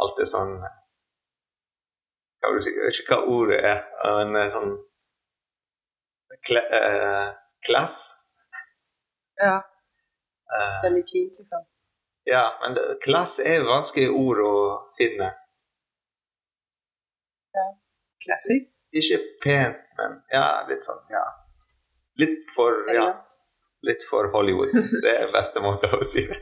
alt 0.00 0.16
det 0.20 0.28
sånn 0.30 0.56
Hva 2.40 2.50
vil 2.52 2.60
du 2.60 2.64
si? 2.66 2.72
Jeg 2.76 2.84
vet 2.88 3.00
ikke 3.00 3.16
hva 3.16 3.32
ordet 3.38 3.60
er. 3.64 3.80
Men 4.04 4.36
eh, 4.42 4.50
sånn 4.54 4.74
kle, 6.46 6.62
eh, 6.80 7.32
Class? 7.66 7.96
Ja, 9.40 9.56
Eh, 10.56 10.74
veldig 10.84 11.00
fint, 11.10 11.34
liksom. 11.40 11.64
ja, 12.30 12.44
men 12.62 12.76
det, 12.76 12.82
class 13.02 13.32
er 13.42 13.64
vanskelig 13.66 14.12
ord 14.14 14.38
å 14.46 14.52
finne. 14.94 15.32
Classy. 18.24 18.60
Ikke 18.94 19.18
pent, 19.42 19.82
men 19.98 20.14
ja, 20.32 20.44
litt 20.70 20.86
sånn, 20.86 21.02
ja. 21.10 21.24
Litt 22.22 22.46
for, 22.54 22.78
ja, 22.94 23.08
litt 23.84 24.06
for 24.08 24.30
Hollywood. 24.32 24.70
Det 25.02 25.12
er 25.24 25.32
beste 25.34 25.60
måte 25.64 25.90
å 25.92 26.00
si 26.06 26.22
det. 26.30 26.38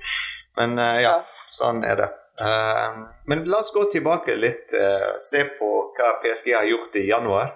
Men 0.61 0.77
eh, 0.79 1.01
ja, 1.07 1.17
Ja. 1.17 1.25
sånn 1.51 1.81
er 1.85 1.97
det. 2.03 2.11
Eh, 2.41 2.99
men 3.27 3.45
la 3.45 3.59
oss 3.59 3.73
gå 3.75 3.85
tilbake 3.85 4.37
litt, 4.37 4.75
eh, 4.75 5.11
se 5.19 5.45
på 5.59 5.71
hva 5.97 6.13
PSG 6.23 6.55
har 6.55 6.65
gjort 6.65 6.97
i 6.97 7.09
januar. 7.09 7.53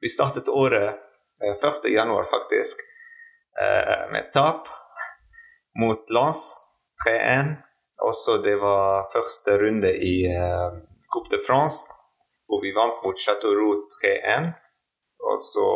Vi 0.00 0.08
startet 0.08 0.48
året 0.48 0.98
eh, 1.42 1.54
1. 1.54 1.90
januar, 1.94 2.24
faktisk, 2.24 2.82
eh, 3.60 4.10
med 4.12 4.32
tap 4.32 4.68
mot 5.80 6.10
Lens 6.10 6.54
3-1. 7.06 7.56
Også 7.98 8.38
det 8.42 8.56
var 8.62 9.06
første 9.12 9.58
runde 9.58 9.90
i 9.94 10.26
eh, 10.26 10.70
Coupe 11.12 11.30
de 11.30 11.38
France, 11.46 11.86
hvor 12.46 12.62
vi 12.62 12.74
vant 12.74 13.04
mot 13.04 13.18
Chateauroux 13.18 13.86
3-1. 14.02 14.52
Og 15.28 15.40
så 15.42 15.66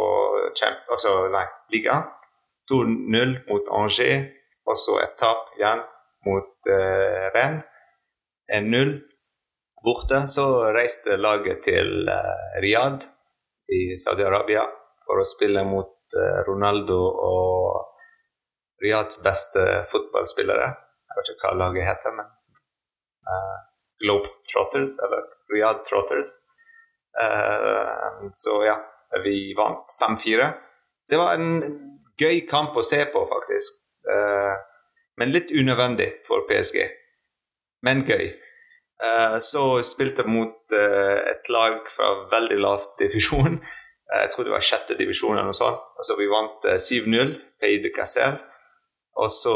altså, 0.91 1.29
nei, 1.33 1.47
liga. 1.75 2.03
2-0 2.71 3.35
mot 3.51 3.69
Angers, 3.75 4.31
og 4.67 4.79
så 4.79 4.99
et 5.03 5.17
tap 5.19 5.51
igjen 5.59 5.83
mot 6.27 6.71
uh, 6.71 7.25
Rennes. 7.35 7.67
1-0 8.53 8.93
borte. 9.85 10.29
Så 10.29 10.45
reiste 10.75 11.17
laget 11.17 11.65
til 11.67 12.09
eh, 12.09 12.61
Riyadh 12.63 13.09
i 13.73 13.83
Saudi-Arabia 13.99 14.65
for 15.07 15.23
å 15.23 15.27
spille 15.27 15.65
mot 15.69 16.19
eh, 16.19 16.39
Ronaldo 16.49 17.01
og 17.09 17.93
Riyadhs 18.83 19.23
beste 19.25 19.67
fotballspillere. 19.91 20.71
Jeg 21.13 21.19
vet 21.19 21.35
ikke 21.35 21.51
hva 21.51 21.59
laget 21.61 21.87
heter, 21.87 22.15
men 22.17 22.29
uh, 23.29 23.59
Globetrotters, 24.03 24.97
eller 25.05 25.27
Riyadh 25.53 25.85
Trotters. 25.87 26.33
Uh, 27.15 28.33
så 28.35 28.57
ja, 28.67 28.79
vi 29.23 29.53
vant 29.55 29.93
5-4. 30.01 30.49
Det 31.11 31.21
var 31.21 31.37
en 31.37 31.61
gøy 32.19 32.43
kamp 32.49 32.75
å 32.75 32.87
se 32.87 33.05
på, 33.13 33.23
faktisk. 33.29 33.85
Uh, 34.09 34.57
men 35.21 35.35
litt 35.35 35.53
unødvendig 35.53 36.09
for 36.27 36.47
PSG. 36.49 36.81
Men 37.87 38.07
gøy. 38.09 38.33
Uh, 39.03 39.39
så 39.43 39.81
spilte 39.83 40.23
jeg 40.23 40.31
mot 40.31 40.75
uh, 40.77 41.19
et 41.27 41.49
lag 41.51 41.81
fra 41.91 42.13
veldig 42.31 42.59
lav 42.63 42.85
divisjon. 43.01 43.59
Uh, 43.59 44.19
jeg 44.21 44.31
tror 44.31 44.47
det 44.47 44.55
var 44.55 44.63
sjette 44.63 44.99
divisjon 44.99 45.35
eller 45.35 45.51
noe 45.51 45.59
sånt. 45.59 45.83
Altså, 45.99 46.17
vi 46.21 46.31
vant 46.31 46.69
7-0, 46.71 47.33
Pays 47.63 47.83
de 47.83 47.91
Cassel. 47.95 48.39
Og 49.19 49.29
så 49.29 49.53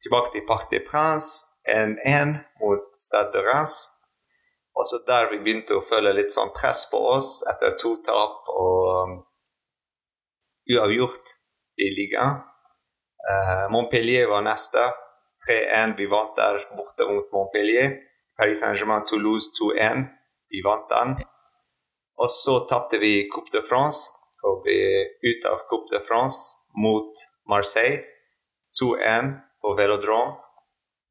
tilbake 0.00 0.30
til 0.32 0.44
Parc 0.48 0.70
des 0.70 0.80
Princes, 0.86 1.42
1-1 1.68 2.38
mot 2.62 2.86
Stade 2.96 3.42
de. 3.44 3.64
Og 4.78 4.86
så 4.88 5.00
der 5.04 5.28
vi 5.28 5.42
begynte 5.42 5.76
å 5.76 5.84
føle 5.84 6.14
litt 6.16 6.32
sånn 6.32 6.54
press 6.56 6.86
på 6.88 7.02
oss 7.10 7.42
etter 7.52 7.74
to 7.76 7.98
tap 8.06 8.48
og 8.54 8.86
um, 8.94 9.12
uavgjort 10.72 11.34
i 11.84 11.90
ligaen. 11.98 12.40
Montpellier 13.74 14.30
var 14.30 14.46
neste. 14.46 14.86
3-1. 15.46 15.96
Vi 15.98 16.06
vant 16.10 16.36
der 16.36 16.60
borte 16.76 17.06
mot 17.10 17.32
Montpellier. 17.32 17.98
Paris 18.38 18.60
Saint-Germain 18.62 19.04
Toulouse 19.06 19.52
2-1. 19.60 20.06
Vi 20.50 20.62
vant 20.64 20.88
den. 20.90 21.16
Og 22.18 22.30
så 22.30 22.60
tapte 22.70 22.98
vi 22.98 23.28
Coupe 23.30 23.52
de 23.54 23.62
France 23.62 24.10
og 24.46 24.62
ble 24.64 24.78
ute 25.22 25.50
av 25.50 25.64
Coupe 25.70 25.90
de 25.92 26.00
France 26.02 26.70
mot 26.74 27.26
Marseille. 27.50 28.02
2-1 28.80 29.34
på 29.62 29.74
Velodrome. 29.78 30.36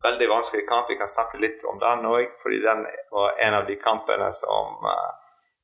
Veldig 0.04 0.30
vanskelig 0.30 0.68
kamp. 0.68 0.90
Vi 0.90 0.96
kan 0.96 1.10
snakke 1.10 1.40
litt 1.42 1.64
om 1.68 1.80
den 1.82 2.06
òg, 2.06 2.38
fordi 2.44 2.60
den 2.64 2.86
var 3.12 3.40
en 3.42 3.58
av 3.58 3.66
de 3.68 3.76
kampene 3.82 4.30
som 4.36 4.86
uh, 4.86 5.10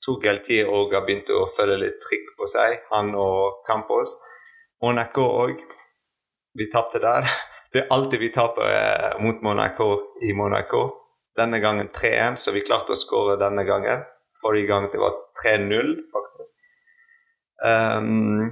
tok 0.03 0.23
Galtier 0.25 0.71
òg 0.73 0.95
har 0.95 1.05
begynt 1.05 1.29
å 1.31 1.45
føle 1.53 1.77
litt 1.79 1.99
trykk 2.03 2.33
på 2.39 2.49
seg, 2.49 2.79
han 2.91 3.13
og 3.15 3.61
Campos. 3.67 4.17
Monaco 4.83 5.27
òg. 5.45 5.61
Vi 6.57 6.69
tapte 6.73 6.99
der. 7.03 7.29
Det 7.73 7.79
er 7.81 7.93
alltid 7.93 8.19
vi 8.19 8.29
taper 8.29 8.67
eh, 8.69 9.21
mot 9.23 9.41
Monaco 9.41 9.87
i 10.21 10.33
Monaco. 10.33 10.91
Denne 11.35 11.59
gangen 11.59 11.89
3-1, 11.89 12.35
så 12.37 12.51
vi 12.53 12.61
klarte 12.61 12.93
å 12.93 12.97
skåre 12.99 13.39
denne 13.41 13.63
gangen. 13.65 14.03
Forrige 14.37 14.69
gang 14.69 14.85
det 14.93 14.99
var 15.01 15.15
3-0, 15.41 15.95
faktisk. 16.13 16.59
Um, 17.63 18.51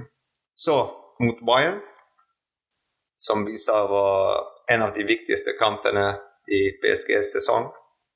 så 0.54 0.74
mot 1.22 1.38
Bayern, 1.46 1.78
som 3.16 3.44
vi 3.46 3.54
sa 3.60 3.84
var 3.86 4.40
en 4.74 4.82
av 4.82 4.94
de 4.96 5.04
viktigste 5.06 5.54
kampene 5.58 6.08
i 6.50 6.60
PSGs 6.82 7.34
sesong. 7.36 7.68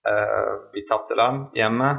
Uh, 0.07 0.73
vi 0.75 0.83
tapte 0.91 1.15
den 1.19 1.45
hjemme. 1.55 1.93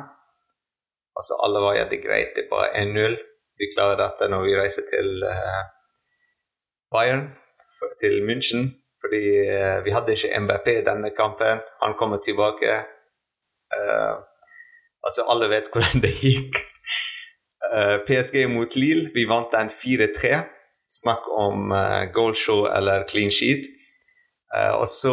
Altså, 1.16 1.38
alle 1.48 1.62
var 1.64 1.78
gjerne 1.78 2.02
greit, 2.04 2.34
det 2.36 2.44
er 2.44 2.52
bare 2.52 2.74
1-0. 2.82 3.16
Vi 3.58 3.72
klarer 3.72 4.02
dette 4.02 4.28
når 4.34 4.44
vi 4.50 4.60
reiser 4.60 4.84
til 4.92 5.24
uh, 5.24 5.64
Bayern, 6.92 7.30
til 8.04 8.20
München. 8.28 8.68
Fordi 9.08 9.28
uh, 9.48 9.86
vi 9.86 9.94
hadde 9.96 10.16
ikke 10.16 10.40
MBP 10.44 10.68
i 10.68 10.84
denne 10.84 11.14
kampen. 11.16 11.62
Han 11.82 11.94
kommer 12.00 12.20
tilbake. 12.20 12.74
Uh, 13.72 14.20
altså, 15.04 15.24
alle 15.32 15.48
vet 15.50 15.70
hvordan 15.72 16.04
det 16.04 16.12
gikk. 16.20 16.60
Uh, 17.72 18.04
PSG 18.08 18.44
mot 18.52 18.76
Lille, 18.76 19.08
vi 19.16 19.24
vant 19.30 19.54
den 19.56 19.72
4-3. 19.72 20.44
Snakk 20.92 21.28
om 21.32 21.74
goalshow 22.16 22.66
eller 22.72 23.04
clean 23.10 23.32
sheet. 23.32 23.66
og 24.80 24.88
så 24.88 25.12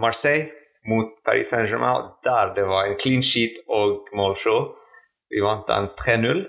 Marseille 0.00 0.48
mot 0.88 1.10
Paris 1.24 1.50
Saint-Germain, 1.52 2.08
der 2.24 2.54
det 2.56 2.64
var 2.64 2.86
en 2.86 2.96
clean 2.96 3.22
sheet 3.22 3.60
og 3.68 4.08
målshow. 4.16 4.72
Vi 5.28 5.44
vant 5.44 5.68
den 5.68 5.90
3-0 6.00 6.40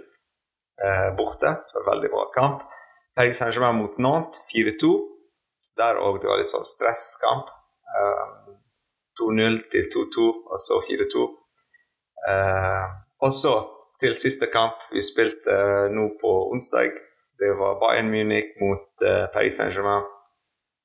borte, 1.18 1.52
så 1.68 1.84
veldig 1.92 2.10
bra 2.16 2.24
kamp. 2.38 2.64
Paris 3.16 3.44
Saint-Germain 3.44 3.76
mot 3.76 4.00
Nantes 4.00 4.40
4-2 4.56 5.19
der 5.80 6.00
òg 6.04 6.20
det 6.22 6.30
var 6.30 6.42
litt 6.42 6.52
sånn 6.52 6.68
stresskamp. 6.68 7.52
Um, 8.00 8.56
2-0 9.20 9.60
til 9.72 9.90
2-2, 9.96 10.28
og 10.52 10.62
så 10.62 10.80
4-2. 10.86 11.26
Uh, 12.30 12.86
og 13.26 13.34
så 13.36 13.54
til 14.00 14.16
siste 14.16 14.48
kamp 14.52 14.84
vi 14.94 15.04
spilte 15.04 15.56
uh, 15.56 15.88
nå 15.92 16.10
på 16.22 16.34
onsdag. 16.54 17.00
Det 17.40 17.52
var 17.60 17.80
Bayern 17.82 18.12
Munich 18.12 18.56
mot 18.62 19.06
uh, 19.08 19.26
Paris 19.34 19.60
Saint-Germain. 19.60 20.08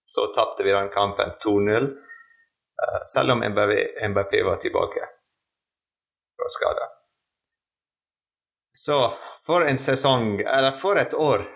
Så 0.06 0.28
tapte 0.36 0.66
vi 0.66 0.74
den 0.74 0.90
kampen 0.94 1.34
2-0, 1.46 1.90
uh, 1.90 3.00
selv 3.14 3.36
om 3.36 3.42
MBP 3.42 4.42
var 4.46 4.60
tilbake 4.62 5.06
fra 6.36 6.50
skade. 6.56 6.88
Så 8.74 8.98
for 9.46 9.64
en 9.64 9.78
sesong, 9.78 10.40
eller 10.40 10.74
for 10.74 10.98
et 10.98 11.14
år, 11.14 11.46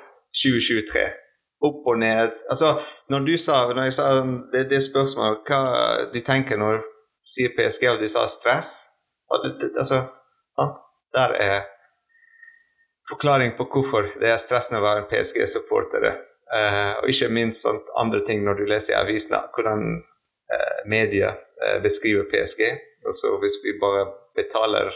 2023 0.42 1.27
opp 1.64 1.86
og 1.90 1.98
ned 1.98 2.36
Altså, 2.50 2.74
når 3.10 3.24
du 3.26 3.34
sa, 3.38 3.64
når 3.72 3.88
jeg 3.88 3.96
sa 3.96 4.06
det, 4.52 4.64
det 4.70 4.82
spørsmålet 4.84 5.48
hva 5.48 5.62
du 6.12 6.20
tenker 6.24 6.60
når 6.60 6.78
du 6.78 6.92
sier 7.28 7.52
PSG, 7.56 7.88
og 7.92 7.98
du 8.02 8.08
sa 8.10 8.26
stress 8.30 8.76
Altså, 9.28 10.04
sant? 10.56 10.78
Der 11.12 11.34
er 11.36 11.66
forklaring 13.08 13.56
på 13.56 13.66
hvorfor 13.72 14.06
det 14.20 14.30
er 14.32 14.40
stressende 14.40 14.80
å 14.80 14.84
være 14.86 15.02
en 15.02 15.08
PSG-supporter. 15.10 16.06
Eh, 16.08 16.92
og 17.00 17.10
ikke 17.12 17.28
minst 17.32 17.64
sant, 17.64 17.90
andre 18.00 18.22
ting 18.24 18.40
når 18.44 18.60
du 18.60 18.64
leser 18.68 18.94
i 18.94 18.98
avisene, 19.02 19.40
hvordan 19.52 19.84
eh, 19.98 20.78
media 20.88 21.34
eh, 21.34 21.76
beskriver 21.84 22.28
PSG. 22.30 22.64
Altså, 23.04 23.34
hvis 23.42 23.58
vi 23.64 23.76
bare 23.80 24.06
betaler 24.36 24.92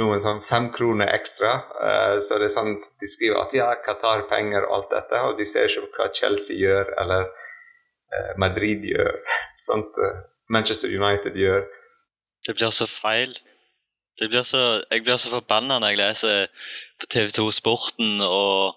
noen 0.00 0.22
sånn 0.24 0.42
fem 0.44 0.68
kroner 0.74 1.10
ekstra. 1.14 1.54
Uh, 1.78 2.16
så 2.24 2.40
det 2.40 2.50
er 2.50 2.54
sånn 2.54 2.76
de 2.76 3.10
skriver 3.10 3.40
at 3.40 3.56
ja, 3.56 3.70
Qatar 3.84 4.26
penger 4.30 4.68
og 4.68 4.78
alt 4.78 4.94
dette, 4.94 5.22
og 5.24 5.40
de 5.40 5.48
ser 5.48 5.70
ikke 5.70 6.02
hva 6.02 6.12
Chelsea 6.14 6.60
gjør 6.60 6.92
eller 7.02 7.28
uh, 7.30 8.32
Madrid 8.40 8.84
gjør. 8.86 9.20
sånt 9.68 10.00
Manchester 10.52 10.92
United 10.92 11.36
gjør. 11.38 11.66
Det 12.46 12.54
blir 12.54 12.70
så 12.70 12.86
feil. 12.86 13.34
Det 14.16 14.30
Blir 14.32 14.46
så, 14.48 14.82
jeg 14.90 15.02
blir 15.04 15.18
så 15.20 15.28
forbanna 15.28 15.76
når 15.78 15.92
jeg 15.92 15.98
leser 16.00 16.68
på 17.00 17.08
TV2 17.12 17.50
Sporten 17.52 18.20
og 18.24 18.76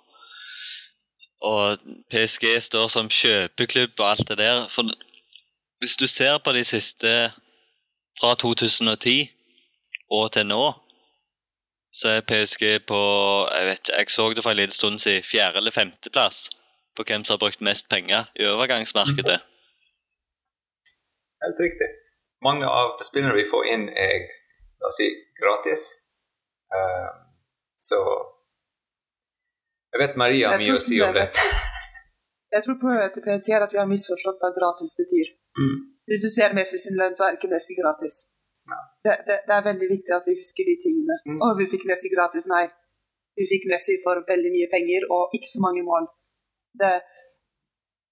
og 1.41 1.79
PSG 2.11 2.57
står 2.61 2.89
som 2.91 3.07
kjøpeklubb 3.07 3.99
og 3.99 4.09
alt 4.09 4.27
det 4.27 4.37
der. 4.37 4.65
For 4.69 4.83
hvis 5.79 5.95
du 5.95 6.07
ser 6.07 6.37
på 6.43 6.51
de 6.51 6.65
siste 6.67 7.31
fra 8.19 8.33
2010 8.35 9.29
og 10.11 10.31
til 10.35 10.47
nå, 10.49 10.63
så 11.91 12.07
er 12.15 12.25
PSG 12.29 12.63
på 12.87 12.99
Jeg 13.51 13.65
vet 13.65 13.91
jeg 13.97 14.09
så 14.09 14.29
det 14.33 14.43
for 14.43 14.51
en 14.51 14.57
liten 14.61 14.73
stund 14.73 14.99
siden, 14.99 15.23
fjerde- 15.23 15.57
eller 15.57 15.71
femteplass 15.71 16.49
på 16.95 17.03
hvem 17.07 17.25
som 17.25 17.33
har 17.33 17.41
brukt 17.43 17.61
mest 17.61 17.89
penger 17.89 18.31
i 18.35 18.45
overgangsmarkedet. 18.45 19.39
Helt 21.43 21.59
riktig. 21.65 21.89
Mange 22.41 22.65
av 22.67 22.99
spillerne 23.03 23.35
vi 23.35 23.45
får 23.51 23.63
inn, 23.73 23.85
er 23.89 24.27
la 24.79 24.91
oss 24.91 24.99
si, 24.99 25.07
gratis. 25.41 25.85
Uh, 26.75 27.11
så 27.89 27.99
Jeg 29.93 29.99
vet 30.03 30.17
Maria 30.21 30.51
har 30.51 30.61
mye 30.61 30.75
å 30.77 30.83
si 30.83 30.99
om 31.01 31.13
det. 31.15 31.29
Jeg 32.53 32.65
tror 32.65 32.77
på 32.81 32.93
til 33.13 33.23
PSG 33.25 33.49
er 33.53 33.65
at 33.65 33.73
vi 33.73 33.79
har 33.81 33.89
misforstått 33.89 34.41
hva 34.41 34.49
gratis 34.59 34.95
betyr. 34.97 35.31
Mm. 35.61 35.77
Hvis 36.09 36.23
du 36.25 36.29
ser 36.33 36.53
Messi 36.57 36.77
sin 36.81 36.97
lønn, 36.97 37.15
så 37.17 37.27
er 37.27 37.37
ikke 37.37 37.49
Messi 37.51 37.77
gratis. 37.77 38.15
Det, 39.05 39.15
det, 39.27 39.37
det, 39.47 39.53
er 39.55 39.67
veldig 39.69 39.89
viktig 39.95 40.13
at 40.15 40.27
vi 40.29 40.35
husker 40.39 40.67
de 40.69 40.75
tingene. 40.85 41.15
Mm. 41.29 41.39
Og 41.45 41.59
vi 41.59 41.69
fikk 41.71 41.85
Messi 41.89 42.11
gratis, 42.15 42.47
nei. 42.51 42.65
Vi 43.39 43.47
fikk 43.51 43.67
Messi 43.71 43.95
for 44.03 44.21
veldig 44.31 44.51
mye 44.55 44.69
penger 44.73 45.07
og 45.15 45.35
ikke 45.37 45.51
så 45.53 45.61
mange 45.65 45.83
mål. 45.89 46.09
Det, 46.81 46.93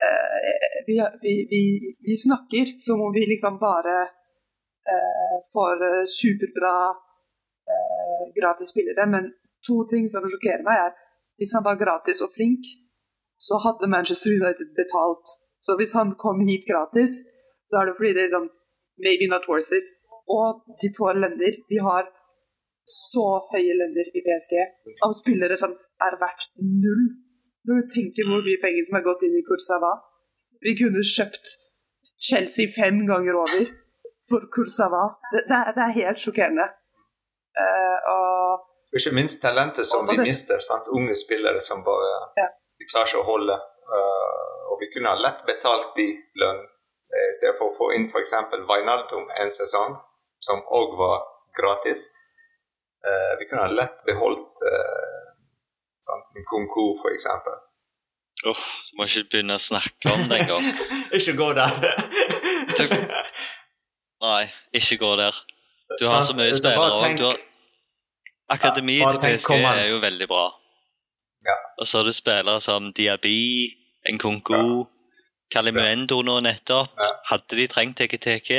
uh, 0.07 0.77
vi, 0.87 0.95
vi, 1.25 1.33
vi, 1.51 1.63
vi, 2.07 2.15
snakker 2.25 2.77
som 2.85 3.03
om 3.05 3.11
vi 3.17 3.25
liksom 3.33 3.59
bare 3.61 3.97
uh, 4.93 5.35
får 5.53 5.83
superbra 6.19 6.75
uh, 6.93 8.23
gratis 8.39 8.71
spillere, 8.73 9.09
men 9.13 9.33
to 9.67 9.83
ting 9.91 10.07
som 10.11 10.25
sjokkerer 10.31 10.63
meg, 10.67 10.87
er 10.87 10.95
hvis 11.37 11.53
han 11.55 11.65
var 11.67 11.81
gratis 11.83 12.23
og 12.25 12.33
flink, 12.37 12.63
så 13.37 13.59
hadde 13.65 13.91
Manchester 13.95 14.31
United 14.39 14.69
betalt. 14.81 15.25
Så 15.65 15.75
hvis 15.77 15.93
han 15.99 16.15
kom 16.23 16.39
hit 16.49 16.63
gratis, 16.71 17.11
så 17.69 17.73
er 17.79 17.89
det 17.89 17.97
fordi 17.97 18.13
det 18.17 18.23
er 18.25 18.35
sånn 18.37 18.53
Maybe 18.97 19.27
not 19.29 19.45
worth 19.45 19.69
it. 19.77 19.85
Og 20.33 20.63
de 20.81 20.91
får 20.97 21.19
lønner. 21.23 21.59
Vi 21.71 21.79
har 21.83 22.09
så 22.87 23.25
høye 23.51 23.75
lønner 23.81 24.11
i 24.15 24.23
PSG 24.25 24.53
av 25.03 25.15
spillere 25.17 25.57
som 25.59 25.73
er 26.03 26.19
verdt 26.21 26.53
null. 26.63 27.07
Når 27.67 27.81
du 27.81 27.89
tenker 27.91 28.27
hvor 28.29 28.43
mye 28.45 28.61
penger 28.63 28.87
som 28.87 28.99
har 28.99 29.07
gått 29.07 29.25
inn 29.27 29.35
i 29.39 29.43
Kursava. 29.47 29.91
Vi 30.63 30.73
kunne 30.79 31.03
kjøpt 31.05 31.57
Chelsea 32.29 32.71
fem 32.71 33.01
ganger 33.09 33.35
over 33.43 33.67
for 34.29 34.47
Kursava. 34.53 35.03
Det, 35.33 35.43
det, 35.49 35.57
er, 35.57 35.73
det 35.75 35.83
er, 35.83 35.97
helt 35.99 36.23
sjokkerende. 36.23 36.67
Uh, 37.57 37.97
og 38.13 38.95
ikke 38.95 39.11
minst 39.15 39.41
talentet 39.41 39.85
som 39.85 40.07
vi 40.07 40.17
mister. 40.21 40.59
Sant? 40.63 40.87
Unge 40.95 41.15
spillere 41.15 41.61
som 41.61 41.83
bare 41.83 42.11
ja. 42.39 42.47
de 42.79 42.87
klarer 42.87 43.11
ikke 43.11 43.23
å 43.23 43.27
holde. 43.27 43.57
Uh, 43.87 44.71
og 44.71 44.81
vi 44.81 44.91
kunne 44.93 45.11
ha 45.11 45.19
lett 45.19 45.43
betalt 45.47 45.93
de 45.97 46.07
lønn 46.39 46.59
eh, 46.61 47.27
i 47.31 47.35
stedet 47.39 47.55
for 47.59 47.71
å 47.71 47.75
få 47.75 47.91
inn 47.95 48.07
f.eks. 48.07 48.35
Vainaldum 48.67 49.27
en 49.41 49.51
sesong, 49.53 49.95
som 50.43 50.63
òg 50.79 50.97
var 50.99 51.23
gratis. 51.57 52.09
Uh, 53.07 53.33
vi 53.39 53.47
kunne 53.47 53.65
ha 53.65 53.71
lett 53.71 54.03
beholdt 54.07 54.63
uh, 54.67 55.23
sant? 56.03 56.29
Nkunku, 56.37 56.89
f.eks. 57.01 57.27
Oh, 58.45 58.63
du 58.89 58.99
må 58.99 59.07
ikke 59.07 59.25
begynne 59.31 59.57
å 59.57 59.61
snakke 59.61 60.11
om 60.13 60.27
det 60.29 60.41
engang. 60.43 60.67
ikke 61.17 61.33
gå 61.39 61.51
der. 61.57 61.73
Nei, 64.21 64.43
ikke 64.77 64.99
gå 65.01 65.13
der. 65.19 65.39
Du 65.97 66.05
har 66.09 66.25
så 66.27 66.35
mye 66.37 66.53
spillere 66.57 67.31
òg. 67.31 67.43
Akademiet 68.53 69.03
ja, 69.03 69.15
til 69.19 69.39
PSG 69.39 69.57
er 69.59 69.87
jo 69.91 69.97
veldig 70.03 70.27
bra. 70.29 70.45
Ja. 71.47 71.55
Og 71.81 71.87
så 71.87 71.99
har 71.99 72.07
du 72.07 72.15
spillere 72.15 72.61
som 72.63 72.91
Diaby, 72.95 73.39
Nkunku, 74.13 74.55
ja. 74.55 74.85
Kalimuendo 75.51 76.21
nå 76.27 76.39
nettopp. 76.43 76.95
Ja. 76.99 77.09
Hadde 77.31 77.59
de 77.59 77.67
trengt 77.71 77.99
TKTK? 77.99 78.51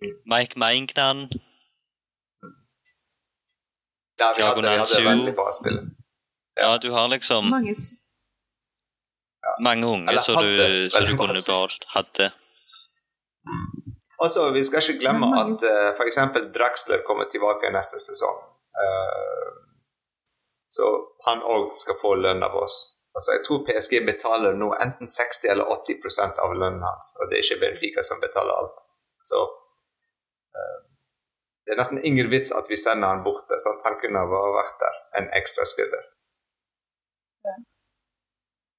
Mike 0.00 0.58
Maingnan. 0.58 1.28
Ja, 4.18 4.34
vi 4.36 4.42
hadde, 4.42 4.60
vi 4.70 4.76
hadde 4.76 5.04
veldig 5.04 5.34
bra 5.34 5.52
spill. 5.52 5.78
Ja. 6.56 6.62
ja. 6.62 6.78
du 6.78 6.90
har 6.90 7.08
liksom 7.08 7.50
Mange, 7.50 7.74
mange 9.62 9.86
unge 9.86 10.18
som 10.20 10.34
du, 10.34 10.90
så 10.90 11.00
du 11.04 11.16
kunne 11.16 11.40
beholdt. 11.46 11.84
Hadde. 11.86 12.32
Altså, 14.18 14.50
Vi 14.50 14.62
skal 14.62 14.82
ikke 14.82 15.00
glemme 15.00 15.28
at 15.40 15.64
uh, 15.64 15.70
eh, 15.70 15.90
f.eks. 15.92 16.18
Draxler 16.56 17.04
kommer 17.08 17.24
tilbake 17.24 17.72
neste 17.72 18.00
sesong. 18.00 18.38
Uh, 18.76 19.52
så 20.68 20.88
han 21.26 21.44
òg 21.44 21.72
skal 21.76 21.98
få 22.00 22.14
lønn 22.20 22.42
av 22.44 22.56
oss. 22.56 22.78
Altså, 23.16 23.32
Jeg 23.36 23.44
tror 23.44 23.64
PSG 23.68 24.00
betaler 24.06 24.56
nå 24.56 24.72
enten 24.80 25.08
60 25.08 25.52
eller 25.52 25.68
80% 25.76 26.40
av 26.44 26.56
lønnen 26.56 26.84
hans, 26.84 27.12
og 27.20 27.28
det 27.30 27.38
er 27.38 27.44
ikke 27.44 27.60
Benfica 27.64 28.04
som 28.04 28.20
betaler 28.20 28.56
alt. 28.56 28.82
Så 29.24 29.44
det 31.66 31.74
er 31.74 31.80
nesten 31.80 32.04
ingen 32.08 32.28
vits 32.30 32.52
at 32.58 32.68
vi 32.70 32.76
sender 32.78 33.10
han 33.12 33.24
borte. 33.26 33.56
Sant? 33.64 33.80
Han 33.86 33.96
kunne 34.02 34.22
vært 34.58 34.76
der, 34.82 35.00
en 35.18 35.26
ekstra 35.40 35.64
spiller. 35.72 36.04
Ja. 37.46 37.56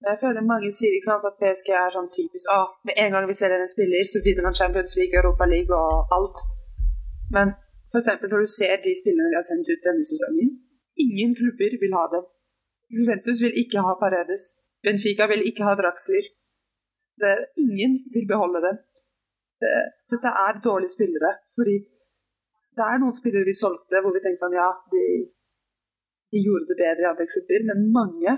Jeg 0.07 0.15
føler 0.21 0.45
mange 0.51 0.69
sier 0.78 0.93
ikke 0.95 1.09
sant, 1.11 1.25
at 1.30 1.39
PSG 1.41 1.69
er 1.75 1.91
sånn 1.95 2.07
typisk 2.13 2.51
ah, 2.53 2.67
Med 2.86 2.99
en 3.01 3.15
gang 3.15 3.25
vi 3.28 3.36
selger 3.39 3.59
en 3.63 3.71
spiller, 3.71 4.05
så 4.07 4.21
vinner 4.25 4.45
han 4.47 4.59
Champions 4.59 4.93
League, 4.99 5.15
Europa 5.19 5.47
League 5.53 5.73
og 5.84 6.15
alt. 6.17 6.38
Men 7.36 7.55
F.eks. 7.91 8.09
når 8.21 8.43
du 8.43 8.49
ser 8.59 8.75
de 8.86 8.93
spillerne 9.01 9.32
vi 9.32 9.39
har 9.39 9.47
sendt 9.49 9.71
ut 9.73 9.86
denne 9.88 10.05
sesongen. 10.11 10.49
Ingen 11.05 11.32
klubber 11.39 11.71
vil 11.84 11.95
ha 11.97 12.03
dem. 12.13 12.25
Juventus 12.95 13.39
vil 13.43 13.59
ikke 13.63 13.84
ha 13.86 13.93
Paredes. 14.03 14.43
Benfica 14.84 15.28
vil 15.32 15.43
ikke 15.49 15.65
ha 15.67 15.73
Draxler. 15.80 16.25
Det, 17.21 17.34
ingen 17.65 17.93
vil 18.13 18.25
beholde 18.32 18.59
dem. 18.67 18.78
Det, 19.62 19.72
dette 20.14 20.34
er 20.43 20.60
dårlige 20.64 20.93
spillere. 20.93 21.32
Fordi 21.58 21.78
det 22.78 22.86
er 22.86 23.01
noen 23.01 23.16
spillere 23.18 23.47
vi 23.47 23.55
solgte 23.58 24.03
hvor 24.03 24.14
vi 24.14 24.22
tenkte 24.22 24.43
sånn 24.43 24.58
ja, 24.58 24.68
de, 24.93 25.03
de 26.34 26.43
gjorde 26.45 26.70
det 26.70 26.78
bedre 26.78 27.05
i 27.05 27.10
andre 27.10 27.26
klubber, 27.32 27.66
men 27.72 27.89
mange 27.95 28.38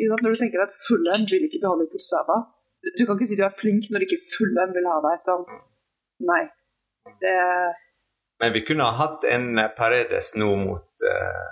Når 0.00 0.32
du 0.32 0.38
tenker 0.40 0.62
at 0.64 0.72
Fulham 0.86 1.26
vil 1.28 1.44
ikke 1.44 1.60
beholde 1.60 1.84
Pulsava 1.92 2.38
Du 2.96 3.02
kan 3.04 3.18
ikke 3.18 3.28
si 3.28 3.36
du 3.36 3.44
er 3.44 3.52
flink 3.52 3.90
når 3.92 4.06
ikke 4.06 4.22
Fulham 4.24 4.72
vil 4.72 4.88
ha 4.88 4.96
deg. 5.04 5.20
Sånn. 5.26 5.44
Nei. 6.26 6.44
Det 7.20 7.36
men 8.42 8.52
vi 8.52 8.64
kunne 8.66 8.82
ha 8.82 8.96
hatt 8.98 9.24
en 9.24 9.54
Paredes 9.76 10.32
nå 10.34 10.48
mot 10.58 11.04
uh, 11.06 11.50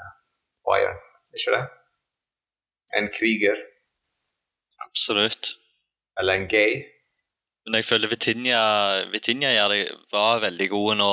Bayern, 0.66 0.97
ikke 1.39 1.53
det? 1.55 1.61
En 2.99 3.07
kriger. 3.14 3.61
Absolutt. 4.89 5.53
Eller 6.18 6.41
en 6.41 6.49
gay. 6.51 6.81
Men 7.66 7.76
jeg 7.78 7.84
føler 7.84 8.08
Vitinha, 8.08 8.61
Vitinha 9.12 9.50
var 10.12 10.40
veldig 10.44 10.68
god 10.72 10.96
nå, 11.00 11.11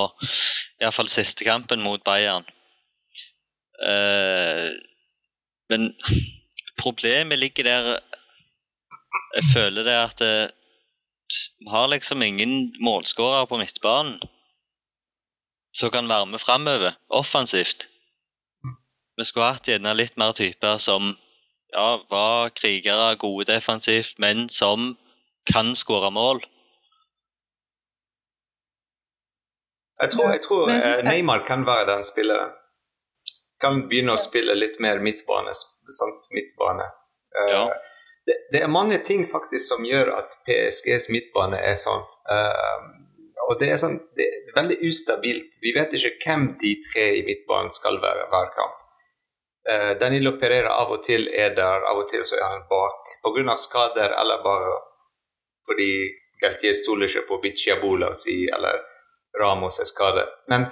iallfall 0.81 1.09
siste 1.11 1.47
kampen 1.47 1.83
mot 1.83 2.03
Bayern. 2.07 2.47
Uh, 3.77 4.71
men 5.69 5.91
problemet 6.79 7.37
ligger 7.37 7.63
der 7.63 7.99
Jeg 9.35 9.43
føler 9.53 9.83
det 9.85 9.93
at 9.93 10.21
vi 10.23 10.31
uh, 10.47 11.69
har 11.69 11.87
liksom 11.91 12.21
ingen 12.21 12.73
målskårere 12.81 13.47
på 13.47 13.59
midtbanen 13.59 14.17
som 15.77 15.91
kan 15.93 16.09
være 16.09 16.25
med 16.25 16.39
framover, 16.39 16.91
offensivt. 17.09 17.87
Vi 19.17 19.25
skulle 19.25 19.51
hatt 19.51 19.67
gjerne 19.67 19.93
litt 19.93 20.17
mer 20.17 20.33
typer 20.37 20.79
som 20.81 21.11
ja, 21.73 21.99
var 22.09 22.49
krigere, 22.57 23.15
gode 23.19 23.45
defensivt, 23.49 24.15
men 24.17 24.49
som 24.49 24.95
kan 25.51 25.75
skåre 25.75 26.11
mål. 26.13 26.43
Jeg 30.01 30.11
tror, 30.13 30.31
jeg 30.31 30.41
tror 30.45 30.69
eh, 30.69 31.03
Neymar 31.07 31.43
kan 31.45 31.65
være 31.65 31.89
den 31.89 32.03
spilleren. 32.05 32.53
Kan 33.61 33.87
begynne 33.89 34.13
å 34.13 34.21
spille 34.21 34.53
litt 34.53 34.77
mer 34.83 35.01
midtbane. 35.01 35.53
Sant? 35.53 36.29
midtbane. 36.35 36.85
Uh, 37.33 37.49
ja. 37.49 37.63
det, 38.27 38.35
det, 38.51 38.61
er 38.61 38.69
mange 38.69 38.99
ting 39.05 39.25
faktisk 39.29 39.63
som 39.73 39.85
gjør 39.87 40.11
at 40.19 40.37
PSGs 40.45 41.09
midtbane 41.13 41.57
er 41.65 41.79
sånn. 41.81 42.05
Uh, 42.29 42.93
og 43.47 43.55
det 43.61 43.71
er, 43.71 43.79
sånn, 43.81 43.97
det 44.19 44.27
er 44.27 44.53
veldig 44.57 44.77
ustabilt. 44.85 45.57
Vi 45.63 45.73
vet 45.73 45.95
ikke 45.97 46.13
hvem 46.25 46.51
de 46.61 46.75
tre 46.83 47.07
i 47.17 47.23
midtbanen 47.25 47.73
skal 47.73 47.97
være 48.03 48.27
hver 48.29 48.51
kamp. 48.53 48.83
Uh, 49.67 49.93
Danilo 49.99 50.35
Pereira 50.37 50.75
av 50.77 50.93
og 50.93 51.01
til 51.07 51.25
er 51.33 51.55
der, 51.57 51.87
av 51.89 52.03
og 52.03 52.11
til 52.11 52.21
så 52.27 52.37
er 52.37 52.45
han 52.51 52.67
bak 52.69 53.17
pga. 53.25 53.57
skader 53.57 54.13
eller 54.21 54.45
bare 54.45 54.77
fordi 55.68 55.91
Galtier 56.41 56.74
stoler 56.78 57.09
ikke 57.09 57.26
på 57.30 57.39
Bichiabola 57.43 58.13
si, 58.18 58.45
eller 58.53 58.82
Ramos 59.41 59.80
er 59.82 59.89
skadet. 59.89 60.28
Men 60.51 60.68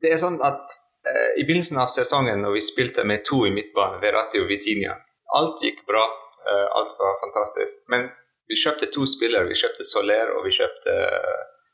det 0.00 0.14
er 0.14 0.20
sånn 0.20 0.38
at 0.44 0.76
eh, 1.08 1.40
i 1.40 1.44
begynnelsen 1.44 1.80
av 1.80 1.92
sesongen, 1.92 2.42
når 2.44 2.56
vi 2.56 2.64
spilte 2.64 3.04
med 3.08 3.24
to 3.28 3.42
i 3.48 3.52
midtbane, 3.54 4.00
Verratti 4.02 4.40
og 4.40 4.48
Vitinha, 4.50 4.96
alt 5.36 5.64
gikk 5.64 5.84
bra. 5.88 6.04
Eh, 6.40 6.66
alt 6.80 6.96
var 6.98 7.18
fantastisk. 7.20 7.84
Men 7.92 8.08
vi 8.50 8.58
kjøpte 8.58 8.90
to 8.94 9.06
spillere. 9.08 9.48
Vi 9.48 9.58
kjøpte 9.58 9.86
Soler, 9.86 10.34
og 10.36 10.46
vi 10.48 10.56
kjøpte 10.56 10.98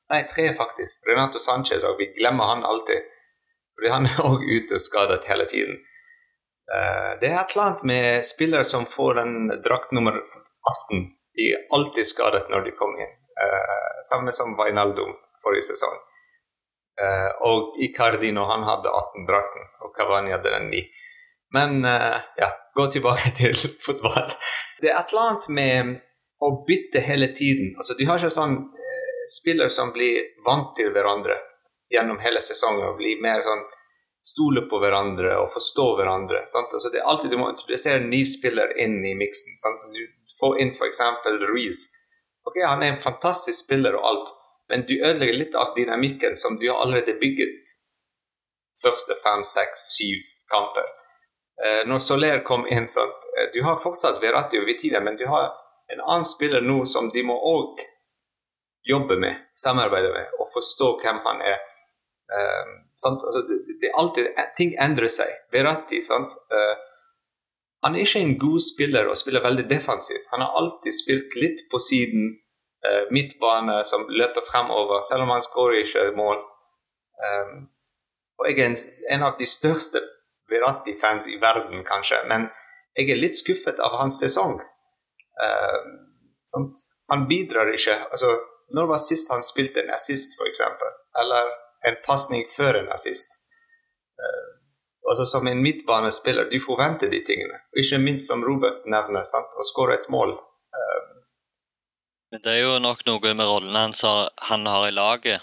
Nei, 0.07 0.21
tre, 0.31 0.53
faktisk. 0.55 1.03
Renato 1.09 1.41
Sanchez, 1.43 1.83
og 1.83 1.97
vi 1.99 2.13
glemmer 2.15 2.53
han 2.53 2.61
alltid. 2.63 3.07
Fordi 3.75 3.91
han 3.91 4.07
er 4.11 4.21
òg 4.23 4.45
ute 4.47 4.79
og 4.79 4.85
skadet 4.85 5.25
hele 5.31 5.49
tiden. 5.51 5.81
Eh, 6.75 7.13
det 7.21 7.31
er 7.31 7.41
et 7.41 7.55
eller 7.55 7.65
annet 7.65 7.85
med 7.91 8.27
spillere 8.27 8.67
som 8.67 8.87
får 8.87 9.23
en 9.23 9.37
drakt 9.65 9.95
nummer 9.97 10.19
18. 10.93 11.09
De 11.37 11.49
er 11.53 11.65
alltid 11.77 12.09
skadet 12.09 12.47
når 12.53 12.67
de 12.67 12.75
kommer 12.79 13.05
inn. 13.05 13.15
Uh, 13.37 13.97
samme 14.11 14.33
som 14.33 14.55
Vainaldum 14.59 15.13
forrige 15.43 15.69
sesong. 15.71 15.97
Uh, 16.97 17.33
og 17.49 17.77
Icardi 17.85 18.33
når 18.33 18.53
han 18.53 18.65
hadde 18.69 18.95
18-drakten, 19.01 19.69
og 19.85 19.93
Cavani 19.97 20.33
hadde 20.33 20.55
den 20.55 20.71
9. 20.73 20.85
Men 21.55 21.85
ja, 21.87 22.49
gå 22.75 22.89
tilbake 22.91 23.31
til 23.39 23.55
fotball. 23.81 24.33
Det 24.83 24.91
er 24.91 24.99
et 24.99 25.13
eller 25.13 25.29
annet 25.29 25.47
med 25.57 25.93
å 26.43 26.49
bytte 26.67 27.01
hele 27.07 27.29
tiden. 27.37 27.71
Altså, 27.79 27.95
de 27.97 28.09
har 28.09 28.19
ikke 28.19 28.35
sånn 28.35 28.59
spillere 29.31 29.73
som 29.73 29.93
blir 29.95 30.27
vant 30.45 30.75
til 30.77 30.91
hverandre 30.95 31.39
gjennom 31.93 32.19
hele 32.23 32.43
sesongen 32.43 32.89
og 32.89 32.99
blir 32.99 33.23
mer 33.23 33.45
sånn 33.47 33.63
stole 34.27 34.65
på 34.67 34.81
hverandre 34.83 35.37
og 35.39 35.51
forstå 35.55 35.87
hverandre. 36.01 36.43
Altså, 36.43 36.91
det 36.91 37.01
er 37.01 37.11
alltid 37.11 37.31
Du 37.31 37.39
må 37.39 37.51
introdusere 37.53 38.03
en 38.03 38.11
ny 38.11 38.25
spiller 38.27 38.73
inn 38.83 38.99
i 39.05 39.15
miksen. 39.19 39.55
Altså, 39.71 39.93
du 39.95 40.03
får 40.41 40.61
inn 40.61 40.75
f.eks. 40.75 41.01
Ruiz. 41.51 41.87
Ok, 42.47 42.61
Han 42.65 42.83
er 42.83 42.95
en 42.95 43.01
fantastisk 43.01 43.65
spiller 43.65 43.97
og 43.99 44.07
alt, 44.11 44.35
men 44.69 44.87
du 44.87 44.95
ødelegger 44.99 45.41
litt 45.41 45.55
av 45.55 45.75
dynamikken 45.77 46.37
som 46.37 46.57
du 46.61 46.69
har 46.71 46.83
allerede 46.83 47.19
bygget 47.21 47.77
første 48.83 49.15
fem, 49.23 49.45
seks, 49.45 49.91
syv 49.97 50.23
kamper. 50.53 50.89
Eh, 51.65 51.83
når 51.89 51.99
Soler 51.99 52.43
kom 52.45 52.67
inn 52.69 52.89
sant? 52.89 53.29
Eh, 53.39 53.49
du 53.55 53.63
har 53.65 53.81
fortsatt 53.81 54.21
Verratti 54.23 54.61
og 54.61 54.67
Vitina, 54.69 55.01
men 55.01 55.17
du 55.17 55.27
har 55.31 55.55
en 55.93 56.03
annen 56.03 56.29
spiller 56.29 56.61
nå 56.61 56.85
som 56.85 57.09
de 57.09 57.23
må 57.25 57.37
òg 57.37 57.81
jobbe 58.87 59.17
med, 59.19 59.49
samarbeide 59.55 60.13
med 60.15 60.35
og 60.41 60.51
forstå 60.53 60.93
hvem 61.03 61.23
han 61.25 61.41
er. 61.43 61.63
Uh, 62.27 62.71
altså, 63.07 63.43
det, 63.47 63.57
det, 63.83 63.91
alltid, 63.95 64.29
Ting 64.59 64.73
endrer 64.83 65.11
seg. 65.11 65.31
Verratti 65.55 66.01
sant? 66.03 66.35
Uh, 66.51 66.75
han 67.87 67.95
er 67.95 68.03
ikke 68.03 68.21
en 68.25 68.39
god 68.43 68.63
spiller 68.65 69.07
og 69.07 69.19
spiller 69.19 69.45
veldig 69.45 69.69
defensivt. 69.71 70.27
Han 70.33 70.43
har 70.43 70.57
alltid 70.59 70.95
spilt 70.95 71.37
litt 71.39 71.61
på 71.71 71.79
siden, 71.79 72.33
eh, 72.83 73.05
midtbane 73.15 73.77
som 73.87 74.09
løper 74.11 74.43
fremover, 74.51 75.05
selv 75.07 75.23
om 75.23 75.31
han 75.31 75.45
skårer 75.45 75.85
ikke 75.85 76.11
mål. 76.17 76.41
Um, 77.27 77.69
og 78.39 78.49
jeg 78.49 78.59
er 78.59 78.73
en, 78.73 78.77
en 79.15 79.23
av 79.29 79.39
de 79.39 79.47
største 79.47 80.03
Verratti-fans 80.51 81.29
i 81.31 81.39
verden, 81.43 81.85
kanskje, 81.87 82.19
men 82.31 82.49
jeg 82.99 83.11
er 83.11 83.19
litt 83.19 83.39
skuffet 83.39 83.81
av 83.83 83.97
hans 84.01 84.19
sesong. 84.23 84.59
Uh, 85.39 85.87
han 87.11 87.25
bidrar 87.31 87.71
ikke. 87.71 87.97
altså 88.11 88.35
Når 88.75 88.91
var 88.91 88.99
sist 89.03 89.31
han 89.31 89.47
spilte 89.47 89.83
en 89.83 89.95
assist, 89.95 90.35
f.eks.? 90.39 90.61
Eller 91.23 91.55
en 91.87 92.03
pasning 92.07 92.43
før 92.51 92.83
en 92.83 92.93
assist? 92.95 93.39
Uh, 94.19 94.56
altså 95.11 95.25
Som 95.25 95.47
en 95.47 95.63
midtbanespiller, 95.63 96.49
du 96.51 96.59
forventer 96.61 97.11
de 97.11 97.21
tingene. 97.25 97.61
Og 97.73 97.83
ikke 97.83 97.99
minst 98.03 98.31
som 98.31 98.45
Robert 98.45 98.87
nevner, 98.91 99.25
sant? 99.25 99.55
å 99.55 99.67
skåre 99.67 99.95
et 99.95 100.09
mål. 100.11 100.35
Uh, 100.75 101.17
men 102.33 102.43
det 102.43 102.53
er 102.53 102.65
jo 102.67 102.79
nok 102.83 103.05
noe 103.07 103.35
med 103.39 103.47
rollen 103.49 103.77
hans 103.79 104.03
han 104.03 104.67
har 104.67 104.89
i 104.89 104.95
laget. 104.95 105.41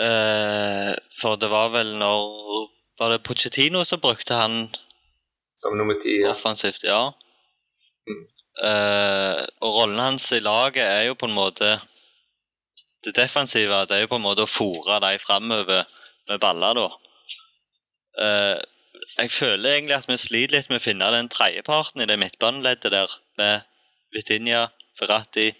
Uh, 0.00 0.92
for 1.20 1.38
det 1.40 1.50
var 1.52 1.72
vel 1.74 1.96
når 1.98 2.68
Var 3.00 3.10
det 3.10 3.24
Pochettino 3.24 3.80
som 3.84 4.00
brukte 4.00 4.36
han 4.38 4.68
Som 5.56 5.76
nummer 5.76 5.96
ti? 6.00 6.20
Ja. 6.22 6.30
Offensivt, 6.30 6.84
ja. 6.84 7.10
Mm. 8.08 8.22
Uh, 8.60 9.40
og 9.64 9.76
rollen 9.80 10.00
hans 10.00 10.30
i 10.36 10.40
laget 10.40 10.84
er 10.84 11.06
jo 11.08 11.16
på 11.18 11.28
en 11.28 11.36
måte 11.36 11.72
Det 13.04 13.16
defensive 13.16 13.82
det 13.88 13.96
er 13.96 14.04
jo 14.04 14.12
på 14.12 14.20
en 14.20 14.26
måte 14.28 14.44
å 14.44 14.52
fòre 14.52 15.00
dem 15.04 15.20
framover 15.24 15.88
med 16.28 16.40
baller, 16.40 16.76
da. 16.76 16.88
Uh, 18.20 18.60
jeg 19.16 19.32
føler 19.32 19.74
egentlig 19.74 19.96
at 19.96 20.08
vi 20.10 20.18
sliter 20.20 20.58
litt 20.58 20.70
med 20.70 20.80
å 20.82 20.84
finne 20.84 21.08
den 21.14 21.30
tredjeparten 21.32 22.04
i 22.04 22.08
det 22.08 22.18
midtbaneleddet 22.20 22.92
der, 22.92 23.16
med 23.40 23.66
Vitinha, 24.14 24.68
Ferrati 24.98 25.50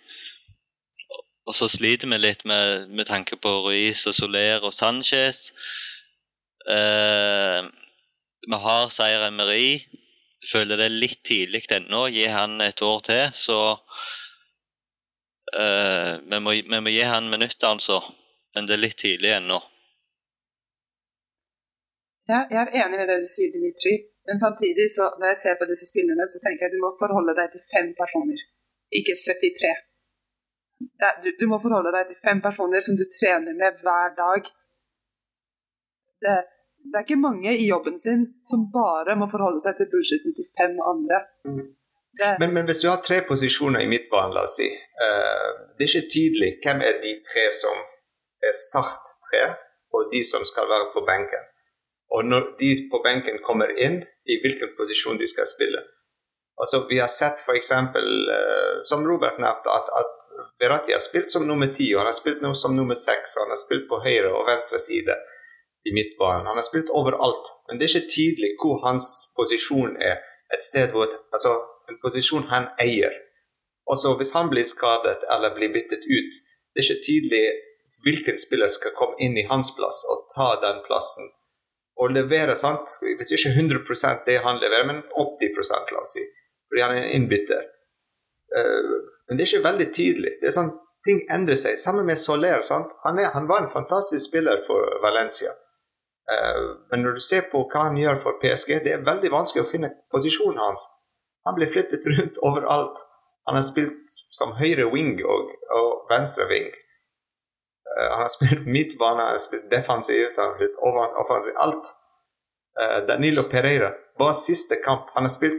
og 1.51 1.57
så 1.59 1.67
sliter 1.67 2.07
vi 2.07 2.19
litt 2.21 2.45
med, 2.47 2.91
med 2.95 3.09
tanke 3.09 3.35
på 3.43 3.51
Ruiz 3.65 4.05
og 4.07 4.15
Soler 4.15 4.63
og 4.63 4.75
Sanchez. 4.77 5.49
Eh, 6.71 7.67
vi 8.47 8.61
har 8.67 8.93
Seier 8.95 9.27
Emery. 9.27 9.81
Føler 10.47 10.79
det 10.79 10.87
er 10.87 11.01
litt 11.03 11.25
tidlig 11.27 11.65
ennå. 11.75 12.05
Gi 12.15 12.29
han 12.31 12.55
et 12.63 12.81
år 12.87 13.03
til, 13.09 13.35
så 13.35 13.59
eh, 15.59 16.23
vi, 16.23 16.39
må, 16.39 16.55
vi, 16.55 16.79
må, 16.79 16.95
gi 16.95 17.03
han 17.09 17.27
minutter, 17.33 17.75
altså. 17.75 17.99
Men 18.55 18.71
det 18.71 18.77
er 18.77 18.85
litt 18.87 19.01
tidlig 19.03 19.35
ennå. 19.41 19.59
Ja, 22.31 22.41
jeg 22.53 22.61
er 22.63 22.73
enig 22.85 22.97
med 23.01 23.09
det 23.11 23.21
du 23.25 23.29
sier, 23.29 23.51
Dimitri. 23.55 23.95
Men 24.29 24.39
samtidig, 24.45 24.87
så, 24.97 25.05
når 25.19 25.33
jeg 25.33 25.39
ser 25.43 25.55
på 25.61 25.69
disse 25.71 25.87
spillerne, 25.91 26.25
så 26.33 26.39
tenker 26.43 26.67
jeg 26.67 26.71
at 26.71 26.77
du 26.77 26.83
må 26.85 26.93
forholde 27.03 27.35
deg 27.41 27.55
til 27.55 27.63
fem 27.75 27.89
personer, 27.99 28.43
ikke 28.99 29.17
73 29.19 29.79
du, 31.23 31.29
du, 31.41 31.45
må 31.51 31.59
forholde 31.65 31.93
deg 31.97 32.09
til 32.11 32.19
fem 32.25 32.41
personer 32.45 32.81
som 32.85 32.97
du 33.01 33.05
trener 33.19 33.57
med 33.57 33.83
hver 33.83 34.15
dag. 34.23 34.49
Det, 36.23 36.37
det, 36.87 36.95
er 36.97 37.05
ikke 37.05 37.21
mange 37.21 37.53
i 37.57 37.69
jobben 37.69 37.99
sin 38.01 38.25
som 38.49 38.69
bare 38.73 39.17
må 39.21 39.29
forholde 39.33 39.61
seg 39.65 39.77
til 39.79 39.91
bullshitten 39.93 40.37
til 40.37 40.49
fem 40.61 40.79
andre. 40.93 41.21
Mm. 41.49 41.69
Men, 42.41 42.55
men, 42.55 42.65
hvis 42.67 42.83
du 42.83 42.89
har 42.91 43.03
tre 43.05 43.21
posisjoner 43.29 43.85
i 43.85 43.91
midtbanen, 43.91 44.35
la 44.35 44.43
oss 44.49 44.57
si, 44.59 44.67
uh, 45.05 45.51
det 45.77 45.87
er 45.87 45.93
ikke 45.93 46.15
tydelig 46.17 46.51
hvem 46.65 46.83
er 46.89 46.99
de 47.05 47.13
tre 47.29 47.45
som 47.55 47.85
er 48.49 48.57
start 48.57 49.15
tre, 49.29 49.45
og 49.95 50.11
de 50.11 50.23
som 50.27 50.43
skal 50.49 50.67
være 50.73 50.91
på 50.95 51.05
benken. 51.07 51.50
Og 52.11 52.27
når 52.27 52.53
de 52.59 52.75
på 52.91 53.01
benken 53.05 53.39
kommer 53.45 53.71
inn, 53.79 54.03
i 54.31 54.37
hvilken 54.43 54.75
posisjon 54.79 55.19
de 55.19 55.27
skal 55.31 55.47
spille. 55.49 55.81
Altså, 56.61 56.83
vi 56.91 56.99
har 57.01 57.09
sett 57.09 57.41
f.eks., 57.41 57.71
uh, 57.73 58.81
som 58.85 59.07
Robert 59.09 59.39
nevnte, 59.41 59.73
at, 59.73 59.89
at 60.01 60.27
Verratti 60.61 60.93
har 60.93 61.01
spilt 61.01 61.33
som 61.33 61.47
nummer 61.49 61.71
ti, 61.73 61.89
han 61.97 62.09
har 62.09 62.17
spilt 62.17 62.43
nå 62.45 62.53
som 62.59 62.77
nummer 62.77 62.99
seks. 62.99 63.39
Han 63.41 63.53
har 63.53 63.61
spilt 63.61 63.87
på 63.89 64.03
høyre 64.05 64.33
og 64.35 64.45
venstre 64.51 64.81
side 64.83 65.17
i 65.89 65.95
midtbanen. 65.97 66.51
Han 66.51 66.61
har 66.61 66.67
spilt 66.67 66.93
overalt, 66.93 67.49
men 67.69 67.81
det 67.81 67.89
er 67.89 67.95
ikke 67.95 68.13
tydelig 68.17 68.53
hvor 68.61 68.83
hans 68.85 69.09
posisjon 69.39 69.97
er. 69.97 70.21
Et 70.53 70.65
sted 70.67 70.93
hvor, 70.93 71.09
altså 71.33 71.57
En 71.91 71.97
posisjon 71.99 72.45
han 72.53 72.69
eier. 72.79 73.15
Også 73.91 74.13
hvis 74.19 74.31
han 74.37 74.47
blir 74.53 74.63
skadet 74.63 75.25
eller 75.35 75.51
blir 75.57 75.73
byttet 75.75 76.05
ut, 76.07 76.37
det 76.71 76.83
er 76.83 76.87
ikke 76.87 77.07
tydelig 77.07 77.41
hvilken 78.05 78.39
spiller 78.39 78.71
skal 78.71 78.95
komme 78.95 79.19
inn 79.19 79.35
i 79.41 79.47
hans 79.49 79.73
plass 79.75 80.05
og 80.13 80.29
ta 80.31 80.53
den 80.63 80.79
plassen 80.85 81.33
og 82.01 82.13
levere. 82.15 82.57
sant? 82.57 82.99
Hvis 83.03 83.33
ikke 83.37 83.55
100% 83.55 84.25
det 84.27 84.41
han 84.45 84.61
leverer, 84.63 84.87
men 84.89 85.03
80 85.13 85.73
la 85.95 86.05
oss 86.05 86.17
si 86.17 86.27
fordi 86.71 86.85
han 86.85 86.93
er 86.95 87.09
innbytter. 87.17 87.65
Uh, 88.55 88.93
men 89.27 89.39
det 89.39 89.43
er 89.43 89.49
ikke 89.49 89.65
veldig 89.65 89.87
tydelig. 89.95 90.37
Det 90.39 90.51
er 90.51 90.55
sånn, 90.55 90.71
Ting 91.01 91.23
endrer 91.33 91.57
seg. 91.57 91.79
Sammen 91.81 92.05
med 92.05 92.19
Soler. 92.21 92.61
Han, 92.71 93.19
er, 93.19 93.31
han, 93.33 93.47
var 93.49 93.63
en 93.63 93.73
fantastisk 93.73 94.21
spiller 94.27 94.61
for 94.67 94.99
Valencia. 95.03 95.49
Uh, 96.31 96.77
men 96.93 97.03
når 97.03 97.17
du 97.17 97.23
ser 97.25 97.47
på 97.53 97.63
hva 97.65 97.87
han 97.87 97.97
gjør 97.99 98.21
for 98.21 98.37
PSG, 98.43 98.75
det 98.85 98.93
er 98.95 99.07
veldig 99.07 99.31
vanskelig 99.33 99.65
å 99.65 99.71
finne 99.71 99.95
posisjonen 100.13 100.61
hans. 100.61 100.85
Han 101.49 101.57
blir 101.57 101.71
flyttet 101.73 102.07
rundt 102.13 102.43
overalt. 102.45 103.01
Han 103.49 103.57
har 103.57 103.65
spilt 103.67 104.13
som 104.37 104.53
høyre 104.61 104.91
wing 104.93 105.17
og, 105.25 105.55
og 105.75 106.13
venstre 106.13 106.47
wing. 106.53 106.69
Uh, 108.01 108.09
han 108.15 108.25
har 108.25 108.33
spilt 108.33 108.67
midtbane, 108.67 109.21
han 109.23 109.35
har 109.37 109.43
spilt 109.43 109.71
defensivt, 109.71 110.37
han 110.41 110.55
har 110.55 110.57
spilt 110.57 110.79
offensivt. 111.25 111.57
Alt. 111.57 111.97
Danilo 113.09 113.43
Pereira, 113.51 113.91
bare 114.19 114.35
siste 114.35 114.79
kamp. 114.81 115.11
Han 115.13 115.27
har 115.27 115.33
spilt 115.33 115.59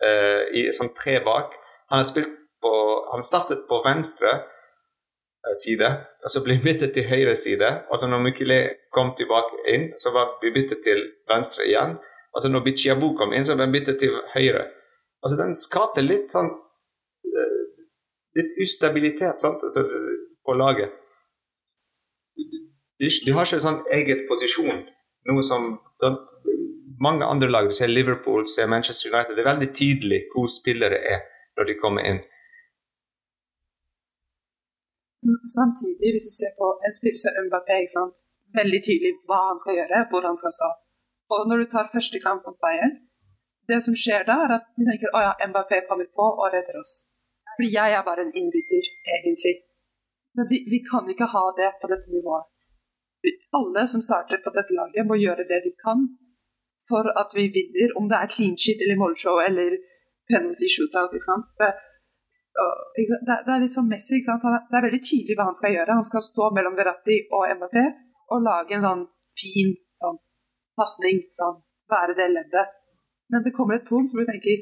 uh, 0.00 0.46
i 0.56 0.70
sånn 0.72 0.94
tre 0.96 1.18
bak. 1.24 1.52
Han 1.92 2.00
har 2.00 2.06
spilt 2.08 2.32
på 2.64 2.70
Han 3.12 3.22
startet 3.22 3.66
på 3.68 3.76
venstre 3.84 4.30
side, 5.54 5.88
og 6.24 6.32
så 6.32 6.40
ble 6.42 6.56
byttet 6.62 6.94
til 6.96 7.06
høyre 7.06 7.36
side. 7.38 7.68
Og 7.90 8.00
så 8.00 8.08
når 8.10 8.24
Mukile 8.24 8.58
kom 8.94 9.12
tilbake 9.18 9.60
inn, 9.74 9.90
så 10.00 10.10
var 10.14 10.38
vi 10.42 10.50
byttet 10.54 10.80
til 10.82 11.02
venstre 11.30 11.66
igjen. 11.68 11.94
Og 12.34 12.42
så 12.42 12.50
når 12.50 12.64
Bichiabu 12.66 13.12
kom 13.18 13.32
inn, 13.32 13.46
så 13.46 13.54
ble 13.56 13.68
vi 13.68 13.78
byttet 13.78 14.00
til 14.02 14.16
høyre. 14.34 14.66
Altså 15.22 15.38
Den 15.40 15.54
skaper 15.58 16.06
litt 16.06 16.32
sånn 16.34 16.52
Litt 18.36 18.52
ustabilitet 18.60 19.40
sant? 19.40 19.62
Altså, 19.64 19.80
på 20.44 20.54
laget. 20.60 20.92
Du, 22.36 23.06
du, 23.26 23.32
har 23.36 23.48
ikke 23.48 23.62
sånn 23.64 23.82
eget 23.96 24.24
posisjon. 24.28 24.84
Noe 25.28 25.42
som 25.44 25.66
sånn, 26.00 26.20
mange 27.02 27.26
andre 27.28 27.50
lag, 27.50 27.68
du 27.68 27.74
ser 27.76 27.90
Liverpool, 27.92 28.46
du 28.46 28.52
ser 28.52 28.70
Manchester 28.72 29.10
United, 29.12 29.34
det 29.36 29.44
er 29.44 29.50
veldig 29.50 29.72
tydelig 29.76 30.20
hvor 30.32 30.48
spillere 30.52 31.00
er 31.14 31.24
når 31.58 31.70
de 31.70 31.78
kommer 31.80 32.08
inn. 32.08 32.22
Samtidig, 35.50 36.12
hvis 36.14 36.28
du 36.28 36.32
ser 36.32 36.52
på 36.56 36.70
en 36.86 36.94
spiller 36.94 37.20
som 37.20 37.36
Mbappé, 37.48 37.82
ikke 37.82 37.96
sant? 37.96 38.22
veldig 38.54 38.80
tydelig 38.86 39.12
hva 39.26 39.40
han 39.50 39.60
skal 39.62 39.78
gjøre, 39.80 40.04
hvor 40.10 40.26
han 40.28 40.38
skal 40.40 40.54
stå. 40.58 40.70
Og 41.34 41.48
når 41.50 41.62
du 41.62 41.66
tar 41.72 41.92
første 41.94 42.20
kamp 42.26 42.46
mot 42.46 42.58
Bayern, 42.62 42.94
det 43.70 43.80
som 43.82 43.96
skjer 43.98 44.26
da, 44.28 44.36
er 44.44 44.56
at 44.58 44.68
de 44.78 44.86
tenker 44.86 45.10
å 45.10 45.22
ja, 45.24 45.32
Mbappé 45.50 45.82
kommer 45.88 46.06
på 46.18 46.26
og 46.26 46.52
redder 46.54 46.78
oss. 46.82 46.94
Fordi 47.56 47.72
jeg 47.72 47.96
er 47.96 48.04
bare 48.06 48.26
en 48.26 48.34
innbytter, 48.40 48.90
egentlig. 49.16 49.54
Men 50.36 50.48
vi, 50.50 50.58
vi 50.72 50.78
kan 50.90 51.08
ikke 51.12 51.28
ha 51.34 51.44
det 51.60 51.70
på 51.80 51.90
dette 51.92 52.12
nivået. 52.12 52.46
Alle 53.58 53.82
som 53.90 54.02
starter 54.04 54.38
på 54.44 54.52
dette 54.56 54.76
laget, 54.76 55.08
må 55.08 55.16
gjøre 55.18 55.48
det 55.50 55.60
de 55.66 55.72
kan 55.82 56.06
for 56.90 57.04
at 57.20 57.30
vi 57.38 57.44
vinner, 57.58 57.88
om 57.98 58.06
det 58.10 58.18
er 58.20 58.32
clean 58.34 58.56
shit 58.62 58.82
eller 58.82 59.00
målshow 59.02 59.36
eller 59.48 59.70
penalty 60.30 60.68
shootout. 60.74 61.14
ikke 61.16 61.28
sant? 61.30 61.48
Det, 61.60 61.70
det, 63.28 63.38
det 63.46 63.52
er 63.54 63.62
litt 63.64 63.76
sånn 63.76 63.90
Messi. 63.90 64.18
ikke 64.18 64.30
sant? 64.30 64.46
Det 64.70 64.78
er 64.78 64.86
veldig 64.86 65.02
tydelig 65.10 65.36
hva 65.38 65.48
han 65.50 65.58
skal 65.58 65.74
gjøre. 65.76 65.98
Han 65.98 66.08
skal 66.10 66.24
stå 66.28 66.50
mellom 66.56 66.78
Verratti 66.78 67.18
og 67.36 67.50
MAP 67.60 67.76
og 68.34 68.46
lage 68.46 68.78
en 68.78 68.86
sånn 68.88 69.04
fin 69.40 69.74
sånn, 70.02 70.18
pasning. 70.78 71.20
Sånn, 71.38 71.60
være 71.92 72.16
det 72.18 72.30
leddet. 72.36 72.74
Men 73.32 73.42
det 73.42 73.54
kommer 73.56 73.78
et 73.78 73.88
punkt 73.88 74.12
hvor 74.12 74.22
du 74.22 74.30
tenker 74.30 74.60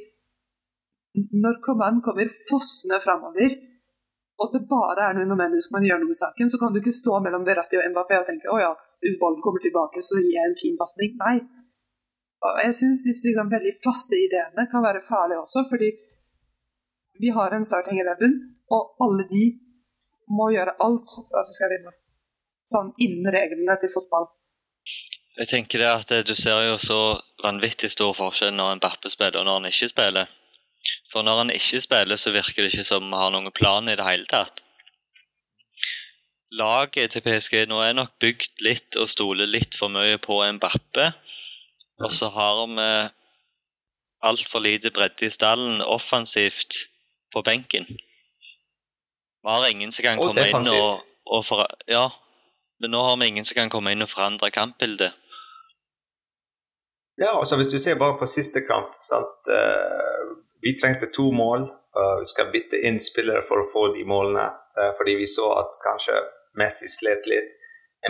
Når 1.44 1.58
Coman 1.62 2.00
kommer 2.02 2.30
fossende 2.48 2.96
framover, 2.98 3.52
og 4.34 4.46
at 4.48 4.54
det 4.56 4.64
bare 4.70 5.10
er 5.10 5.18
noe 5.18 5.38
Mendes 5.38 5.68
man 5.74 5.84
gjør 5.86 6.00
noe 6.02 6.10
med 6.10 6.18
saken, 6.18 6.50
så 6.50 6.58
kan 6.60 6.74
du 6.74 6.80
ikke 6.80 6.94
stå 6.94 7.20
mellom 7.22 7.44
Verratti 7.46 7.78
og 7.78 7.86
Mbappé 7.92 8.18
og 8.18 8.26
tenke 8.28 8.50
å 8.50 8.58
ja, 8.58 8.72
hvis 9.04 9.20
ballen 9.20 9.42
kommer 9.44 9.62
tilbake, 9.62 10.02
så 10.02 10.18
gir 10.18 10.32
jeg 10.34 10.50
en 10.50 10.58
fin 10.58 10.78
pasning. 10.80 11.14
Nei, 11.20 11.36
jeg 12.64 12.74
syns 12.80 13.04
disse 13.06 13.28
liksom, 13.28 13.52
veldig 13.52 13.74
faste 13.84 14.18
ideene 14.18 14.66
kan 14.72 14.84
være 14.84 15.04
farlige 15.06 15.42
også, 15.44 15.64
fordi 15.70 15.92
vi 17.22 17.30
har 17.36 17.54
en 17.54 17.64
starting 17.64 18.00
eleven, 18.02 18.34
og 18.74 18.96
alle 19.04 19.26
de 19.30 19.44
må 20.34 20.50
gjøre 20.54 20.74
alt 20.82 21.10
for 21.14 21.40
at 21.40 21.50
vi 21.50 21.58
skal 21.58 21.72
vinne. 21.76 21.92
Sånn 22.70 22.90
innen 23.04 23.30
reglene 23.32 23.76
til 23.80 23.92
fotball. 23.92 24.32
Jeg 25.34 25.50
tenker 25.50 25.82
det 25.82 25.90
at 25.90 26.12
Du 26.26 26.34
ser 26.38 26.62
jo 26.68 26.78
så 26.78 26.98
vanvittig 27.42 27.90
stor 27.92 28.14
forskjell 28.16 28.54
når 28.54 28.72
en 28.72 28.82
Bappe 28.82 29.10
spiller 29.12 29.40
og 29.42 29.48
når 29.48 29.60
han 29.60 29.70
ikke 29.70 29.90
spiller. 29.90 30.30
For 31.14 31.22
når 31.22 31.44
han 31.44 31.54
ikke 31.54 31.78
spiller, 31.78 32.18
så 32.18 32.32
virker 32.34 32.64
det 32.64 32.72
ikke 32.72 32.86
som 32.88 33.06
han 33.06 33.20
har 33.20 33.30
noen 33.30 33.54
plan 33.54 33.86
i 33.86 33.94
det 33.94 34.06
hele 34.06 34.26
tatt. 34.26 34.60
laget 36.54 37.10
til 37.10 37.22
PSG 37.22 37.64
nå 37.66 37.80
er 37.82 37.94
nok 37.98 38.12
bygd 38.22 38.62
litt 38.62 38.96
og 38.98 39.08
stoler 39.10 39.48
litt 39.50 39.74
for 39.74 39.90
mye 39.90 40.18
på 40.22 40.36
Mbappe. 40.58 41.06
Og 42.02 42.12
så 42.14 42.28
har 42.34 42.60
vi 42.70 42.88
altfor 44.26 44.62
lite 44.62 44.90
bredde 44.94 45.26
i 45.26 45.30
stallen 45.30 45.82
offensivt 45.82 46.76
på 47.34 47.42
benken. 47.42 47.86
Vi 49.44 49.50
har 49.50 49.66
ingen 49.70 49.92
som 49.92 50.06
kan 50.06 50.18
komme 50.18 50.46
inn 50.48 50.70
og, 50.74 51.02
og 51.26 51.42
for, 51.46 51.66
Ja, 51.90 52.08
men 52.80 52.94
nå 52.94 53.02
har 53.02 53.18
vi 53.20 53.30
ingen 53.32 53.46
som 53.46 53.58
kan 53.58 53.70
komme 53.70 53.92
inn 53.94 54.02
og 54.02 54.10
forandre 54.10 54.50
kampbildet. 54.54 55.12
Ja, 57.18 57.38
altså 57.38 57.56
Hvis 57.56 57.70
du 57.70 57.78
ser 57.78 57.98
bare 57.98 58.18
på 58.18 58.26
siste 58.26 58.64
kamp 58.66 58.94
sant? 59.02 59.50
Vi 60.64 60.72
trengte 60.80 61.06
to 61.12 61.28
mål. 61.32 61.66
Uh, 61.94 62.16
vi 62.22 62.26
skal 62.26 62.48
bytte 62.52 62.80
inn 62.88 62.96
spillere 63.00 63.42
for 63.46 63.60
å 63.62 63.68
få 63.72 63.82
de 63.94 64.04
målene. 64.08 64.46
uh, 64.78 64.90
fordi 64.98 65.14
vi 65.20 65.26
så 65.30 65.50
at 65.60 65.76
kanskje 65.84 66.16
Messi 66.58 66.88
slet 66.88 67.26
litt. 67.30 67.52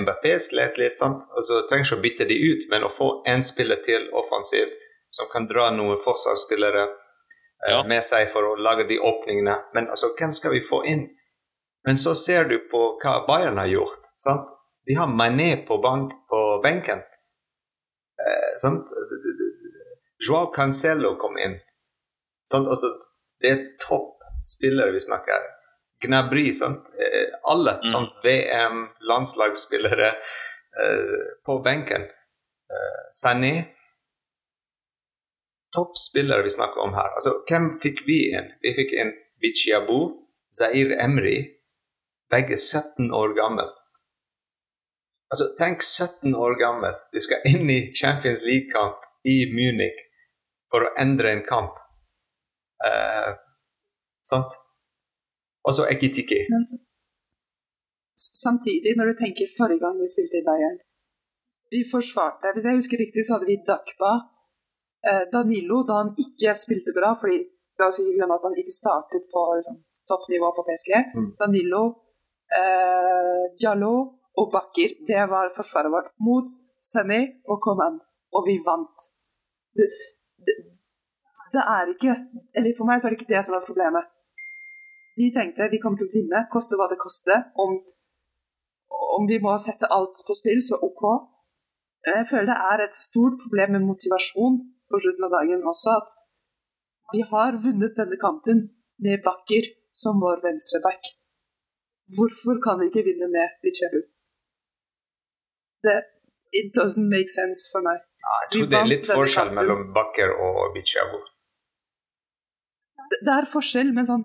Mbappé 0.01 0.39
slet 0.41 0.79
litt. 0.79 0.99
sant? 0.99 1.27
Altså, 1.37 1.63
trenger 1.69 1.85
ikke 1.87 1.99
å 1.99 2.05
bytte 2.05 2.25
de 2.31 2.37
ut, 2.51 2.67
men 2.71 2.85
å 2.85 2.91
få 2.93 3.09
én 3.31 3.43
spiller 3.45 3.81
til 3.85 4.09
offensivt 4.13 4.79
som 5.09 5.29
kan 5.33 5.47
dra 5.47 5.71
noen 5.71 6.01
forsvarsspillere 6.05 6.85
uh, 6.89 7.71
Ja. 7.71 7.83
med 7.89 8.05
seg 8.05 8.29
for 8.33 8.45
å 8.45 8.57
lage 8.61 8.85
de 8.89 8.99
åpningene. 9.01 9.55
Men 9.75 9.89
altså, 9.89 10.13
hvem 10.19 10.33
skal 10.37 10.53
vi 10.53 10.61
få 10.61 10.83
inn? 10.85 11.07
Men 11.87 11.97
så 11.97 12.15
ser 12.15 12.45
du 12.49 12.59
på 12.71 12.81
hva 13.03 13.27
Bayern 13.29 13.59
har 13.61 13.67
gjort. 13.69 14.11
sant? 14.17 14.49
De 14.87 14.95
har 14.99 15.07
Mané 15.09 15.57
på, 15.67 15.79
bank, 15.81 16.13
på 16.29 16.61
benken. 16.65 16.99
Eh, 18.25 18.53
sant? 18.61 18.89
Joao 20.29 20.47
Cancelo 20.53 21.15
kom 21.17 21.39
inn. 21.39 21.57
Sant? 22.55 22.71
Altså, 22.71 22.91
det 23.43 23.51
er 23.51 23.63
toppspillere 23.83 24.95
vi 24.95 25.03
snakker. 25.03 25.51
Gnabry, 26.05 26.49
sant? 26.55 26.91
Eh, 27.01 27.35
alle 27.51 27.79
Mm. 27.83 27.91
sånn 27.93 28.09
VM, 28.25 28.81
landslagsspillere 29.11 30.11
eh, 30.83 31.25
på 31.47 31.59
benken. 31.65 32.03
Eh, 32.75 33.01
Sané 33.15 33.55
Toppspillere 35.75 36.43
vi 36.43 36.51
snakker 36.55 36.81
om 36.85 36.93
her. 36.95 37.09
Altså, 37.19 37.33
hvem 37.49 37.65
fikk 37.83 38.05
vi 38.07 38.19
inn? 38.37 38.53
Vi 38.63 38.71
fikk 38.77 38.93
inn 38.95 39.11
Bichiabu, 39.43 39.97
Zair 40.55 40.93
Emry, 41.03 41.41
begge 42.31 42.55
17 42.63 43.11
år 43.11 43.35
gamle. 43.35 43.65
Altså, 45.35 45.49
tenk 45.59 45.83
17 45.83 46.35
år 46.39 46.55
gammel. 46.61 46.95
Du 47.13 47.19
skal 47.21 47.43
inn 47.51 47.67
i 47.71 47.81
Champions 47.93 48.45
League-kamp 48.47 49.03
i 49.27 49.41
Munich 49.51 49.99
for 50.71 50.87
å 50.87 50.93
endre 51.01 51.33
en 51.35 51.43
kamp. 51.49 51.75
Eh, 52.89 53.31
sant? 54.33 54.51
Og 55.67 55.73
så 55.77 55.83
Ekitiki. 55.95 56.41
S- 58.23 58.35
Samtidig, 58.45 58.91
når 58.99 59.07
du 59.11 59.15
tenker 59.25 59.47
forrige 59.59 59.83
gang 59.85 59.97
vi 60.03 60.09
spilte 60.15 60.37
i 60.41 60.47
Bayern 60.49 60.77
Vi 61.75 61.81
forsvarte 61.95 62.53
Hvis 62.55 62.67
jeg 62.69 62.79
husker 62.81 62.99
riktig, 63.05 63.21
så 63.25 63.33
hadde 63.35 63.49
vi 63.53 63.57
Dakba, 63.71 64.13
eh, 65.09 65.25
Danilo, 65.35 65.79
da 65.89 65.95
han 66.03 66.11
ikke 66.25 66.51
spilte 66.65 66.93
bra, 66.99 67.11
fordi 67.21 67.39
la 67.79 67.85
oss 67.89 67.99
ikke 68.01 68.15
glemme 68.19 68.37
at 68.39 68.45
han 68.47 68.59
ikke 68.61 68.77
startet 68.83 69.23
på 69.33 69.41
liksom, 69.59 69.77
toppnivå 70.11 70.49
på 70.57 70.63
PSG. 70.69 70.91
Mm. 71.17 71.31
Danilo, 71.41 71.83
eh, 72.59 73.43
Diallo 73.59 73.95
og 74.41 74.47
Bakker. 74.55 74.91
Det 75.11 75.23
var 75.35 75.47
forsvaret 75.59 75.91
vårt 75.95 76.11
mot 76.29 76.49
Senny 76.91 77.23
og 77.51 77.57
Coman, 77.67 77.97
og 78.37 78.41
vi 78.49 78.55
vant. 78.69 78.99
Det, 79.77 79.87
det, 80.47 80.55
det 81.55 81.65
er 81.77 81.91
ikke 81.93 82.15
Eller 82.57 82.77
for 82.79 82.89
meg 82.89 83.01
så 83.01 83.07
er 83.07 83.15
det 83.15 83.21
ikke 83.21 83.33
det 83.35 83.43
som 83.47 83.57
er 83.57 83.67
problemet. 83.69 84.11
De 85.19 85.27
tenkte 85.37 85.71
vi 85.73 85.81
kommer 85.83 86.01
til 86.01 86.09
å 86.09 86.15
vinne, 86.15 86.41
koste 86.55 86.79
hva 86.79 86.89
det 86.91 86.99
koste. 86.99 87.37
Om, 87.65 87.77
om 89.19 89.29
vi 89.31 89.39
må 89.45 89.55
sette 89.63 89.91
alt 89.97 90.25
på 90.27 90.37
spill, 90.39 90.63
så 90.69 90.81
OK. 90.89 91.05
Jeg 92.05 92.27
føler 92.31 92.51
det 92.51 92.59
er 92.73 92.83
et 92.85 92.97
stort 92.99 93.37
problem 93.43 93.77
med 93.77 93.87
motivasjon 93.91 94.59
på 94.91 95.01
slutten 95.05 95.27
av 95.29 95.37
dagen 95.37 95.63
også. 95.73 95.95
At 96.01 96.17
vi 97.15 97.23
har 97.31 97.61
vunnet 97.67 97.95
denne 98.01 98.19
kampen 98.27 98.65
med 99.07 99.23
Bakker 99.27 99.71
som 100.03 100.19
vår 100.25 100.43
venstreback. 100.47 101.15
Hvorfor 102.17 102.59
kan 102.65 102.81
vi 102.81 102.91
ikke 102.91 103.07
vinne 103.07 103.31
med 103.37 103.55
Bichebu? 103.63 104.01
Det 105.87 105.97
It 106.59 106.69
doesn't 106.79 107.09
make 107.17 107.31
sense 107.41 107.61
for 107.73 107.83
meg. 107.89 107.99
Jeg 108.25 108.51
tror 108.53 108.67
det 108.73 108.79
er 108.79 108.91
litt 108.91 109.09
forskjell 109.11 109.51
mellom 109.57 109.89
Bakker 109.97 110.31
og 110.47 110.69
Bichiabu. 110.77 111.19
Det 113.13 113.33
er 113.33 113.49
forskjell, 113.51 113.93
men 113.97 114.07
sånn 114.09 114.25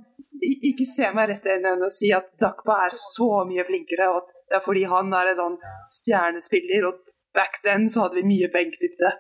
Ikke 0.69 0.86
se 0.88 1.09
meg 1.15 1.32
rett 1.32 1.47
i 1.47 1.55
øynene 1.57 1.88
og 1.88 1.93
si 1.93 2.11
at 2.15 2.30
Dakba 2.39 2.77
er 2.86 2.95
så 2.95 3.43
mye 3.49 3.65
flinkere, 3.67 4.07
og 4.11 4.21
at 4.21 4.36
det 4.49 4.57
er 4.59 4.65
fordi 4.65 4.86
han 4.89 5.11
er 5.13 5.32
en 5.32 5.39
sånn 5.39 5.57
stjernespiller, 5.99 6.88
og 6.89 7.01
back 7.36 7.59
then 7.65 7.89
så 7.91 8.05
hadde 8.05 8.21
vi 8.21 8.30
mye 8.30 8.49
benkdybde. 8.53 9.11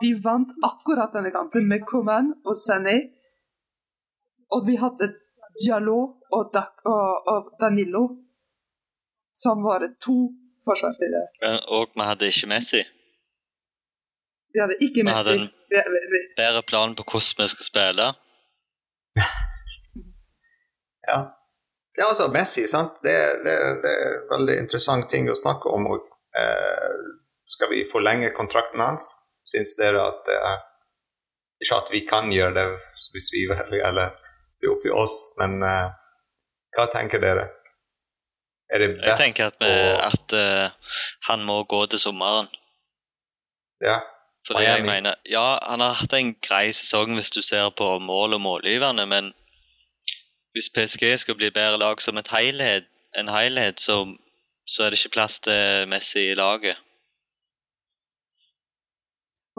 Vi 0.00 0.12
vant 0.24 0.54
akkurat 0.66 1.14
denne 1.14 1.30
kampen 1.34 1.68
med 1.70 1.84
Coman 1.86 2.32
og 2.46 2.58
Sané, 2.58 2.96
og 4.54 4.64
vi 4.66 4.78
hadde 4.80 5.12
Diallo 5.58 5.98
og, 6.32 6.56
og, 6.86 7.28
og 7.34 7.52
Danilo 7.60 8.04
som 9.38 9.62
var 9.62 9.80
to 10.04 10.16
forsvarsspillere. 10.66 11.26
Og 11.76 11.92
vi 11.94 12.06
hadde 12.10 12.30
ikke 12.30 12.50
Messi. 12.50 12.82
Vi 14.54 14.60
hadde 14.62 14.76
ikke 14.80 15.04
Vi 15.04 15.12
hadde 15.12 15.34
en- 15.40 15.50
Bedre 16.36 16.62
plan 16.62 16.94
på 16.96 17.04
hvordan 17.04 17.44
vi 17.44 17.48
skal 17.54 17.64
spille. 17.72 18.14
Ja. 21.08 21.18
ja, 21.96 22.04
altså 22.08 22.28
Messi, 22.28 22.66
sant. 22.68 22.98
Det, 23.02 23.14
det, 23.44 23.52
det 23.82 23.92
er 23.92 24.10
en 24.18 24.26
veldig 24.32 24.56
interessant 24.60 25.06
ting 25.10 25.30
å 25.32 25.36
snakke 25.38 25.70
om. 25.72 25.86
Og, 25.94 26.04
eh, 26.36 26.96
skal 27.48 27.70
vi 27.72 27.84
forlenge 27.88 28.28
kontrakten 28.36 28.82
hans? 28.84 29.06
Syns 29.48 29.72
dere 29.78 30.02
at 30.04 30.18
det 30.28 30.36
er 30.36 30.58
Ikke 31.64 31.78
at 31.80 31.88
vi 31.90 32.00
kan 32.06 32.28
gjøre 32.30 32.52
det 32.54 32.66
hvis 33.14 33.30
vi 33.32 33.40
velger, 33.50 33.80
eller 33.88 34.12
det 34.60 34.68
er 34.68 34.74
opp 34.74 34.82
til 34.84 34.92
oss, 34.94 35.16
men 35.40 35.56
eh, 35.66 35.88
hva 36.76 36.84
tenker 36.92 37.18
dere? 37.24 37.48
Er 38.70 38.84
det 38.84 38.88
best 39.00 39.08
Jeg 39.08 39.18
tenker 39.24 39.48
at, 39.48 39.56
vi, 39.58 39.72
å 39.72 39.96
at 40.04 40.34
uh, 40.36 40.92
han 41.30 41.42
må 41.48 41.56
gå 41.66 41.80
til 41.90 41.98
sommeren. 41.98 42.46
Ja. 43.82 43.96
Fordi 44.48 44.64
jeg 44.64 44.84
mener, 44.84 45.18
ja, 45.28 45.58
han 45.70 45.82
har 45.84 45.98
hatt 46.00 46.14
en 46.16 46.32
grei 46.48 46.72
sesong 46.72 47.12
hvis 47.18 47.34
du 47.36 47.42
ser 47.44 47.68
på 47.76 47.88
mål 48.00 48.38
og 48.38 48.40
målgiverne, 48.40 49.04
men 49.06 49.32
hvis 50.56 50.70
PSG 50.76 51.04
skal 51.22 51.36
bli 51.36 51.50
bedre 51.52 51.76
lag 51.84 52.00
som 52.00 52.16
et 52.16 52.30
helhet, 52.32 52.88
en 53.20 53.28
helhet, 53.28 53.80
så, 53.80 53.96
så 54.64 54.84
er 54.84 54.90
det 54.90 55.00
ikke 55.00 55.16
plass 55.18 55.36
til 55.44 55.84
Messi 55.92 56.30
i 56.30 56.38
laget. 56.38 56.80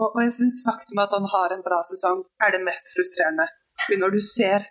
Og, 0.00 0.08
og 0.16 0.20
jeg 0.24 0.34
syns 0.40 0.58
faktum 0.66 0.98
at 1.04 1.14
han 1.16 1.26
har 1.36 1.54
en 1.54 1.64
bra 1.68 1.78
sesong, 1.92 2.26
er 2.44 2.50
det 2.54 2.62
mest 2.66 2.90
frustrerende. 2.96 3.46
For 3.86 4.02
når 4.02 4.16
du 4.16 4.20
ser 4.36 4.66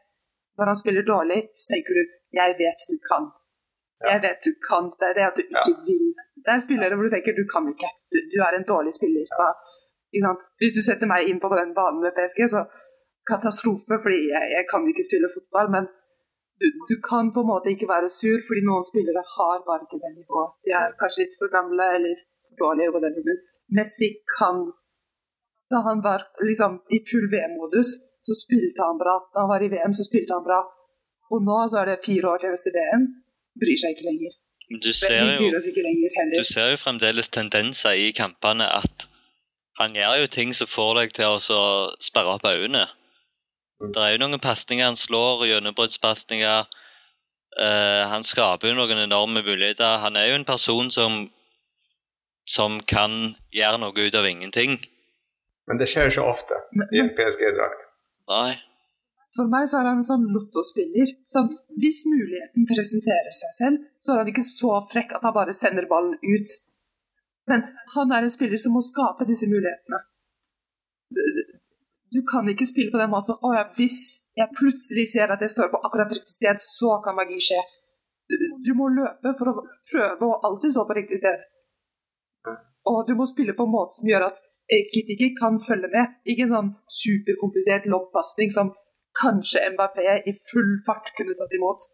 når 0.60 0.72
han 0.72 0.80
spiller 0.84 1.04
dårlig, 1.14 1.40
så 1.60 1.66
tenker 1.72 1.94
du 1.98 2.04
'jeg 2.38 2.50
vet 2.62 2.82
du 2.92 2.98
kan'. 3.10 3.30
Jeg 4.12 4.20
vet 4.26 4.40
du 4.48 4.52
kan. 4.68 4.84
Det 5.00 5.06
er 5.10 5.16
det 5.18 5.26
at 5.30 5.36
du 5.40 5.44
ikke 5.54 5.74
vil. 5.88 6.06
Det 6.44 6.52
er 6.54 6.60
spillere 6.68 6.94
hvor 6.96 7.06
du 7.08 7.12
tenker 7.14 7.34
'du 7.38 7.46
kan 7.54 7.64
ikke'. 7.74 7.96
Du, 8.12 8.18
du 8.34 8.38
er 8.48 8.54
en 8.56 8.70
dårlig 8.74 8.94
spiller. 9.00 9.26
Ja? 9.42 9.50
Hvis 10.60 10.76
du 10.78 10.82
setter 10.84 11.10
meg 11.10 11.30
inn 11.30 11.42
på 11.44 11.52
den 11.54 11.76
banen 11.78 12.02
med 12.04 12.16
PSG, 12.18 12.42
så 12.54 12.66
katastrofe, 13.32 13.96
fordi 14.04 14.20
jeg, 14.34 14.46
jeg 14.56 14.66
kan 14.72 14.88
ikke 14.90 15.06
spille 15.10 15.30
fotball. 15.36 15.68
Men 15.76 15.84
du, 16.62 16.68
du 16.90 16.96
kan 17.10 17.30
på 17.36 17.44
en 17.44 17.52
måte 17.54 17.72
ikke 17.74 17.92
være 17.94 18.10
sur, 18.20 18.40
fordi 18.48 18.66
noen 18.70 18.86
spillere 18.92 19.24
har 19.36 19.58
bare 19.70 19.86
ikke 19.86 20.02
det 20.04 20.12
nivået. 20.18 20.52
De 20.66 20.76
er 20.82 20.98
kanskje 21.02 21.24
litt 21.24 21.36
for 21.40 21.54
gamle 21.58 21.86
eller 21.98 22.16
for 22.48 22.54
dårlige. 22.64 22.92
whatever, 22.94 23.22
Men 23.30 23.38
Messi 23.78 24.10
kan 24.38 24.58
da 25.72 25.78
han 25.88 26.00
var 26.08 26.20
liksom 26.50 26.72
i 26.96 26.98
full 27.10 27.28
VM-modus, 27.34 27.90
så 28.28 28.34
spilte 28.44 28.82
han 28.88 28.98
bra. 29.04 29.16
Da 29.34 29.38
han 29.44 29.50
var 29.54 29.62
i 29.64 29.70
VM, 29.74 29.94
så 30.00 30.04
spilte 30.10 30.34
han 30.38 30.46
bra. 30.50 30.60
Og 31.34 31.40
nå 31.50 31.58
så 31.72 31.82
er 31.82 31.86
det 31.92 32.06
fire 32.10 32.26
år 32.32 32.42
til 32.42 32.54
neste 32.56 32.72
VM. 32.78 33.04
Bryr 33.62 33.78
seg 33.82 33.94
ikke 33.94 34.08
lenger. 34.10 34.34
Men 34.70 34.82
du 34.86 34.92
ser 34.94 35.14
jo, 35.38 35.50
du 36.40 36.46
ser 36.54 36.68
jo 36.74 36.78
fremdeles 36.86 37.30
tendenser 37.38 37.94
i 38.06 38.10
kampene 38.22 38.66
at 38.82 39.06
han 39.80 39.96
gjør 39.96 40.22
jo 40.22 40.32
ting 40.32 40.54
som 40.56 40.70
får 40.70 40.94
deg 41.00 41.16
til 41.16 41.40
å 41.56 41.64
sperre 42.04 42.36
opp 42.36 42.48
øynene. 42.48 42.88
Mm. 43.80 43.94
Det 43.96 44.04
er 44.04 44.14
jo 44.14 44.22
noen 44.26 44.44
pasninger 44.44 44.86
han 44.86 45.00
slår, 45.00 45.48
gjennombruddspasninger. 45.48 46.70
Uh, 47.60 48.04
han 48.12 48.24
skaper 48.28 48.70
jo 48.70 48.78
noen 48.78 49.06
enorme 49.06 49.42
muligheter. 49.44 50.02
Han 50.04 50.20
er 50.20 50.30
jo 50.30 50.40
en 50.40 50.48
person 50.48 50.92
som 50.94 51.28
som 52.50 52.80
kan 52.90 53.36
gjøre 53.54 53.82
noe 53.82 54.08
ut 54.08 54.18
av 54.18 54.26
ingenting. 54.26 54.80
Men 55.70 55.78
det 55.78 55.90
skjer 55.92 56.10
ikke 56.10 56.26
ofte 56.32 56.58
i 56.90 57.02
en 57.04 57.12
PSG-drakt. 57.18 57.86
Nei. 58.30 58.58
for 59.38 59.50
meg 59.50 59.68
så 59.70 59.80
er 59.80 59.88
han 59.90 60.02
en 60.02 60.08
sånn 60.08 60.26
lottospiller. 60.34 61.14
Så 61.30 61.46
hvis 61.82 62.02
muligheten 62.10 62.66
presenterer 62.70 63.36
seg 63.38 63.54
selv, 63.58 63.84
så 64.02 64.14
er 64.14 64.24
han 64.24 64.32
ikke 64.32 64.46
så 64.46 64.80
frekk 64.90 65.14
at 65.18 65.28
han 65.28 65.36
bare 65.36 65.54
sender 65.56 65.88
ballen 65.92 66.18
ut. 66.26 66.56
Men 67.50 67.66
han 67.96 68.14
er 68.14 68.26
en 68.26 68.34
spiller 68.34 68.62
som 68.62 68.76
må 68.78 68.82
skape 68.86 69.28
disse 69.30 69.50
mulighetene. 69.50 70.00
Du 72.14 72.22
kan 72.26 72.48
ikke 72.50 72.68
spille 72.70 72.94
på 72.94 73.02
den 73.02 73.12
måten 73.12 73.34
sånn, 73.34 73.56
ja, 73.58 73.66
hvis 73.78 74.00
jeg 74.38 74.56
plutselig 74.58 75.06
ser 75.12 75.34
at 75.34 75.42
jeg 75.46 75.54
står 75.54 75.70
på 75.74 75.82
akkurat 75.86 76.14
riktig 76.14 76.34
sted, 76.34 76.62
så 76.62 76.98
kan 77.06 77.18
magi 77.18 77.38
skje. 77.44 77.60
Du, 78.30 78.36
du 78.66 78.72
må 78.78 78.90
løpe 78.94 79.34
for 79.38 79.52
å 79.52 79.56
prøve 79.90 80.30
å 80.30 80.40
alltid 80.50 80.74
stå 80.74 80.86
på 80.90 80.98
riktig 80.98 81.22
sted. 81.22 81.46
Og 82.90 83.04
du 83.10 83.14
må 83.18 83.28
spille 83.30 83.54
på 83.58 83.66
en 83.66 83.74
måte 83.74 84.00
som 84.00 84.10
gjør 84.10 84.30
at 84.30 84.42
Kitiki 84.94 85.34
kan 85.38 85.58
følge 85.62 85.90
med. 85.94 86.18
Ikke 86.30 86.46
en 86.46 86.56
sånn 86.56 86.72
superkomplisert 86.94 87.88
loppasning 87.90 88.54
som 88.54 88.74
kanskje 89.18 89.66
Mbappé 89.74 90.20
i 90.30 90.34
full 90.52 90.76
fart 90.86 91.10
kunne 91.18 91.38
tatt 91.38 91.56
imot. 91.58 91.86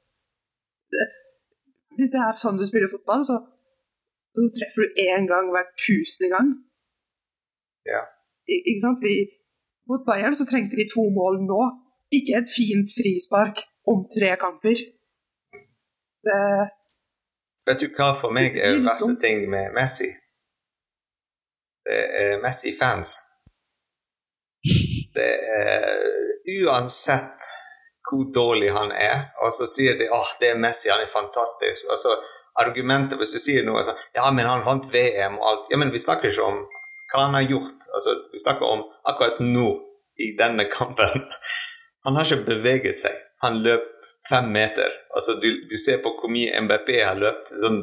Hvis 1.95 2.11
det 2.11 2.21
er 2.21 2.35
sånn 2.35 2.59
du 2.59 2.65
spiller 2.67 2.91
fotball, 2.91 3.23
så, 3.27 3.39
så 4.43 4.51
treffer 4.57 4.83
du 4.83 4.87
én 5.09 5.25
gang 5.31 5.47
hver 5.53 5.67
tusende 5.83 6.29
gang. 6.35 6.49
Ja. 7.91 8.01
I, 8.53 8.55
ikke 8.69 8.83
sant? 8.85 8.99
Vi, 9.05 9.15
mot 9.89 10.03
Bayern 10.07 10.35
så 10.37 10.45
trengte 10.49 10.79
vi 10.79 10.87
to 10.91 11.03
mål 11.19 11.39
nå, 11.51 11.61
ikke 12.17 12.39
et 12.39 12.49
fint 12.57 12.89
frispark 12.97 13.63
om 13.91 14.05
tre 14.15 14.31
kamper. 14.45 14.77
Det 16.25 16.39
Vet 17.65 17.81
du 17.81 17.87
hva 17.97 18.11
for 18.13 18.33
meg 18.33 18.59
er 18.61 18.77
verste 18.85 19.15
ting 19.17 19.47
med 19.49 19.73
Messi? 19.73 20.11
Det 21.85 22.01
er 22.21 22.41
Messi-fans. 22.43 23.15
Det 25.15 25.31
er 25.57 25.95
uansett 26.61 27.47
hvor 28.05 28.27
dårlig 28.35 28.69
han 28.73 28.91
er, 28.93 29.31
og 29.41 29.49
så 29.57 29.65
sier 29.69 29.97
de 29.97 30.05
at 30.13 30.37
det 30.41 30.51
er 30.53 30.61
Messi, 30.61 30.91
han 30.93 31.01
er 31.01 31.09
fantastisk. 31.09 31.89
Og 31.89 31.97
så 31.97 32.13
argumentet 32.61 33.19
hvis 33.19 33.35
du 33.35 33.39
sier 33.41 33.65
noe 33.67 33.83
sånn 33.83 33.99
Ja, 34.15 34.29
men 34.31 34.47
han 34.47 34.63
vant 34.65 34.87
VM 34.91 35.39
og 35.39 35.47
alt. 35.49 35.71
Ja, 35.71 35.79
men 35.81 35.91
vi 35.93 36.01
snakker 36.01 36.31
ikke 36.31 36.47
om 36.47 36.61
hva 37.11 37.25
han 37.27 37.37
har 37.37 37.49
gjort. 37.49 37.89
Altså, 37.93 38.15
vi 38.31 38.41
snakker 38.41 38.65
om 38.65 38.85
akkurat 39.05 39.41
nå, 39.43 39.67
i 40.17 40.31
denne 40.39 40.65
kampen. 40.71 41.25
Han 42.05 42.15
har 42.15 42.27
ikke 42.27 42.45
beveget 42.47 43.01
seg. 43.01 43.15
Han 43.41 43.59
løp 43.65 43.83
fem 44.29 44.51
meter. 44.53 44.93
Altså, 45.15 45.35
du, 45.41 45.49
du 45.69 45.75
ser 45.81 46.03
på 46.03 46.11
hvor 46.19 46.31
mye 46.31 46.53
MBP 46.61 46.91
har 47.01 47.17
løpt. 47.19 47.49
sånn 47.61 47.81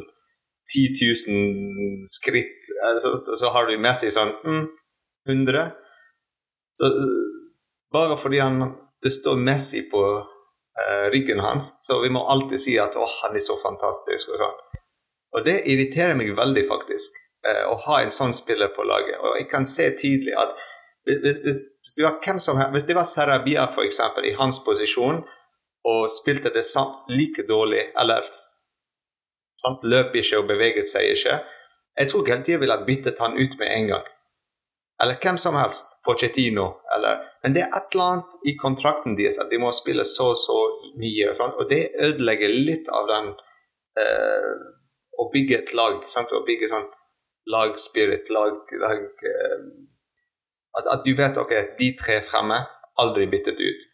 10 0.73 0.95
000 1.29 2.07
skritt. 2.09 2.71
Altså, 2.87 3.17
og 3.19 3.39
så 3.39 3.51
har 3.53 3.69
du 3.69 3.77
Messi 3.83 4.13
sånn 4.15 4.33
mm, 4.47 4.63
100. 5.29 5.67
Så 6.79 6.91
bare 7.93 8.17
fordi 8.17 8.41
han, 8.41 8.63
det 9.03 9.13
står 9.13 9.43
Messi 9.43 9.85
på 9.91 10.03
ryggen 11.13 11.41
hans, 11.45 11.77
så 11.85 11.99
vi 12.01 12.09
må 12.11 12.23
alltid 12.33 12.61
si 12.61 12.79
at 12.81 12.97
'å, 12.97 13.07
han 13.23 13.37
er 13.37 13.45
så 13.45 13.57
fantastisk. 13.61 14.33
Og 14.33 14.41
sånn. 14.41 14.55
Og 15.37 15.45
det 15.45 15.63
irriterer 15.69 16.17
meg 16.19 16.33
veldig, 16.37 16.65
faktisk, 16.69 17.19
uh, 17.47 17.65
å 17.73 17.77
ha 17.87 18.01
en 18.03 18.13
sånn 18.15 18.35
spiller 18.37 18.73
på 18.77 18.85
laget. 18.89 19.19
Og 19.21 19.39
jeg 19.41 19.49
kan 19.51 19.67
se 19.67 19.91
tydelig 19.97 20.37
at 20.39 20.57
hvis, 21.09 21.41
hvis, 21.45 21.59
hvis 21.83 21.97
det 21.99 22.05
var 22.07 22.19
hvem 22.23 22.39
som 22.41 22.61
helst, 22.61 22.75
hvis 22.77 22.89
det 22.91 22.97
var 22.99 23.09
Sarabia 23.09 23.65
f.eks. 23.67 24.01
i 24.23 24.37
hans 24.39 24.61
posisjon 24.65 25.23
og 25.89 26.03
spilte 26.13 26.53
det 26.55 26.63
samt 26.65 27.09
like 27.11 27.43
dårlig, 27.49 27.89
eller 27.99 28.29
sant, 29.59 29.83
løp 29.83 30.15
ikke 30.15 30.39
og 30.39 30.51
beveget 30.51 30.91
seg 30.91 31.09
ikke, 31.17 31.41
jeg 31.99 32.09
tror 32.09 32.29
tida 32.29 32.61
ville 32.61 32.77
ha 32.77 32.87
byttet 32.87 33.19
han 33.19 33.35
ut 33.37 33.59
med 33.59 33.73
en 33.73 33.91
gang. 33.95 34.07
Eller 35.03 35.19
hvem 35.23 35.39
som 35.39 35.57
helst. 35.59 35.97
Pochettino. 36.07 36.67
Eller, 36.97 37.23
men 37.43 37.55
det 37.57 37.65
er 37.65 37.73
et 37.75 37.95
eller 37.95 38.11
annet 38.13 38.37
i 38.47 38.57
kontrakten 38.57 39.17
deres 39.19 39.41
at 39.43 39.51
de 39.51 39.59
må 39.59 39.73
spille 39.75 40.05
så 40.07 40.31
så 40.39 40.59
mye. 41.01 41.31
Og, 41.31 41.37
sånt, 41.37 41.59
og 41.59 41.71
det 41.71 41.89
ødelegger 41.99 42.55
litt 42.55 42.91
av 42.93 43.09
den 43.11 43.33
uh, 44.03 44.53
Å 45.23 45.29
bygge 45.33 45.59
et 45.59 45.73
lag. 45.77 45.99
Sant? 46.11 46.33
Å 46.33 46.45
bygge 46.47 46.71
sånn 46.71 46.87
lagspirit, 47.53 48.31
lag, 48.31 48.63
lag 48.79 49.03
uh, 49.03 49.67
at, 50.79 50.87
at, 50.87 51.03
du 51.05 51.17
vet 51.19 51.37
ok, 51.37 51.53
de 51.79 51.91
tre 51.99 52.21
fremme, 52.25 52.63
aldri 53.03 53.27
byttet 53.29 53.61
ut. 53.61 53.91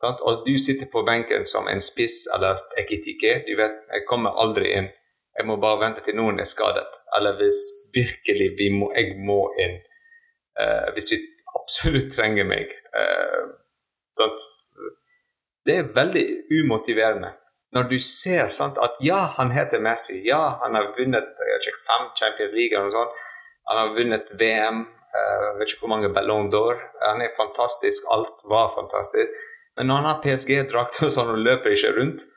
Sant? 0.00 0.20
Og 0.26 0.42
du 0.44 0.58
sitter 0.58 0.90
på 0.92 1.04
benken 1.06 1.46
som 1.48 1.70
en 1.70 1.80
spiss 1.80 2.24
eller 2.34 2.60
ekitike. 2.82 3.38
Du 3.46 3.54
vet, 3.60 3.78
jeg 3.94 4.06
kommer 4.10 4.36
aldri 4.42 4.74
inn. 4.74 4.90
Jeg 5.38 5.48
må 5.48 5.56
bare 5.62 5.80
vente 5.86 6.02
til 6.04 6.18
noen 6.18 6.42
er 6.42 6.48
skadet. 6.48 7.00
Eller 7.16 7.38
hvis 7.38 7.62
virkelig 7.94 8.50
må, 8.74 8.90
jeg 8.94 9.16
må 9.22 9.40
inn. 9.62 9.78
Uh, 10.60 10.90
hvis 10.94 11.12
vi 11.12 11.20
absolutt 11.54 12.12
trenger 12.14 12.46
meg. 12.46 12.72
Sant? 14.18 14.42
Det 15.66 15.76
er 15.80 15.92
veldig 15.96 16.24
umotiverende. 16.60 17.30
Når 17.74 17.86
du 17.90 17.96
ser 17.98 18.50
sant, 18.54 18.78
at 18.78 18.98
ja, 19.02 19.20
han 19.38 19.50
heter 19.54 19.82
Messi, 19.82 20.20
ja, 20.28 20.58
han 20.60 20.76
har 20.78 20.92
vunnet 20.98 21.40
ikke, 21.56 21.72
fem 21.86 22.04
Champions 22.18 22.52
League 22.54 22.76
eller 22.76 22.92
sånt, 22.94 23.24
han 23.70 23.80
har 23.80 23.96
vunnet 23.96 24.30
VM, 24.38 24.84
uh, 24.84 25.48
vet 25.58 25.72
ikke 25.72 25.86
hvor 25.86 25.94
mange 25.94 26.12
Ballon 26.14 26.52
d'Or, 26.52 26.78
han 27.02 27.24
er 27.24 27.34
fantastisk, 27.34 28.06
alt 28.14 28.44
var 28.50 28.70
fantastisk. 28.76 29.42
Men 29.74 29.90
når 29.90 30.00
han 30.00 30.10
har 30.12 30.22
PSG-drakt 30.22 31.00
og 31.02 31.10
sånn 31.16 31.32
og 31.34 31.42
løper 31.42 31.74
ikke 31.74 31.96
rundt, 31.96 32.28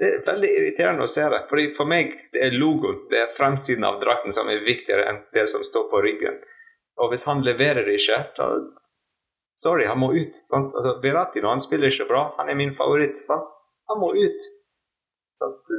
det 0.00 0.08
er 0.08 0.22
veldig 0.24 0.50
irriterende 0.56 1.04
å 1.04 1.10
se 1.10 1.26
det. 1.32 1.42
Fordi 1.50 1.66
For 1.76 1.88
meg 1.88 2.14
det 2.32 2.44
er 2.46 2.56
logoen, 2.56 3.02
det 3.10 3.24
er 3.24 3.34
fremsiden 3.34 3.84
av 3.84 3.98
drakten 4.00 4.32
som 4.32 4.48
er 4.48 4.62
viktigere 4.64 5.08
enn 5.10 5.20
det 5.34 5.48
som 5.50 5.64
står 5.66 5.90
på 5.90 6.00
ryggen. 6.06 6.38
Og 7.00 7.10
hvis 7.12 7.26
han 7.28 7.42
leverer 7.46 7.88
ikke, 7.96 8.22
da 8.36 8.52
Sorry, 9.60 9.84
han 9.84 9.98
må 10.00 10.08
ut. 10.16 10.36
Sant? 10.48 10.72
Altså, 10.72 10.94
Verratti 11.02 11.42
når 11.44 11.52
han 11.52 11.60
spiller 11.60 11.92
ikke 11.92 12.06
bra, 12.08 12.22
han 12.38 12.48
er 12.48 12.56
min 12.56 12.70
favoritt. 12.72 13.18
Sant? 13.20 13.50
Han 13.92 13.98
må 14.00 14.14
ut. 14.16 14.46
Sant? 15.36 15.72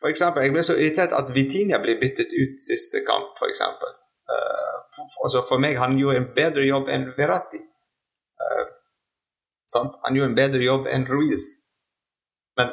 For 0.00 0.08
eksempel, 0.08 0.46
jeg 0.46 0.54
ble 0.54 0.62
så 0.64 0.76
irritert 0.78 1.12
at 1.16 1.32
Vitinia 1.36 1.82
ble 1.82 1.98
byttet 2.00 2.32
ut 2.32 2.62
siste 2.64 3.02
kamp, 3.04 3.36
for 3.40 3.52
eksempel. 3.52 3.92
Uh, 4.24 4.78
for, 4.94 5.26
altså 5.26 5.42
for 5.44 5.60
meg 5.60 5.76
han 5.76 5.98
gjorde 6.00 6.22
en 6.22 6.30
bedre 6.36 6.64
jobb 6.64 6.88
enn 6.92 7.10
Verratti. 7.18 7.60
Uh? 8.40 8.64
Han 9.76 10.16
gjorde 10.16 10.30
en 10.32 10.38
bedre 10.38 10.64
jobb 10.64 10.88
enn 10.88 11.04
Ruiz. 11.08 11.44
Men 12.56 12.72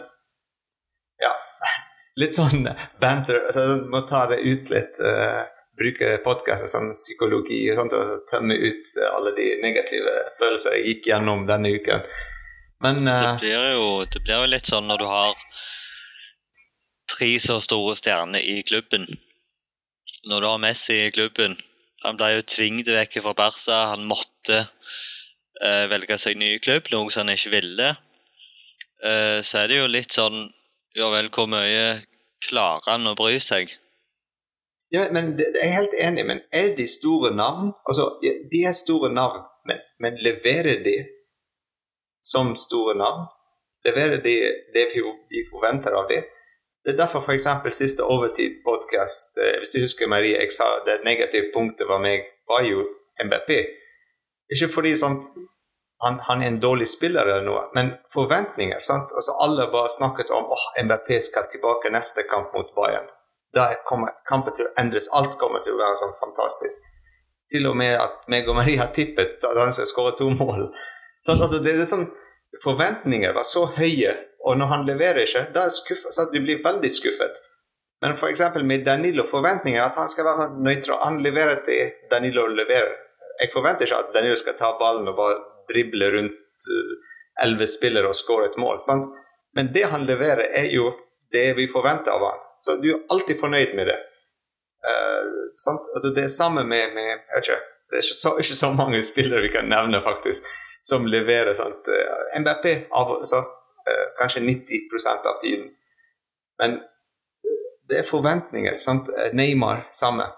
ja 1.19 1.31
Litt 2.21 2.37
sånn 2.37 2.69
banter. 3.03 3.43
altså 3.49 3.81
Må 3.91 4.05
ta 4.07 4.27
det 4.31 4.39
ut 4.47 4.71
litt. 4.71 4.99
Uh, 5.03 5.43
bruke 5.81 6.11
podkasten 6.25 6.69
som 6.69 6.91
psykologi 6.95 7.63
og 7.71 7.81
sånt, 7.81 7.95
og 7.97 8.25
tømme 8.29 8.57
ut 8.57 8.93
alle 9.11 9.33
de 9.37 9.47
negative 9.63 10.13
følelser 10.37 10.77
jeg 10.77 10.87
gikk 10.87 11.09
gjennom 11.11 11.47
denne 11.49 11.73
uken. 11.75 12.05
Men 12.81 13.03
uh, 13.05 13.13
det, 13.13 13.33
blir 13.43 13.67
jo, 13.75 13.87
det 14.09 14.21
blir 14.25 14.41
jo 14.41 14.53
litt 14.55 14.69
sånn 14.69 14.87
når 14.89 15.03
du 15.03 15.07
har 15.09 15.41
tre 17.11 17.33
så 17.43 17.59
store 17.61 17.97
stjerner 17.99 18.41
i 18.41 18.61
klubben. 18.65 19.05
Når 20.29 20.41
du 20.41 20.47
har 20.47 20.61
Messi 20.61 20.95
i 21.07 21.11
klubben 21.13 21.55
Han 22.05 22.17
ble 22.17 22.27
jo 22.35 22.41
tvunget 22.45 22.89
vekk 22.93 23.19
fra 23.21 23.33
Barca. 23.37 23.77
Han 23.93 24.07
måtte 24.09 24.63
uh, 24.65 25.85
velge 25.89 26.17
seg 26.21 26.37
ny 26.37 26.55
klubb, 26.61 26.89
noe 26.93 27.13
som 27.13 27.25
han 27.25 27.35
ikke 27.35 27.53
ville. 27.53 27.91
Uh, 29.01 29.41
så 29.45 29.61
er 29.61 29.69
det 29.69 29.77
jo 29.81 29.89
litt 29.89 30.17
sånn 30.17 30.47
Ja 30.97 31.11
vel, 31.13 31.29
hvor 31.33 31.47
mye 31.49 32.01
klarer 32.41 32.89
han 32.89 33.07
å 33.07 33.15
bry 33.17 33.37
seg? 33.41 33.69
Ja, 34.91 35.05
men 35.11 35.37
Jeg 35.39 35.63
er 35.63 35.77
helt 35.77 35.93
enig, 36.03 36.25
men 36.27 36.41
er 36.51 36.73
de 36.75 36.87
store 36.87 37.31
navn? 37.35 37.71
Altså, 37.87 38.09
De 38.51 38.63
er 38.67 38.75
store 38.75 39.09
navn, 39.13 39.43
men, 39.67 39.77
men 39.99 40.17
leverer 40.19 40.83
de 40.83 40.97
som 42.31 42.55
store 42.55 42.95
navn? 42.99 43.29
Leverer 43.85 44.19
de 44.21 44.35
det 44.75 44.87
vi 45.31 45.43
forventer 45.51 45.95
av 45.95 46.09
dem? 46.09 46.23
Det 46.83 46.93
er 46.93 46.97
derfor 46.97 47.21
f.eks. 47.21 47.47
siste 47.73 48.03
Overtid-podkast, 48.03 49.37
eh, 49.37 49.57
hvis 49.61 49.71
du 49.75 49.79
husker 49.83 50.09
Marie, 50.09 50.35
jeg 50.37 50.51
sa 50.51 50.67
det 50.85 51.03
negative 51.05 51.53
punktet 51.53 51.87
var 51.87 52.01
meg, 52.01 52.25
var 52.49 52.65
jo 52.65 52.83
MBP. 53.23 53.51
Ikke 54.51 54.67
fordi 54.73 54.95
sånt, 54.97 55.29
han, 56.03 56.19
han, 56.27 56.41
er 56.41 56.47
en 56.47 56.59
dårlig 56.59 56.89
spiller 56.89 57.21
eller 57.21 57.45
noe, 57.45 57.63
men 57.77 57.93
forventninger. 58.13 58.81
sant? 58.81 59.13
Altså 59.15 59.37
Alle 59.45 59.69
bare 59.71 59.93
snakket 59.93 60.33
om 60.35 60.43
åh, 60.43 60.51
oh, 60.57 60.83
MBP 60.83 61.19
skal 61.21 61.47
tilbake 61.47 61.93
neste 61.93 62.25
kamp 62.29 62.51
mot 62.57 62.75
Bayern 62.75 63.07
da 63.55 63.67
kommer 63.87 64.15
kampen 64.27 64.55
til 64.55 64.67
å 64.69 64.73
endres. 64.79 65.09
Alt 65.17 65.37
kommer 65.41 65.63
til 65.63 65.75
å 65.75 65.81
være 65.81 65.99
sånn 65.99 66.17
fantastisk. 66.19 66.87
Til 67.51 67.67
og 67.67 67.77
med 67.79 67.97
at 67.99 68.27
meg 68.31 68.47
og 68.47 68.55
Marie 68.59 68.79
har 68.79 68.93
tippet 68.95 69.43
at 69.43 69.59
han 69.59 69.73
skal 69.75 69.89
skåre 69.89 70.15
to 70.19 70.29
mål. 70.31 70.69
Sånn, 71.25 71.41
altså, 71.41 71.59
det 71.63 71.75
er 71.75 71.87
sånn, 71.87 72.09
Forventninger 72.59 73.31
var 73.31 73.45
så 73.47 73.61
høye, 73.77 74.11
og 74.43 74.57
når 74.59 74.67
han 74.67 74.81
leverer 74.83 75.23
ikke, 75.23 75.45
da 75.55 75.61
er 75.69 75.71
skuffet, 75.71 76.11
så 76.11 76.25
du 76.33 76.41
blir 76.43 76.59
veldig 76.63 76.89
skuffet. 76.91 77.37
Men 78.03 78.17
f.eks. 78.17 78.41
med 78.67 78.83
Danilo 78.83 79.23
forventninger 79.29 79.79
at 79.83 79.95
han 79.95 80.09
skal 80.11 80.25
være 80.27 80.39
sånn 80.41 80.63
nøytral. 80.65 80.99
Han 81.03 81.21
leverer 81.23 81.61
til 81.63 81.93
Danilo 82.11 82.47
leverer. 82.49 82.95
Jeg 83.39 83.53
forventer 83.53 83.87
ikke 83.87 83.99
at 84.01 84.13
Danilo 84.15 84.35
skal 84.39 84.57
ta 84.59 84.73
ballen 84.79 85.07
og 85.07 85.15
bare 85.19 85.37
drible 85.69 86.09
rundt 86.15 86.67
eh, 86.75 86.95
elleve 87.45 87.69
spillere 87.69 88.09
og 88.09 88.17
skåre 88.17 88.49
et 88.49 88.57
mål. 88.59 88.81
Sant? 88.85 89.07
Men 89.55 89.69
det 89.75 89.85
han 89.93 90.07
leverer, 90.09 90.49
er 90.49 90.67
jo 90.73 90.89
det 91.31 91.51
vi 91.59 91.69
forventer 91.71 92.17
av 92.17 92.25
han. 92.25 92.41
Så 92.61 92.75
du 92.81 92.91
er 92.93 92.99
alltid 93.09 93.39
fornøyd 93.39 93.75
med 93.75 93.89
det. 93.89 93.97
Uh, 94.85 95.25
altså 95.95 96.09
det 96.15 96.23
er 96.23 96.33
samme 96.33 96.63
med, 96.65 96.93
med 96.93 97.37
ikke, 97.37 97.57
Det 97.89 97.97
er 97.99 98.03
ikke 98.05 98.17
så, 98.17 98.31
ikke 98.37 98.55
så, 98.55 98.71
mange 98.73 99.01
spillere 99.05 99.41
vi 99.41 99.51
kan 99.53 99.69
nevne 99.69 100.01
faktisk 100.01 100.45
som 100.81 101.05
leverer 101.05 101.53
sånt. 101.53 101.89
Uh, 101.89 102.39
MBP 102.41 102.65
av, 102.89 103.13
så, 103.25 103.41
uh, 103.41 104.07
kanskje 104.19 104.41
90% 104.45 105.29
av 105.31 105.41
tiden. 105.41 105.69
Men 106.61 106.79
det 107.89 108.01
er 108.01 108.07
forventninger. 108.07 108.77
Sant? 108.79 109.09
Neymar, 109.33 109.87
samme. 109.91 110.29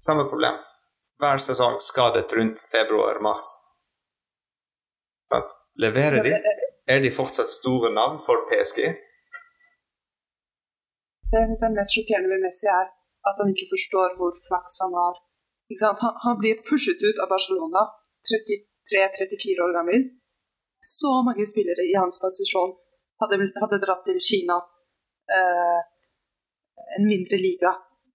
Samme 0.00 0.28
problem. 0.28 0.60
Hver 1.20 1.40
sesong 1.42 1.80
skadet 1.80 2.32
rundt 2.36 2.60
februar-mars. 2.60 3.56
Leverer 5.80 6.24
de? 6.24 6.32
Er 6.88 7.00
de 7.00 7.10
fortsatt 7.14 7.48
store 7.48 7.92
navn 7.94 8.18
for 8.24 8.44
PSG? 8.50 8.84
Det 11.30 11.40
jeg 11.40 11.48
synes 11.48 11.64
er 11.66 11.76
mest 11.78 11.94
sjokkerende 11.94 12.30
med 12.32 12.42
Messi, 12.44 12.68
er 12.80 12.86
at 13.28 13.36
han 13.40 13.52
ikke 13.52 13.72
forstår 13.74 14.16
hvor 14.18 14.32
flaks 14.46 14.80
han 14.84 14.94
har. 15.00 15.14
Han, 15.82 16.14
han 16.24 16.36
blir 16.40 16.62
pushet 16.68 17.00
ut 17.08 17.20
av 17.22 17.30
Barcelona, 17.34 17.82
33-34 18.30 19.64
år 19.66 19.72
gammel. 19.78 20.08
Så 20.96 21.12
mange 21.26 21.46
spillere 21.46 21.84
i 21.86 21.94
hans 22.02 22.18
posisjon 22.24 22.72
hadde, 23.22 23.36
hadde 23.62 23.82
dratt 23.84 24.02
til 24.08 24.18
Kina, 24.28 24.56
eh, 25.36 25.80
en 26.96 27.06
mindre 27.12 27.38
liga. 27.46 27.74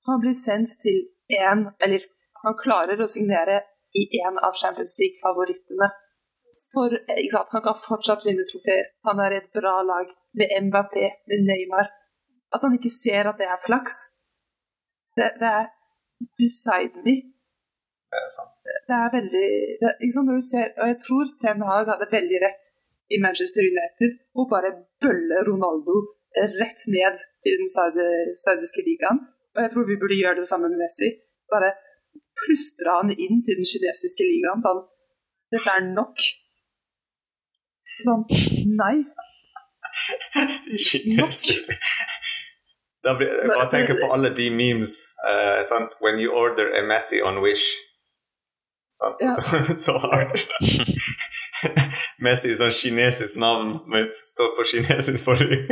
Han 0.09 0.21
blir 0.23 0.35
sendt 0.35 0.75
til 0.85 0.97
én, 1.45 1.63
eller 1.83 2.01
han 2.43 2.57
klarer 2.63 2.99
å 3.01 3.11
signere 3.15 3.61
i 3.95 4.03
én 4.21 4.35
av 4.47 4.57
Champions 4.61 4.97
League-favorittene. 5.01 5.87
For 6.73 6.91
ikke 6.91 7.31
sant? 7.31 7.53
Han 7.55 7.63
kan 7.67 7.83
fortsatt 7.89 8.25
vinne 8.27 8.45
trofeer. 8.49 8.89
Han 9.07 9.21
er 9.23 9.33
i 9.33 9.39
et 9.39 9.53
bra 9.55 9.77
lag 9.91 10.11
med 10.39 10.51
Mbappé, 10.67 11.05
med 11.29 11.45
Neymar. 11.47 11.87
At 12.55 12.63
han 12.65 12.75
ikke 12.77 12.91
ser 12.93 13.29
at 13.31 13.39
det 13.41 13.47
er 13.51 13.61
flaks, 13.67 13.95
det, 15.17 15.29
det 15.41 15.49
er 15.61 15.67
beside 16.39 17.03
me. 17.05 17.15
Det 18.11 18.19
er 18.23 18.31
sant. 18.31 18.55
Det 18.89 18.95
er 19.03 19.09
veldig 19.17 19.47
det, 19.81 19.91
ikke 20.01 20.15
sant, 20.15 20.29
når 20.29 20.39
du 20.39 20.45
ser, 20.47 20.67
Og 20.81 20.87
jeg 20.91 20.97
tror 21.05 21.31
Ten 21.43 21.63
Hag 21.67 21.89
hadde 21.91 22.07
veldig 22.17 22.39
rett 22.47 22.69
i 23.13 23.19
Manchester 23.25 23.63
United 23.73 24.15
å 24.39 24.47
bare 24.51 24.71
bølle 25.03 25.43
Ronaldo 25.49 25.97
rett 26.59 26.81
ned 26.91 27.19
til 27.43 27.57
den 27.59 27.69
saudi- 27.71 28.33
saudiske 28.43 28.83
ligaen. 28.87 29.19
Og 29.55 29.61
jeg 29.63 29.71
tror 29.73 29.85
vi 29.87 29.99
burde 30.01 30.17
gjøre 30.19 30.39
det 30.41 30.47
sammen 30.47 30.73
med 30.73 30.81
Messi. 30.83 31.09
Bare 31.51 31.71
plystre 32.41 32.95
han 32.97 33.11
inn 33.13 33.43
til 33.45 33.61
den 33.61 33.69
kinesiske 33.71 34.27
ligaen. 34.31 34.63
Sånn 34.65 34.83
Dette 35.53 35.75
er 35.77 35.85
nok. 35.99 36.23
Sånn 38.01 38.25
Nei. 38.81 38.95
Kinesisk. 40.87 41.69
Blir, 43.13 43.27
jeg 43.29 43.49
bare 43.53 43.69
tenker 43.71 43.97
på 44.01 44.07
alle 44.15 44.29
de 44.37 44.47
memes. 44.49 44.91
Uh, 45.29 45.59
sånn, 45.69 45.85
When 46.01 46.17
you 46.23 46.31
order 46.33 46.71
a 46.73 46.81
Messi 46.89 47.19
on 47.21 47.37
Wish. 47.43 47.65
Sant? 48.97 49.21
Ja. 49.21 49.29
Så, 49.35 49.41
så 49.85 49.93
har 50.01 50.25
Messi 52.25 52.55
sånn 52.57 52.73
kinesisk 52.73 53.37
navn 53.41 53.75
med 53.91 54.09
står 54.33 54.55
på 54.57 54.65
kinesisk 54.71 55.21
forrige. 55.27 55.67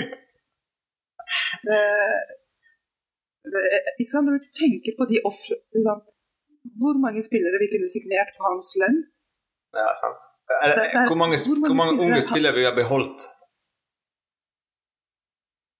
Det, 1.63 1.79
det, 3.53 3.61
ikke 4.01 4.11
sant? 4.11 4.27
Når 4.27 4.37
du 4.43 4.49
tenker 4.59 4.91
på 4.99 5.07
de 5.11 5.21
ofre 5.29 5.55
liksom, 5.75 6.01
Hvor 6.79 6.95
mange 7.05 7.21
spillere 7.25 7.57
vi 7.63 7.67
kunne 7.73 7.87
signert 7.91 8.29
på 8.37 8.43
hans 8.47 8.69
lønn? 8.81 8.99
Ja, 9.75 9.89
sant. 9.99 10.21
Er 10.51 10.67
det- 10.67 10.75
Det- 10.75 10.83
det 10.83 10.99
er- 11.01 11.07
Hvor 11.09 11.19
mange, 11.23 11.37
hvor 11.39 11.57
mange 11.59 11.69
hvor 11.69 11.79
mange 11.81 11.93
spillere 11.95 12.11
unge 12.13 12.21
spillere 12.29 12.55
vi 12.59 12.65
har 12.69 12.75
beholdt? 12.83 13.19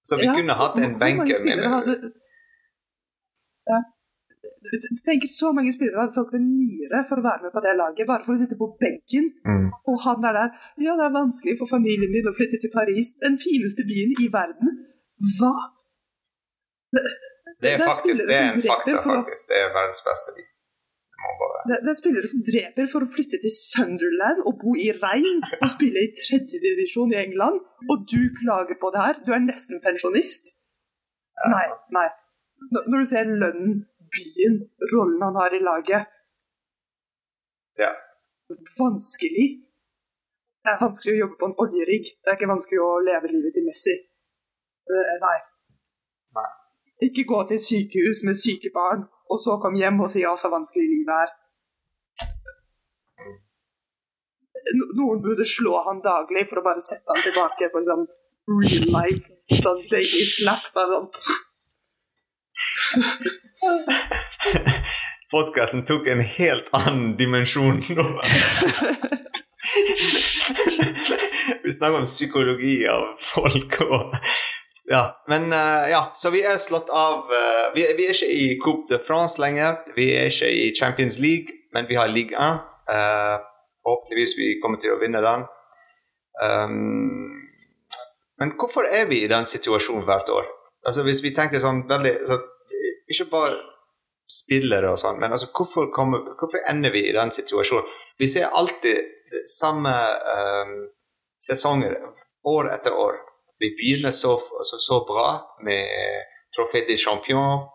Så 0.04 0.20
vi 0.20 0.28
Ja, 0.28 0.36
kunne 0.36 0.54
hatt 0.60 0.78
en 0.84 1.00
benk 1.00 1.24
med 1.24 1.64
hadde, 1.76 2.12
ja. 3.72 3.80
Du 4.64 5.00
tenker 5.06 5.28
så 5.28 5.52
mange 5.56 5.74
spillere 5.76 6.02
hadde 6.04 6.16
solgt 6.16 6.36
en 6.40 6.48
nyre 6.58 7.04
for 7.10 7.20
å 7.20 7.26
være 7.26 7.46
med 7.46 7.52
på 7.56 7.62
det 7.66 7.74
laget, 7.80 8.08
bare 8.08 8.24
for 8.26 8.36
å 8.36 8.40
sitte 8.42 8.58
på 8.60 8.68
benken. 8.84 9.26
Mm. 9.48 9.68
Og 9.92 9.98
han 10.06 10.28
er 10.30 10.34
der. 10.40 10.50
Ja, 10.86 10.96
det 11.00 11.06
er 11.08 11.14
vanskelig 11.16 11.56
for 11.60 11.72
familien 11.72 12.12
min 12.16 12.30
å 12.32 12.36
flytte 12.38 12.60
til 12.64 12.72
Paris, 12.74 13.14
den 13.24 13.36
fineste 13.44 13.86
byen 13.90 14.16
i 14.24 14.30
verden. 14.38 14.80
Hva? 15.38 15.54
Det 16.96 17.04
Det 17.64 17.72
er 17.74 17.80
faktisk 17.92 18.28
det 18.30 18.38
er 18.40 18.50
en 18.54 18.64
fakta, 18.72 18.98
faktisk. 19.12 19.44
Det 19.52 19.60
er 19.64 19.70
verdens 19.78 20.04
beste 20.08 20.36
by. 20.36 20.44
Det 21.68 21.78
er 21.90 21.96
spillere 21.96 22.28
som 22.28 22.42
dreper 22.44 22.90
for 22.92 23.06
å 23.06 23.10
flytte 23.10 23.40
til 23.44 23.54
Sunderland 23.54 24.44
og 24.48 24.58
bo 24.62 24.74
i 24.80 24.90
regn 24.96 25.40
og 25.62 25.70
spille 25.72 26.02
i 26.04 26.12
tredjedivisjon 26.18 27.14
i 27.16 27.22
England, 27.22 27.62
og 27.92 28.06
du 28.12 28.20
klager 28.40 28.80
på 28.82 28.92
det 28.94 29.04
her? 29.06 29.20
Du 29.26 29.32
er 29.36 29.44
nesten 29.44 29.82
pensjonist. 29.84 30.54
Nei, 31.54 31.66
nei. 31.98 32.08
Når 32.72 32.90
når 32.92 33.04
du 33.04 33.10
ser 33.10 33.32
lønnen, 33.32 33.78
byen, 34.14 34.58
rollen 34.94 35.24
han 35.26 35.40
har 35.42 35.56
i 35.56 35.62
laget 35.64 36.10
Ja. 37.80 37.92
Vanskelig. 38.78 39.48
Det 40.64 40.72
er 40.72 40.84
vanskelig 40.84 41.16
å 41.16 41.22
jobbe 41.24 41.40
på 41.40 41.48
en 41.50 41.56
oljerigg. 41.64 42.12
Det 42.22 42.30
er 42.30 42.38
ikke 42.38 42.52
vanskelig 42.52 42.82
å 42.84 42.92
leve 43.08 43.32
livet 43.32 43.56
til 43.56 43.66
Messi. 43.68 43.96
Eh, 44.94 45.16
Nei. 45.24 45.40
Nei. 46.38 46.52
Ikke 47.08 47.26
gå 47.32 47.40
til 47.50 47.60
sykehus 47.60 48.22
med 48.28 48.38
syke 48.40 48.70
barn, 48.76 49.08
og 49.32 49.42
så 49.44 49.58
komme 49.64 49.82
hjem 49.82 50.04
og 50.06 50.12
si 50.14 50.22
ja, 50.22 50.36
så 50.38 50.52
vanskelig 50.54 50.86
livet 50.92 51.16
er. 51.24 51.34
Noen 54.98 55.22
burde 55.24 55.46
slå 55.48 55.74
han 55.88 56.02
daglig 56.04 56.44
for 56.50 56.58
å 56.62 56.66
bare 56.66 56.82
sette 56.84 57.12
han 57.12 57.24
tilbake 57.24 57.66
på 57.74 57.80
sånn 57.86 58.06
real 58.62 58.88
life. 58.94 59.26
Sånn 59.60 59.82
daily 59.92 60.24
slap. 60.28 60.64
Sånn. 60.74 61.08
Podkasten 65.34 65.82
tok 65.88 66.08
en 66.14 66.22
helt 66.22 66.68
annen 66.78 67.18
dimensjon 67.18 67.78
nå. 67.98 68.06
vi 71.64 71.72
snakker 71.72 71.98
om 71.98 72.06
psykologi 72.06 72.88
av 72.92 73.16
folk 73.20 73.82
og 73.88 74.16
Ja, 74.92 75.24
men 75.32 75.44
uh, 75.56 75.88
ja, 75.88 76.12
så 76.16 76.30
vi 76.34 76.42
er 76.44 76.58
slått 76.60 76.90
av 76.92 77.32
uh, 77.32 77.72
vi, 77.74 77.82
vi 77.98 78.04
er 78.04 78.12
ikke 78.14 78.28
i 78.28 78.60
Coupe 78.60 78.92
de 78.92 79.00
France 79.02 79.42
lenger. 79.42 79.76
Vi 79.96 80.12
er 80.12 80.26
ikke 80.28 80.50
i 80.52 80.74
Champions 80.76 81.20
League, 81.24 81.48
men 81.74 81.88
vi 81.90 81.96
har 81.98 82.08
Ligue 82.12 82.36
1. 82.36 82.60
Forhåpentligvis 83.84 84.38
vi 84.40 84.48
kommer 84.64 84.80
til 84.82 84.96
å 84.96 85.00
vinne 85.02 85.22
den. 85.24 85.46
Um, 86.44 87.44
men 88.42 88.56
hvorfor 88.60 88.88
er 88.90 89.06
vi 89.12 89.22
i 89.24 89.30
den 89.32 89.46
situasjonen 89.46 90.06
hvert 90.08 90.32
år? 90.34 90.48
Altså 90.88 91.04
Hvis 91.06 91.22
vi 91.24 91.32
tenker 91.36 91.62
sånn 91.64 91.84
veldig 91.88 92.14
så, 92.28 92.40
Ikke 93.12 93.30
bare 93.32 93.60
spillere 94.34 94.90
og 94.90 94.98
sånn, 94.98 95.20
men 95.22 95.36
altså 95.36 95.52
hvorfor, 95.54 95.92
kommer, 95.94 96.24
hvorfor 96.40 96.64
ender 96.72 96.92
vi 96.96 97.04
i 97.06 97.14
den 97.14 97.30
situasjonen? 97.32 97.86
Vi 98.18 98.28
ser 98.32 98.56
alltid 98.56 99.44
samme 99.52 99.92
um, 99.94 100.74
sesonger 101.44 101.96
år 102.50 102.72
etter 102.74 102.96
år. 102.98 103.20
Vi 103.62 103.70
begynner 103.78 104.12
så, 104.12 104.34
så, 104.40 104.80
så 104.82 105.00
bra 105.08 105.28
med 105.64 106.26
Trofé 106.56 106.82
de 106.88 106.98
Champion. 106.98 107.68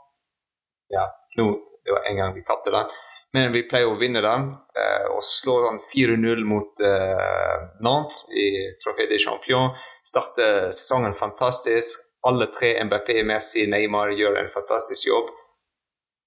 Ja, 0.93 1.07
nå, 1.39 1.47
det 1.85 1.95
var 1.95 2.11
en 2.11 2.19
gang 2.21 2.35
vi 2.35 2.45
tapte 2.45 2.75
den. 2.75 2.91
Men 3.37 3.53
vi 3.53 3.63
pleier 3.69 3.91
å 3.91 3.99
vinne 4.01 4.23
den 4.25 4.47
eh, 4.81 5.07
og 5.13 5.21
slå 5.25 5.59
den 5.67 5.81
4-0 5.85 6.45
mot 6.49 6.81
eh, 6.81 7.57
Nantes 7.85 8.25
i 8.33 8.47
Trofé 8.81 9.05
de 9.11 9.19
Champion. 9.21 9.75
Starte 10.07 10.47
sesongen 10.73 11.13
fantastisk. 11.17 12.07
Alle 12.29 12.49
tre 12.51 12.73
MBP, 12.85 13.13
Messi, 13.29 13.67
Neymar 13.71 14.15
gjør 14.17 14.41
en 14.41 14.51
fantastisk 14.53 15.07
jobb. 15.11 15.29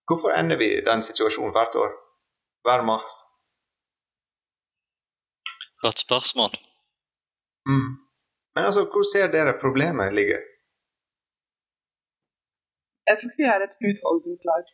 Hvorfor 0.08 0.34
ender 0.38 0.62
vi 0.62 0.70
i 0.78 0.86
den 0.86 1.02
situasjonen 1.06 1.54
hvert 1.56 1.76
år? 1.82 1.92
Hver 2.68 2.86
mars? 2.86 3.18
Godt 5.82 6.06
spørsmål. 6.06 6.54
Mm. 7.70 7.92
Men 8.56 8.68
altså, 8.68 8.86
hvor 8.92 9.06
ser 9.14 9.32
dere 9.34 9.58
problemet 9.64 10.14
ligger? 10.14 10.42
Jeg 13.10 13.18
tror 13.20 13.32
vi 13.40 13.46
er 13.54 13.66
et 13.66 13.76
utholdent 13.90 14.44
lag. 14.52 14.66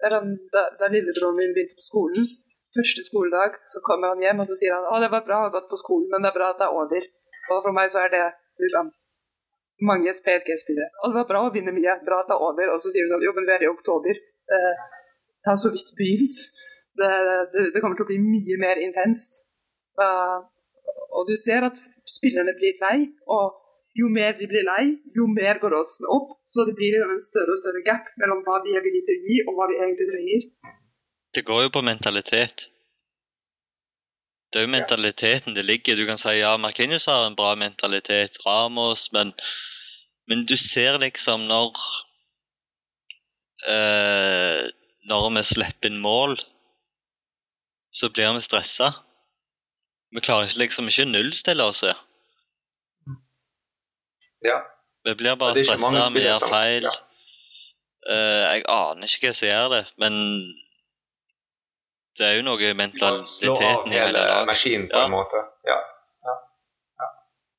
Da, 0.00 0.62
da 0.80 0.88
lillebroren 0.88 1.36
min 1.36 1.52
begynte 1.56 1.76
på 1.76 1.84
skolen, 1.84 2.28
første 2.76 3.02
skoledag, 3.04 3.58
så 3.72 3.82
kommer 3.84 4.14
han 4.14 4.22
hjem 4.24 4.40
og 4.42 4.48
så 4.48 4.56
sier 4.56 4.72
han, 4.76 4.86
å 4.88 5.00
det 5.02 5.10
var 5.12 5.26
bra 5.26 5.40
å 5.40 5.48
ha 5.48 5.52
gått 5.52 5.68
på 5.68 5.80
skolen, 5.80 6.08
men 6.12 6.24
det 6.24 6.30
er 6.30 6.38
bra 6.38 6.50
at 6.52 6.60
det 6.62 6.68
er 6.68 6.78
over. 6.82 7.06
Og 7.50 7.62
for 7.66 7.76
meg 7.76 7.92
så 7.92 8.04
er 8.04 8.12
det 8.14 8.24
liksom 8.62 8.90
mange 9.84 10.12
PSG-spillere. 10.26 10.90
Og 11.02 11.12
det 11.12 11.18
var 11.20 11.28
bra 11.28 11.44
å 11.46 11.52
vinne 11.54 11.74
mye, 11.76 11.98
bra 12.06 12.20
at 12.22 12.30
det 12.30 12.36
er 12.36 12.46
over. 12.48 12.72
Og 12.72 12.82
så 12.82 12.92
sier 12.92 13.06
du 13.06 13.12
sånn, 13.12 13.24
jo, 13.26 13.34
men 13.36 13.48
vi 13.48 13.54
er 13.56 13.64
i 13.66 13.70
oktober. 13.70 14.20
Det 14.50 15.48
har 15.48 15.60
så 15.60 15.72
vidt 15.72 15.92
begynt. 15.98 16.40
Det, 17.00 17.08
det, 17.54 17.66
det 17.74 17.80
kommer 17.82 17.96
til 17.98 18.06
å 18.06 18.10
bli 18.10 18.20
mye 18.22 18.58
mer 18.60 18.80
intenst. 18.82 19.42
Og 21.10 21.28
du 21.28 21.34
ser 21.40 21.66
at 21.66 21.80
spillerne 22.08 22.54
blir 22.58 22.76
lei, 22.82 23.08
og 23.28 23.59
jo 23.98 24.08
mer 24.08 24.36
de 24.38 24.46
blir 24.50 24.66
lei, 24.66 24.84
jo 25.16 25.26
mer 25.30 25.58
går 25.62 25.74
oddsen 25.80 26.08
opp. 26.14 26.36
Så 26.50 26.64
det 26.66 26.76
blir 26.78 26.96
en 26.98 27.22
større 27.22 27.54
og 27.54 27.60
større 27.62 27.82
gap 27.86 28.10
mellom 28.20 28.42
hva 28.46 28.60
de 28.64 28.74
er 28.74 28.84
villige 28.84 29.06
til 29.08 29.16
å 29.18 29.24
gi, 29.26 29.38
og 29.46 29.56
hva 29.56 29.70
vi 29.70 29.78
egentlig 29.78 30.10
trenger. 30.10 30.44
Det 31.34 31.46
går 31.46 31.64
jo 31.66 31.72
på 31.74 31.82
mentalitet. 31.86 32.66
Det 34.50 34.58
er 34.58 34.66
jo 34.66 34.72
mentaliteten 34.72 35.54
det 35.54 35.62
ligger 35.62 35.94
Du 35.94 36.02
kan 36.08 36.18
si 36.18 36.32
ja, 36.40 36.56
Markinius 36.58 37.06
har 37.06 37.22
en 37.26 37.36
bra 37.38 37.52
mentalitet, 37.54 38.40
Ramos, 38.42 39.12
men, 39.14 39.30
men 40.26 40.42
du 40.42 40.56
ser 40.58 40.98
liksom 40.98 41.46
når 41.46 41.78
øh, 43.70 44.64
Når 45.06 45.30
vi 45.36 45.44
slipper 45.46 45.90
inn 45.90 46.02
mål, 46.02 46.34
så 47.94 48.10
blir 48.10 48.34
vi 48.34 48.42
stressa. 48.42 48.92
Vi 50.14 50.20
klarer 50.20 50.50
ikke 50.50 50.64
liksom 50.64 50.90
ikke 50.90 51.08
nullstille 51.08 51.64
oss. 51.64 51.80
her. 51.80 51.98
Ja. 54.46 54.58
Vi 55.04 55.14
blir 55.16 55.36
bare 55.40 55.64
stressa, 55.64 56.10
vi 56.14 56.26
gjør 56.26 56.48
feil. 56.50 56.88
ja. 56.88 56.96
Uh, 58.00 58.46
jeg 58.48 58.62
aner 58.72 59.10
ikke 59.12 59.28
hva 59.28 59.36
som 59.36 59.48
gjør 59.50 59.66
det, 59.74 59.80
men 60.00 60.14
det 62.16 62.26
er 62.26 62.38
jo 62.38 62.44
noe 62.46 62.60
i 62.64 62.72
må 62.76 63.10
slå 63.24 63.56
av 63.60 63.88
hele 63.92 64.22
maskinen 64.48 64.88
på 64.88 64.96
Ja. 64.96 65.04
en 65.04 65.12
måte. 65.12 65.42
Ja. 65.68 65.76
Ja. 66.28 66.34
Ja. 67.02 67.08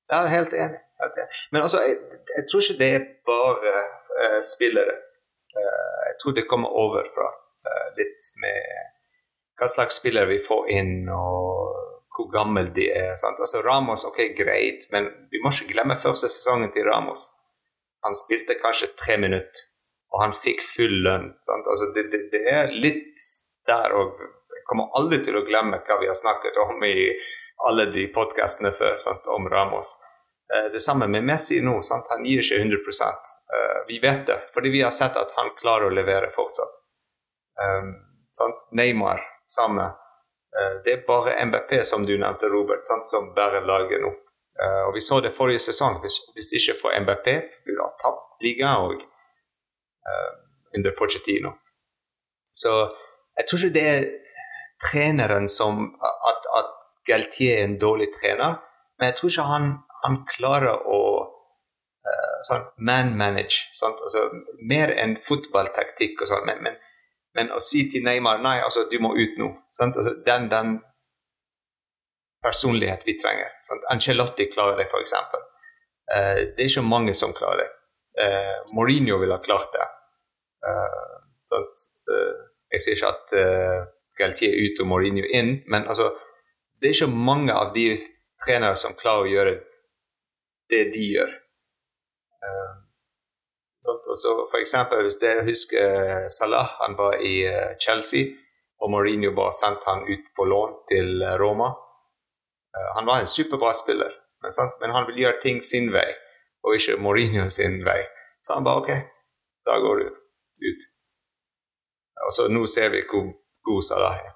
Jeg 0.10 0.18
er 0.24 0.32
helt 0.34 0.54
enig. 0.54 0.82
Helt 1.02 1.20
enig. 1.22 1.40
Men 1.52 1.62
altså, 1.62 1.82
jeg, 1.86 1.96
jeg, 2.38 2.44
tror 2.50 2.66
ikke 2.66 2.80
det 2.82 2.90
er 2.96 3.06
bare 3.26 3.76
uh, 4.18 4.42
spillere. 4.54 4.98
Uh, 5.58 6.00
jeg 6.10 6.16
tror 6.22 6.36
det 6.38 6.48
kommer 6.50 6.70
over 6.84 7.06
fra 7.16 7.30
uh, 7.70 7.88
litt 8.02 8.30
med 8.44 8.60
hva 9.62 9.70
slags 9.70 10.02
spillere 10.02 10.30
vi 10.34 10.40
får 10.48 10.70
inn, 10.78 10.94
og 11.10 11.91
hvor 12.16 12.32
gammel 12.32 12.74
de 12.76 12.90
er. 12.92 13.16
Sant? 13.16 13.40
Altså 13.40 13.62
Ramos, 13.66 14.04
ok, 14.06 14.20
greit, 14.38 14.88
men 14.92 15.10
vi 15.32 15.42
må 15.44 15.52
ikke 15.54 15.72
glemme 15.74 16.00
første 16.00 16.30
sesongen 16.32 16.72
til 16.74 16.88
Ramos. 16.90 17.30
Han 18.06 18.18
spilte 18.18 18.58
kanskje 18.60 18.92
tre 19.00 19.18
minutter, 19.22 19.68
og 20.12 20.24
han 20.26 20.36
fikk 20.36 20.64
full 20.66 20.98
lønn. 21.06 21.32
Altså, 21.48 21.92
det, 21.96 22.08
det, 22.12 22.24
det, 22.34 22.44
er 22.50 22.74
litt 22.74 23.28
der 23.70 23.94
òg. 23.96 24.20
Jeg 24.52 24.66
kommer 24.70 24.92
aldri 24.98 25.22
til 25.24 25.38
å 25.38 25.46
glemme 25.48 25.82
hva 25.86 26.00
vi 26.02 26.10
har 26.10 26.18
snakket 26.18 26.58
om 26.66 26.84
i 26.88 26.96
alle 27.68 27.88
de 27.94 28.08
podkastene 28.14 28.72
før 28.74 28.98
sant, 29.00 29.30
om 29.32 29.48
Ramos. 29.50 29.96
Uh, 30.52 30.68
det 30.74 30.82
samme 30.84 31.08
med 31.08 31.24
Messi 31.28 31.62
nå. 31.64 31.78
Sant? 31.86 32.10
Han 32.12 32.26
gir 32.28 32.42
ikke 32.44 32.60
100 32.60 32.80
uh, 32.82 33.12
eh, 33.56 33.78
Vi 33.88 34.00
vet 34.04 34.26
det, 34.28 34.40
fordi 34.56 34.74
vi 34.74 34.82
har 34.84 34.92
sett 34.96 35.20
at 35.20 35.36
han 35.38 35.54
klarer 35.56 35.88
å 35.88 35.96
levere 35.96 36.32
fortsatt. 36.34 36.82
Um, 37.62 37.94
Neymar, 38.76 39.22
samme. 39.46 39.92
Uh, 40.52 40.82
det 40.86 40.94
er 40.94 41.06
bare 41.08 41.38
MBP, 41.46 41.78
som 41.88 42.06
du 42.06 42.16
nevnte, 42.18 42.50
Robert, 42.52 42.86
sant? 42.88 43.08
som 43.10 43.32
bærer 43.36 43.66
laget 43.68 44.04
nå. 44.04 44.12
og 44.62 44.94
Vi 44.94 45.02
så 45.02 45.20
det 45.24 45.32
forrige 45.34 45.60
sesong. 45.64 46.02
Hvis, 46.04 46.20
hvis 46.36 46.52
ikke 46.60 46.76
for 46.82 46.94
MBP, 47.02 47.28
ville 47.66 47.86
ha 47.86 47.96
tapt 48.04 48.44
ligaen 48.44 48.90
òg 48.92 49.08
under 50.76 50.92
Pochettino. 50.98 51.54
Så 52.54 52.72
jeg 53.38 53.48
tror 53.48 53.64
ikke 53.64 53.76
det 53.80 53.86
er 53.90 54.06
treneren 54.84 55.48
som 55.48 55.84
at, 56.32 56.48
at 56.60 56.72
Galtier 57.08 57.60
er 57.60 57.64
en 57.66 57.80
dårlig 57.82 58.12
trener, 58.14 58.60
men 59.00 59.10
jeg 59.10 59.18
tror 59.18 59.32
ikke 59.32 59.50
han, 59.50 59.68
han 60.04 60.18
klarer 60.30 60.84
å 60.86 61.02
uh, 61.26 62.38
sånn 62.48 62.68
man-manage. 62.78 63.72
Altså, 63.88 64.28
mer 64.70 64.94
enn 64.94 65.18
fotballtaktikk 65.22 66.22
og 66.22 66.32
sånn. 66.32 66.46
Men, 66.50 66.62
men, 66.68 66.78
men, 67.38 67.52
å 67.56 67.62
si 67.64 67.86
til 67.92 68.04
Neymar 68.06 68.42
nei, 68.44 68.58
altså, 68.64 68.86
du 68.92 68.98
må 69.04 69.14
ut 69.16 69.38
nå. 69.40 69.50
Altså, 69.80 70.16
den, 70.26 70.50
den 70.52 70.80
personlighet 72.44 73.06
vi 73.08 73.16
trenger. 73.20 73.54
Sant? 73.68 73.86
Ancelotti 73.94 74.50
klarer 74.52 74.80
det, 74.82 74.90
f.eks. 74.90 75.14
Uh, 75.14 75.40
eh, 76.16 76.42
det 76.56 76.66
er 76.66 76.72
ikke 76.72 76.86
mange 76.88 77.16
som 77.18 77.36
klarer 77.38 77.64
det. 77.64 77.70
Uh, 78.20 78.74
Mourinho 78.76 79.20
ville 79.22 79.38
ha 79.38 79.44
klart 79.44 79.72
det. 79.76 79.88
Uh, 80.68 81.18
jeg 82.72 82.84
sier 82.84 82.98
ikke 82.98 83.12
at 83.12 83.36
uh, 83.38 83.80
Galtier 84.20 84.54
er 84.54 84.68
ute 84.68 84.84
og 84.84 84.92
Mourinho 84.92 85.24
inn, 85.28 85.58
men 85.72 85.88
altså 85.88 86.12
det 86.80 86.90
er 86.90 86.96
ikke 86.96 87.14
mange 87.30 87.54
av 87.54 87.74
de 87.76 87.86
trenere 88.42 88.78
som 88.80 88.96
klarer 88.98 89.28
å 89.28 89.32
gjøre 89.32 89.56
det 90.72 90.86
de 90.96 91.08
gjør. 91.14 91.34
Uh, 92.42 92.72
så 94.22 94.48
for 94.52 94.58
eksempel, 94.58 95.02
hvis 95.06 95.18
dere 95.22 95.46
husker 95.46 95.82
eh, 95.82 96.28
Salah, 96.30 96.68
han 96.82 96.94
var 96.98 97.14
i 97.18 97.36
uh, 97.50 97.72
Chelsea, 97.84 98.24
og 98.82 98.92
Mourinho 98.94 99.32
bare 99.36 99.54
sendte 99.58 99.90
han 99.90 100.06
ut 100.14 100.26
på 100.36 100.46
lån 100.46 100.74
til 100.92 101.24
Roma. 101.42 101.70
Uh, 102.76 102.90
han 102.98 103.06
var 103.10 103.20
en 103.20 103.32
superbra 103.36 103.74
spiller, 103.74 104.12
men, 104.82 104.90
han 104.96 105.08
vil 105.10 105.22
gjøre 105.24 105.42
ting 105.42 105.64
sin 105.66 105.90
vei, 105.94 106.10
og 106.64 106.78
ikke 106.78 107.00
Mourinho 107.02 107.50
sin 107.50 107.82
vei. 107.86 108.02
Så 108.44 108.54
han 108.54 108.66
bare 108.68 108.82
OK, 108.82 108.92
da 109.66 109.80
går 109.86 109.96
du 110.02 110.06
ut. 110.70 110.82
Og 112.26 112.32
så 112.36 112.48
nå 112.54 112.62
ser 112.76 112.94
vi 112.94 113.02
hvor 113.10 113.26
god 113.68 113.82
Salah 113.90 114.16
er. 114.28 114.34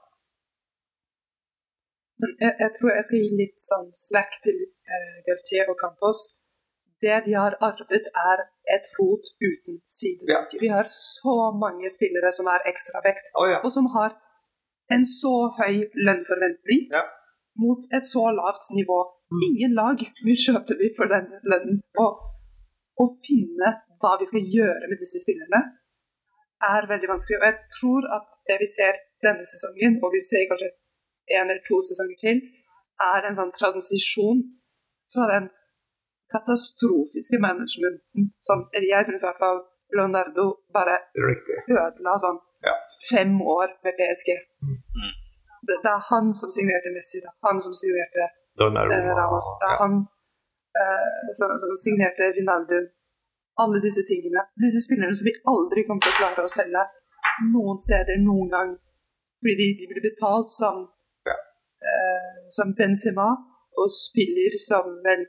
Jeg, 2.45 2.53
jeg, 2.63 2.71
tror 2.77 2.89
jeg 2.95 3.05
skal 3.07 3.21
gi 3.21 3.31
litt 3.43 3.59
sånn 3.61 3.89
slack 4.07 4.37
til 4.45 4.57
uh, 4.89 5.15
Gautier 5.27 5.69
og 5.69 5.77
Campos. 5.83 6.25
Det 7.05 7.17
de 7.27 7.33
har 7.41 7.53
arvet, 7.67 8.05
er 8.31 8.39
et 8.75 8.85
rot 8.97 9.25
uten 9.47 9.75
sidestykke. 9.97 10.55
Ja. 10.57 10.61
Vi 10.63 10.69
har 10.75 10.87
så 11.15 11.35
mange 11.63 11.87
spillere 11.97 12.31
som 12.37 12.49
er 12.53 12.65
ekstravekt, 12.71 13.25
oh, 13.39 13.47
ja. 13.53 13.59
og 13.65 13.71
som 13.77 13.89
har 13.97 14.11
en 14.95 15.05
så 15.21 15.35
høy 15.59 15.75
lønnforventning 16.07 16.81
ja. 16.95 17.03
mot 17.61 17.81
et 17.97 18.05
så 18.13 18.23
lavt 18.39 18.69
nivå. 18.79 18.99
Mm. 19.33 19.41
Ingen 19.49 19.73
lag 19.81 19.97
vil 20.27 20.39
kjøpe 20.47 20.77
dem 20.81 20.93
for 20.97 21.09
den 21.13 21.31
lønnen. 21.51 21.81
Og 22.03 23.01
å 23.01 23.05
finne 23.27 23.71
hva 24.01 24.15
vi 24.21 24.27
skal 24.29 24.51
gjøre 24.57 24.89
med 24.89 25.01
disse 25.01 25.21
spillerne, 25.23 25.61
er 26.73 26.89
veldig 26.91 27.09
vanskelig. 27.13 27.39
Og 27.41 27.47
jeg 27.49 27.57
tror 27.77 28.07
at 28.17 28.39
det 28.49 28.57
vi 28.61 28.67
ser 28.77 29.01
denne 29.25 29.45
sesongen, 29.49 29.99
og 30.03 30.13
vi 30.15 30.21
ser 30.23 30.47
kanskje 30.49 30.71
en 31.35 31.49
eller 31.49 31.63
to 31.67 31.81
sesonger 31.89 32.17
til, 32.21 32.41
er 33.13 33.27
en 33.27 33.37
sånn 33.39 33.53
transisjon 33.55 34.45
fra 35.13 35.27
den 35.33 35.49
katastrofiske 36.35 37.37
managementen 37.47 38.31
som 38.47 38.65
eller 38.73 38.87
jeg 38.93 39.07
syns 39.07 39.23
i 39.23 39.27
hvert 39.29 39.43
fall 39.45 39.61
Leonardo 39.97 40.45
bare 40.75 40.95
ødela 41.21 42.15
sånn 42.23 42.39
ja. 42.65 42.73
fem 43.11 43.35
år 43.41 43.75
med 43.85 43.93
PSG. 43.99 44.31
Mm. 44.65 45.13
Det, 45.67 45.77
det, 45.83 45.91
er 45.91 46.01
han 46.09 46.33
som 46.39 46.51
signerte 46.53 46.91
Messi, 46.95 47.21
det 47.23 47.29
er 47.31 47.37
han 47.47 47.61
som 47.61 47.73
signerte 47.73 48.25
eh, 48.25 49.11
Ramos, 49.19 49.47
det 49.61 49.69
er 49.69 49.75
ja. 49.75 49.79
han 49.83 49.95
eh, 50.81 51.31
som, 51.37 51.53
som, 51.61 51.73
signerte 51.85 52.31
Rinaldo. 52.37 52.81
Alle 53.63 53.79
disse 53.79 54.03
tingene. 54.03 54.41
Disse 54.59 54.81
spillerne 54.83 55.15
som 55.15 55.27
vi 55.29 55.31
aldri 55.47 55.85
kommer 55.87 56.03
til 56.03 56.11
å 56.11 56.17
klare 56.17 56.43
å 56.43 56.51
selge 56.51 56.81
noen 57.53 57.77
steder 57.79 58.19
noen 58.19 58.49
gang. 58.51 58.73
Fordi 59.39 59.55
de, 59.61 59.67
de 59.79 59.87
blir 59.87 60.03
betalt 60.03 60.51
som 60.51 60.81
eh, 61.79 62.35
som 62.55 62.73
Benzema, 62.77 63.29
og 63.79 63.87
spiller 63.91 64.53
som 64.69 64.85
vel 65.07 65.23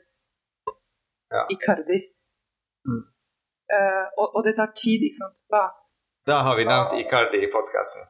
ja. 1.29 1.47
Icardi. 1.49 1.99
Mm. 2.87 3.03
Uh, 3.73 4.05
og, 4.21 4.35
og, 4.35 4.41
det 4.45 4.55
tar 4.55 4.71
tid, 4.83 5.03
ikke 5.07 5.19
sant. 5.23 5.37
Hva? 5.51 5.65
Da 6.27 6.41
har 6.47 6.55
vi 6.59 6.65
nevnt 6.67 6.95
Hva? 6.95 7.01
Icardi 7.03 7.43
i 7.43 7.51
podkasten. 7.51 8.07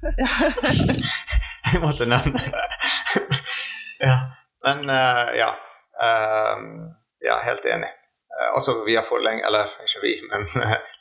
Jeg 1.70 1.80
måtte 1.82 2.06
nevne 2.08 2.40
ja. 4.00 4.14
Men 4.64 4.78
uh, 4.90 5.28
ja. 5.36 5.50
Um, 6.00 6.88
ja, 7.20 7.36
helt 7.44 7.66
enig. 7.68 7.90
Uh, 8.32 8.56
også 8.56 8.84
vi 8.84 8.96
har 8.96 9.04
forlenget, 9.04 9.46
eller 9.46 9.68
ikke 9.84 10.00
vi, 10.02 10.14
men 10.30 10.46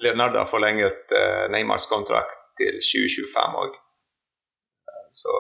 Leonardo 0.04 0.42
har 0.44 0.50
forlenget 0.52 1.16
uh, 1.16 1.46
Neymars 1.52 1.86
kontrakt 1.86 2.40
til 2.60 2.82
2025 2.84 3.62
òg. 3.64 3.80
så 5.12 5.34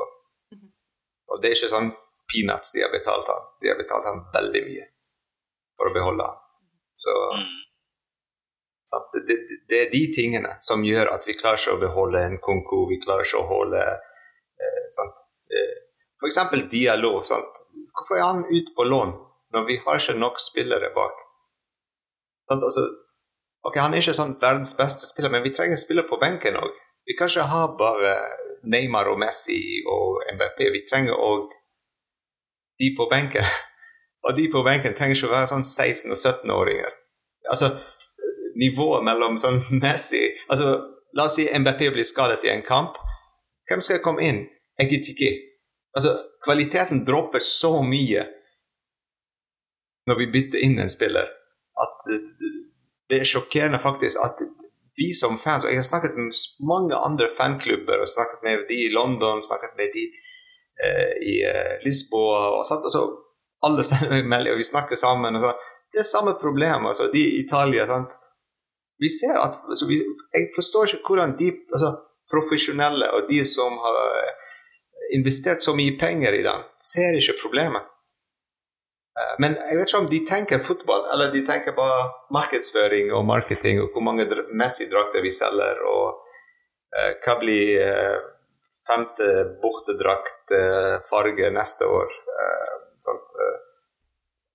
og 1.30 1.42
det 1.42 1.52
er 1.52 1.58
ikke 1.58 1.70
sånn 1.70 1.92
peanuts 2.32 2.72
de 2.74 2.82
har 2.82 2.90
betalt 2.94 3.28
han. 3.30 3.44
De 3.62 3.70
har 3.70 3.78
betalt 3.78 4.08
han 4.10 4.24
veldig 4.34 4.62
mye 4.66 4.88
for 5.80 5.90
å 5.90 5.96
beholde 5.96 6.28
han. 6.28 6.46
Så 7.00 7.16
mm. 7.32 7.44
det, 9.16 9.22
det, 9.28 9.60
det, 9.72 9.82
er 9.82 9.92
de 9.94 10.02
tingene 10.16 10.56
som 10.64 10.84
gjør 10.84 11.14
at 11.14 11.28
vi 11.28 11.38
klarer 11.40 11.62
ikke 11.62 11.78
å 11.78 11.84
beholde 11.84 12.24
en 12.28 12.40
konko, 12.44 12.84
vi 12.92 13.00
klarer 13.00 13.28
ikke 13.28 13.40
å 13.40 13.48
holde 13.48 13.84
eh, 13.88 14.84
sant? 14.92 15.24
Eh, 15.48 15.78
F.eks. 16.20 16.40
Dialog. 16.68 17.24
Sant? 17.26 17.64
Hvorfor 17.96 18.20
er 18.20 18.26
han 18.26 18.44
ute 18.50 18.76
på 18.76 18.84
lån 18.84 19.16
når 19.56 19.70
vi 19.70 19.80
har 19.86 20.02
ikke 20.02 20.20
nok 20.20 20.42
spillere 20.44 20.92
bak? 20.96 21.24
Sant? 22.52 22.66
Altså, 22.68 22.84
ok, 23.64 23.80
Han 23.80 23.96
er 23.96 24.04
ikke 24.04 24.18
sånn 24.18 24.36
verdens 24.42 24.76
beste 24.78 25.08
spiller, 25.08 25.32
men 25.32 25.46
vi 25.46 25.54
trenger 25.56 25.80
spiller 25.80 26.08
på 26.10 26.20
benken 26.22 26.60
òg. 26.60 26.76
Vi 27.08 27.16
kan 27.18 27.32
ikke 27.32 27.48
ha 27.50 27.64
bare 27.80 28.18
Neymar 28.70 29.08
og 29.10 29.18
Messi 29.22 29.80
og 29.88 30.20
MBP. 30.36 30.60
Vi 30.76 30.84
trenger 30.90 31.16
òg 31.16 31.56
de 32.80 32.92
på 32.98 33.08
benken. 33.12 33.48
Og 34.28 34.36
de 34.36 34.48
på 34.52 34.64
benken 34.66 34.96
trenger 34.98 35.16
ikke 35.16 35.30
å 35.30 35.36
være 35.36 35.52
sånn 35.52 35.66
16- 35.66 36.14
og 36.16 36.20
17-åringer. 36.20 36.96
Altså, 37.52 37.72
nivået 38.60 39.06
mellom 39.08 39.38
sånn 39.42 39.62
Messi 39.84 40.26
altså, 40.52 40.78
La 41.18 41.26
oss 41.26 41.40
si 41.40 41.48
MBP 41.50 41.88
blir 41.96 42.06
skadet 42.06 42.44
i 42.46 42.52
en 42.54 42.62
kamp. 42.62 43.00
Hvem 43.66 43.82
skal 43.82 44.02
komme 44.06 44.22
inn? 44.22 44.44
Egitiki. 44.78 45.32
Altså, 45.98 46.12
kvaliteten 46.46 47.02
dropper 47.08 47.42
så 47.42 47.80
mye 47.82 48.28
når 50.06 50.20
vi 50.20 50.28
bytter 50.36 50.62
inn 50.66 50.78
en 50.82 50.90
spiller, 50.90 51.26
at 51.82 52.06
det 53.10 53.20
er 53.20 53.30
sjokkerende 53.30 53.82
faktisk 53.82 54.22
at 54.22 54.42
vi 55.00 55.10
som 55.16 55.38
fans 55.38 55.64
Og 55.64 55.72
jeg 55.72 55.80
har 55.80 55.88
snakket 55.88 56.18
med 56.18 56.36
mange 56.68 56.98
andre 56.98 57.30
fanklubber, 57.38 58.02
og 58.04 58.10
snakket 58.10 58.44
med 58.44 58.66
de 58.70 58.80
i 58.86 58.94
London, 58.94 59.42
snakket 59.42 59.78
med 59.80 59.94
de 59.96 60.06
eh, 60.84 61.14
i 61.34 61.36
eh, 61.48 61.76
Lisboa 61.86 62.42
og 62.58 62.66
sånt, 62.68 62.86
altså, 62.90 63.04
Alle 63.66 63.84
sender 63.84 64.14
meg 64.16 64.30
melding, 64.32 64.56
og 64.56 64.62
vi 64.62 64.68
snakker 64.68 65.00
sammen. 65.00 65.36
og 65.36 65.42
så, 65.44 65.54
Det 65.94 66.04
er 66.04 66.08
samme 66.08 66.34
problem. 66.42 66.86
altså, 66.86 67.10
De 67.14 67.20
i 67.20 67.40
Italia 67.44 67.88
sant? 67.88 68.16
Vi 69.00 69.10
ser 69.10 69.38
at 69.40 69.62
altså, 69.68 69.88
vi, 69.88 70.00
Jeg 70.34 70.52
forstår 70.56 70.94
ikke 70.94 71.08
hvordan 71.08 71.38
de 71.40 71.52
altså, 71.74 71.96
profesjonelle 72.32 73.12
og 73.12 73.30
de 73.30 73.44
som 73.46 73.78
har 73.78 74.00
investert 75.16 75.64
så 75.64 75.74
mye 75.76 75.98
penger 76.00 76.36
i 76.38 76.44
den, 76.46 76.66
ser 76.92 77.18
ikke 77.18 77.40
problemet. 77.42 77.88
Eh, 79.20 79.36
men 79.44 79.56
jeg 79.58 79.78
vet 79.78 79.90
ikke 79.90 80.02
om 80.04 80.10
de 80.10 80.20
tenker 80.28 80.64
fotball, 80.64 81.06
eller 81.14 81.32
de 81.34 81.44
tenker 81.46 81.76
bare 81.78 82.10
markedsføring 82.36 83.14
og 83.16 83.26
marketing 83.28 83.82
og 83.84 83.94
hvor 83.94 84.06
mange 84.06 84.28
Messi-drakter 84.62 85.24
vi 85.26 85.32
selger, 85.34 85.82
og 85.90 86.20
uh, 86.96 87.12
hva 87.24 87.36
blir 87.42 87.82
uh, 87.84 88.20
femte 88.88 89.30
bortedrakt 89.64 90.54
uh, 90.56 91.00
farge 91.10 91.52
neste 91.56 91.90
år. 91.90 92.20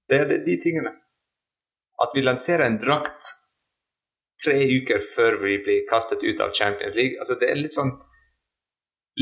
Det 0.09 0.19
er 0.21 0.35
de 0.47 0.57
tingene. 0.61 0.93
At 2.03 2.12
vi 2.15 2.25
lanserer 2.25 2.66
en 2.66 2.79
drakt 2.79 3.31
tre 4.45 4.59
uker 4.69 5.01
før 5.01 5.39
vi 5.45 5.59
blir 5.65 5.87
kastet 5.91 6.25
ut 6.27 6.41
av 6.41 6.53
Champions 6.53 6.99
League, 6.99 7.16
altså 7.19 7.39
det 7.41 7.51
er 7.51 7.61
litt 7.61 7.77
sånn 7.77 7.95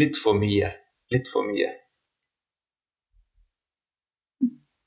Litt 0.00 0.16
for 0.16 0.32
mye. 0.32 0.70
Litt 1.12 1.28
for 1.28 1.44
mye. 1.44 1.66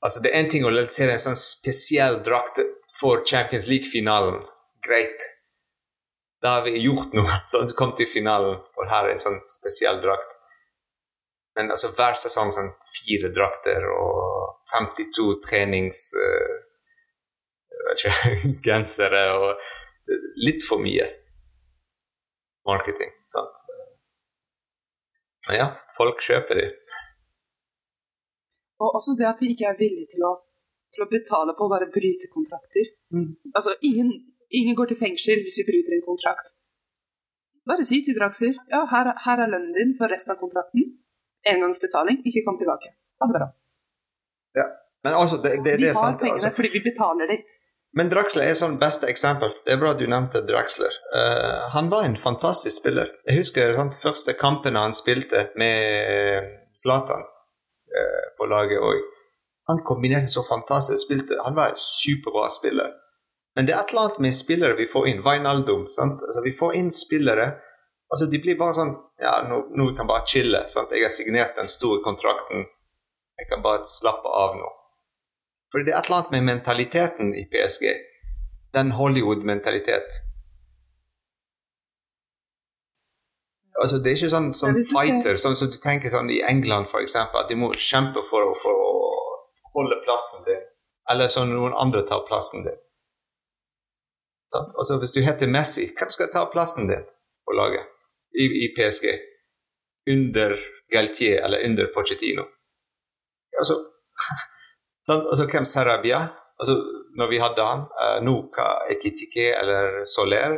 Altså, 0.02 0.18
det 0.22 0.32
er 0.32 0.40
én 0.40 0.48
ting 0.50 0.64
å 0.66 0.72
lansere 0.74 1.14
en 1.14 1.22
sånn 1.22 1.38
spesiell 1.38 2.18
drakt 2.26 2.58
for 2.98 3.22
Champions 3.26 3.68
League-finalen. 3.70 4.40
Greit. 4.82 5.28
Da 6.42 6.56
har 6.56 6.66
vi 6.66 6.82
gjort 6.82 7.14
noe. 7.16 7.38
Sånn, 7.52 7.68
som 7.70 7.78
kom 7.78 7.94
til 7.94 8.10
finalen, 8.10 8.58
og 8.58 8.90
her 8.90 9.06
er 9.06 9.14
en 9.14 9.22
sånn 9.22 9.38
spesiell 9.50 10.02
drakt. 10.02 10.36
Men 11.54 11.70
altså, 11.74 11.92
hver 11.94 12.18
sesong 12.18 12.50
sånn 12.52 12.72
fire 12.84 13.30
drakter 13.34 13.86
og 13.94 14.25
52 14.72 15.28
trenings... 15.46 16.08
Uh, 16.16 16.62
ikke, 17.92 18.12
gensere 18.66 19.22
og 19.38 19.60
litt 20.42 20.64
for 20.66 20.82
mye 20.82 21.06
marketing. 22.66 23.12
Sant? 23.34 23.62
Men 25.46 25.60
ja, 25.60 25.66
folk 25.96 26.22
kjøper 26.26 26.60
de. 26.60 26.66
Og 28.82 28.98
også 28.98 29.14
det 29.18 29.28
at 29.28 29.40
vi 29.40 29.52
ikke 29.54 29.68
er 29.70 29.78
villige 29.78 30.10
til 30.14 30.26
å, 30.26 30.32
til 30.92 31.06
å 31.06 31.10
betale 31.10 31.54
på 31.56 31.66
å 31.66 31.72
bare 31.72 31.88
bryte 31.92 32.28
kontrakter. 32.32 32.90
Mm. 33.14 33.30
Altså, 33.54 33.76
ingen, 33.88 34.10
ingen, 34.50 34.76
går 34.76 34.90
til 34.90 35.00
fengsel 35.00 35.44
hvis 35.44 35.60
vi 35.62 35.68
bryter 35.70 35.96
en 35.96 36.04
kontrakt. 36.04 36.52
Bare 37.66 37.86
si 37.86 38.02
til 38.06 38.18
Draxler 38.18 38.58
ja, 38.70 38.84
her, 38.92 39.14
her, 39.24 39.42
er 39.42 39.50
lønnen 39.50 39.72
din 39.74 39.94
for 39.98 40.12
resten 40.12 40.34
av 40.34 40.42
kontrakten. 40.42 40.90
Engangsbetaling, 41.46 42.20
ikke 42.26 42.44
kom 42.46 42.58
tilbake. 42.60 42.92
Ha 43.22 43.30
det 43.30 43.38
bra. 43.38 43.48
Ja, 44.56 44.66
men 45.04 45.14
altså, 45.14 45.36
det, 45.42 45.58
det, 45.64 45.76
det 45.82 45.92
er 45.92 45.98
sant. 45.98 46.22
Vi 46.22 46.30
har 46.30 46.34
pengene 46.34 46.40
altså. 46.40 46.54
fordi 46.56 46.72
vi 46.74 46.82
betaler 46.88 47.30
dem. 47.32 47.44
Men 47.96 48.10
Draxler 48.12 48.44
er 48.50 48.56
sånn 48.58 48.76
beste 48.80 49.08
eksempel. 49.08 49.52
Det 49.64 49.72
er 49.72 49.80
bra 49.80 49.94
du 49.96 50.04
nevnte 50.10 50.42
Draxler. 50.44 50.92
Uh, 51.14 51.68
han 51.72 51.88
var 51.92 52.04
en 52.04 52.16
fantastisk 52.20 52.82
spiller. 52.82 53.12
Jeg 53.24 53.40
husker 53.40 53.72
sånn, 53.76 53.92
første 53.96 54.34
kampene 54.36 54.82
han 54.82 54.96
spilte 54.96 55.46
med 55.56 56.50
Zlatan 56.76 57.24
uh, 57.24 58.26
på 58.36 58.48
laget 58.50 58.84
òg. 58.84 59.00
Han 59.70 59.80
kombinerte 59.86 60.28
så 60.28 60.44
fantastisk. 60.46 61.06
Spilte. 61.06 61.40
Han 61.46 61.56
var 61.56 61.72
en 61.72 61.80
superbra 61.80 62.50
spiller. 62.52 62.92
Men 63.56 63.64
det 63.64 63.72
er 63.72 63.80
et 63.80 63.94
eller 63.94 64.10
annet 64.10 64.20
med 64.26 64.36
spillere 64.36 64.76
vi 64.76 64.84
får 64.90 65.08
inn. 65.10 65.24
Wijnaldum. 65.24 65.86
Altså, 65.88 66.44
vi 66.44 66.52
får 66.52 66.76
inn 66.82 66.92
spillere 66.92 67.54
altså 68.12 68.28
De 68.30 68.38
blir 68.38 68.54
bare 68.58 68.74
sånn 68.76 68.92
Ja, 69.18 69.40
nå, 69.48 69.64
nå 69.74 69.88
kan 69.96 70.04
vi 70.04 70.12
bare 70.12 70.28
chille. 70.28 70.60
Sant? 70.70 70.92
Jeg 70.92 71.08
har 71.08 71.14
signert 71.14 71.56
den 71.56 71.70
store 71.72 72.02
kontrakten. 72.04 72.68
Jeg 73.36 73.48
kan 73.50 73.62
bare 73.64 73.84
slappe 73.88 74.28
av 74.28 74.56
nå. 74.56 74.68
For 75.72 75.84
det 75.84 75.92
er 75.92 75.98
et 75.98 76.08
eller 76.08 76.22
annet 76.22 76.32
med 76.36 76.46
mentaliteten 76.50 77.34
i 77.36 77.44
PSG. 77.52 77.90
Den 78.76 78.94
Hollywood-mentalitet. 78.96 80.22
Altså, 83.76 83.98
det 84.00 84.10
er 84.10 84.16
ikke 84.16 84.32
sånn 84.32 84.48
som 84.56 84.78
fighter, 84.88 85.36
sånn 85.40 85.56
som 85.58 85.68
du 85.68 85.76
tenker 85.82 86.12
sånn 86.12 86.30
i 86.32 86.40
England 86.48 86.88
f.eks., 86.88 87.18
at 87.20 87.50
de 87.50 87.58
må 87.60 87.68
kjempe 87.76 88.22
for, 88.24 88.54
for, 88.62 88.72
å 88.72 89.74
holde 89.76 89.98
plassen 90.06 90.46
din, 90.46 90.62
eller 91.12 91.28
sånn 91.32 91.52
noen 91.52 91.76
andre 91.76 92.00
tar 92.08 92.24
plassen 92.28 92.64
din. 92.64 92.78
Sånn? 94.52 94.70
Altså, 94.80 94.96
hvis 95.02 95.12
du 95.12 95.20
heter 95.26 95.52
Messi, 95.52 95.90
hvem 95.92 96.14
skal 96.14 96.32
ta 96.32 96.46
plassen 96.48 96.88
din 96.88 97.04
på 97.44 97.56
laget 97.58 97.84
i, 98.32 98.48
i 98.64 98.72
PSG? 98.78 99.10
Under 100.14 100.56
Galtier 100.92 101.42
eller 101.44 101.66
under 101.66 101.90
Pochettino? 101.92 102.46
Altså 103.60 103.76
Sånn, 105.06 105.22
altså, 105.30 105.44
hvem 105.52 105.66
Sarabia? 105.68 106.22
Altså, 106.56 106.78
når 107.20 107.28
vi 107.30 107.38
hadde 107.42 107.64
han, 107.64 107.84
uh, 108.00 108.18
Nuka, 108.24 108.66
Ekitike 108.92 109.50
eller 109.56 110.00
Soler 110.08 110.56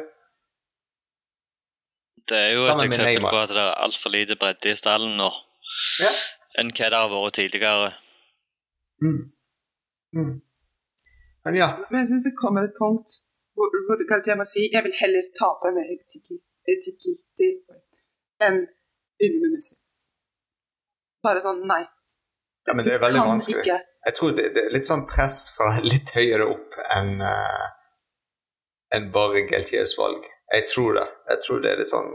Det 2.28 2.38
er 2.38 2.52
jo 2.54 2.62
et 2.62 2.84
eksempel 2.86 3.26
på 3.26 3.40
at 3.40 3.54
det 3.54 3.62
er 3.64 3.78
altfor 3.86 4.14
lite 4.14 4.36
bredde 4.38 4.72
i 4.72 4.78
stallen 4.78 5.16
nå 5.18 5.30
ja. 6.02 6.10
enn 6.60 6.70
hva 6.74 6.90
det 6.90 6.98
har 6.98 7.10
vært 7.12 7.36
tidligere. 7.38 7.90
Mm. 9.04 9.20
Mm. 10.18 10.34
Men 11.46 11.58
ja. 11.58 11.68
Men 11.90 12.02
jeg 12.02 12.10
syns 12.12 12.26
det 12.26 12.34
kommer 12.38 12.66
et 12.66 12.76
punkt 12.78 13.14
hvor, 13.58 13.72
hvor 13.86 14.02
jeg 14.26 14.38
må 14.38 14.46
si 14.46 14.68
jeg 14.72 14.84
vil 14.86 14.96
heller 15.00 15.30
tape 15.38 15.72
med 15.74 15.92
Ekitike 15.92 17.50
enn 18.44 18.60
vinne 19.18 19.40
med 19.42 19.54
Messi. 19.56 19.78
Bare 21.24 21.42
sånn 21.42 21.64
nei. 21.66 21.82
Ja, 22.68 22.76
men 22.76 22.84
det 22.84 22.94
er 22.94 23.02
veldig 23.02 23.24
vanskelig. 23.24 23.64
Ikke. 23.64 23.80
Jeg 24.08 24.16
tror 24.18 24.32
det, 24.36 24.46
det, 24.54 24.64
er 24.68 24.74
litt 24.76 24.88
sånn 24.88 25.04
press 25.08 25.38
fra 25.56 25.72
litt 25.92 26.12
høyere 26.16 26.48
opp 26.52 26.78
enn 26.96 27.18
uh, 27.24 27.66
en 28.96 29.10
bare 29.12 29.44
Geltiers 29.48 29.94
valg. 29.98 30.24
Jeg 30.52 30.68
tror 30.72 30.96
det. 30.96 31.06
Jeg 31.32 31.44
tror 31.44 31.62
det 31.64 31.72
er 31.72 31.80
litt 31.82 31.92
sånn 31.92 32.10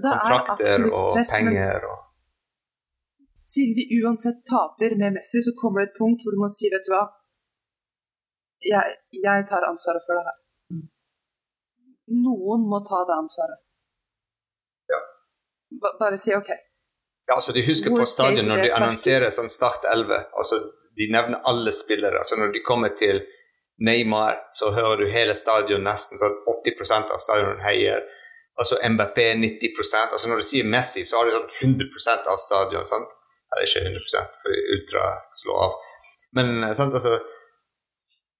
kontrakter 0.00 0.84
og 0.88 1.14
press, 1.16 1.32
penger 1.36 1.88
og 1.90 2.02
Siden 3.46 3.76
vi 3.78 3.84
uansett 4.02 4.40
taper 4.50 4.96
med 4.98 5.14
Messi, 5.14 5.38
så 5.46 5.52
kommer 5.60 5.80
det 5.80 5.92
et 5.92 5.98
punkt 6.00 6.24
hvor 6.24 6.34
du 6.34 6.38
må 6.40 6.48
si, 6.50 6.66
vet 6.72 6.82
du 6.82 6.90
hva 6.90 7.04
Jeg, 8.66 8.96
jeg 9.22 9.44
tar 9.46 9.66
ansvaret 9.68 10.02
for 10.06 10.18
det 10.18 10.24
her. 10.26 10.38
Noen 12.24 12.64
må 12.70 12.80
ta 12.88 13.04
det 13.06 13.14
ansvaret. 13.14 13.60
Ja. 14.90 14.98
Bare 16.00 16.18
si 16.18 16.34
OK. 16.34 16.50
Ja, 17.26 17.34
altså 17.34 17.52
De 17.52 17.62
husker 17.66 17.90
på 17.90 18.06
stadion 18.06 18.46
når 18.46 18.62
de 18.62 18.74
annonserer 18.76 19.32
sånn 19.34 19.50
Start 19.50 19.86
11. 19.90 20.28
altså 20.38 20.60
De 20.96 21.08
nevner 21.12 21.42
alle 21.50 21.72
spillere. 21.74 22.20
altså 22.22 22.38
Når 22.38 22.52
de 22.54 22.62
kommer 22.66 22.94
til 22.98 23.24
Neymar, 23.82 24.38
så 24.52 24.70
hører 24.72 25.02
du 25.02 25.10
hele 25.12 25.34
stadion 25.36 25.82
nesten 25.84 26.20
sånn 26.20 26.36
80% 26.52 27.10
av 27.12 27.20
stadion 27.20 27.58
heier. 27.66 28.04
Altså 28.56 28.78
MBP 28.88 29.18
90% 29.42 30.14
altså 30.16 30.30
Når 30.30 30.40
du 30.40 30.46
sier 30.48 30.68
Messi, 30.70 31.04
så 31.04 31.18
har 31.18 31.26
de 31.26 31.34
sånn 31.34 31.74
100% 31.74 32.30
av 32.32 32.38
stadion. 32.40 32.86
sant? 32.88 33.10
Eller 33.52 33.66
ikke 33.66 33.82
100% 33.90 34.38
for 34.42 34.62
Ultra 34.76 35.08
slår 35.40 35.64
av. 35.66 35.76
Men 36.38 36.64
eh, 36.64 36.72
sant, 36.78 36.94
altså 36.94 37.14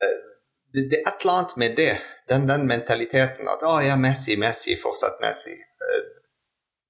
eh, 0.05 0.17
det, 0.75 0.87
det, 0.91 1.03
er 1.03 1.11
et 1.11 1.21
eller 1.25 1.35
annet 1.41 1.57
med 1.63 1.77
det, 1.79 1.91
den, 2.31 2.47
den 2.49 2.67
mentaliteten 2.71 3.49
at 3.51 3.63
å 3.67 3.77
ja, 3.85 3.99
Messi, 4.01 4.39
Messi, 4.41 4.75
fortsatt 4.79 5.21
Messi. 5.23 5.55
Eh, 5.55 6.09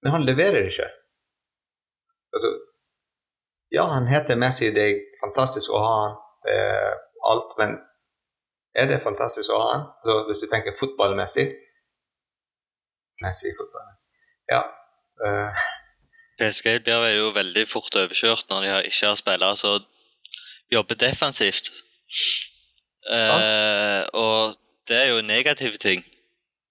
men 0.05 0.16
han 0.16 0.28
leverer 0.28 0.68
ikke. 0.68 0.89
Altså, 2.36 2.52
ja, 3.72 3.84
han 3.90 4.08
heter 4.10 4.38
Messi, 4.38 4.70
det 4.76 4.84
er 4.90 5.00
fantastisk 5.20 5.72
å 5.74 5.82
ha 5.82 5.94
han, 6.02 6.16
eh, 6.52 6.92
alt, 7.30 7.56
men 7.58 7.78
er 8.76 8.90
det 8.90 9.00
fantastisk 9.02 9.50
å 9.50 9.60
ha 9.62 9.70
han? 9.72 9.86
Altså, 9.98 10.18
hvis 10.28 10.42
du 10.44 10.46
tenker 10.52 10.76
fotballmessig 10.80 11.48
Messi, 13.24 13.52
fotballmessig 13.58 14.10
Ja. 14.52 14.62
Eh. 15.26 15.66
PSG 16.38 16.82
blir 16.84 17.14
jo 17.16 17.30
veldig 17.32 17.64
fort 17.70 17.94
overkjørt 17.96 18.50
når 18.50 18.66
de 18.66 18.90
ikke 18.90 19.08
har 19.08 19.16
spillere 19.16 19.56
som 19.56 19.86
jobber 20.72 20.98
defensivt. 21.00 21.70
Eh, 23.10 24.02
og 24.12 24.58
det 24.88 24.98
er 25.00 25.08
jo 25.14 25.24
negative 25.24 25.80
ting. 25.80 26.04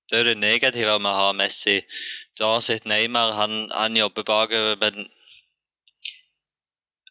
Det 0.09 0.19
er 0.19 0.23
jo 0.23 0.29
det 0.29 0.37
negative 0.37 0.99
med 0.99 1.09
å 1.09 1.17
ha 1.17 1.31
Messi. 1.33 1.79
Du 2.37 2.43
har 2.45 2.61
sett 2.61 2.85
Neymar, 2.85 3.33
han, 3.39 3.71
han 3.73 3.97
jobber 3.97 4.27
bakover, 4.27 4.75
men 4.77 5.09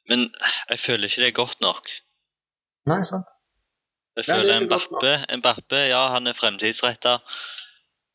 men 0.08 0.28
jeg 0.70 0.80
føler 0.80 1.08
ikke 1.08 1.22
det 1.22 1.30
er 1.30 1.40
godt 1.40 1.60
nok. 1.64 1.90
Nei, 2.90 3.00
sant. 3.08 3.32
Jeg 4.16 4.24
føler 4.28 4.60
en 4.60 4.68
Bappe, 4.68 5.12
en 5.32 5.42
Bappe, 5.42 5.80
ja, 5.90 6.06
han 6.14 6.26
er 6.26 6.36
fremtidsretta. 6.38 7.18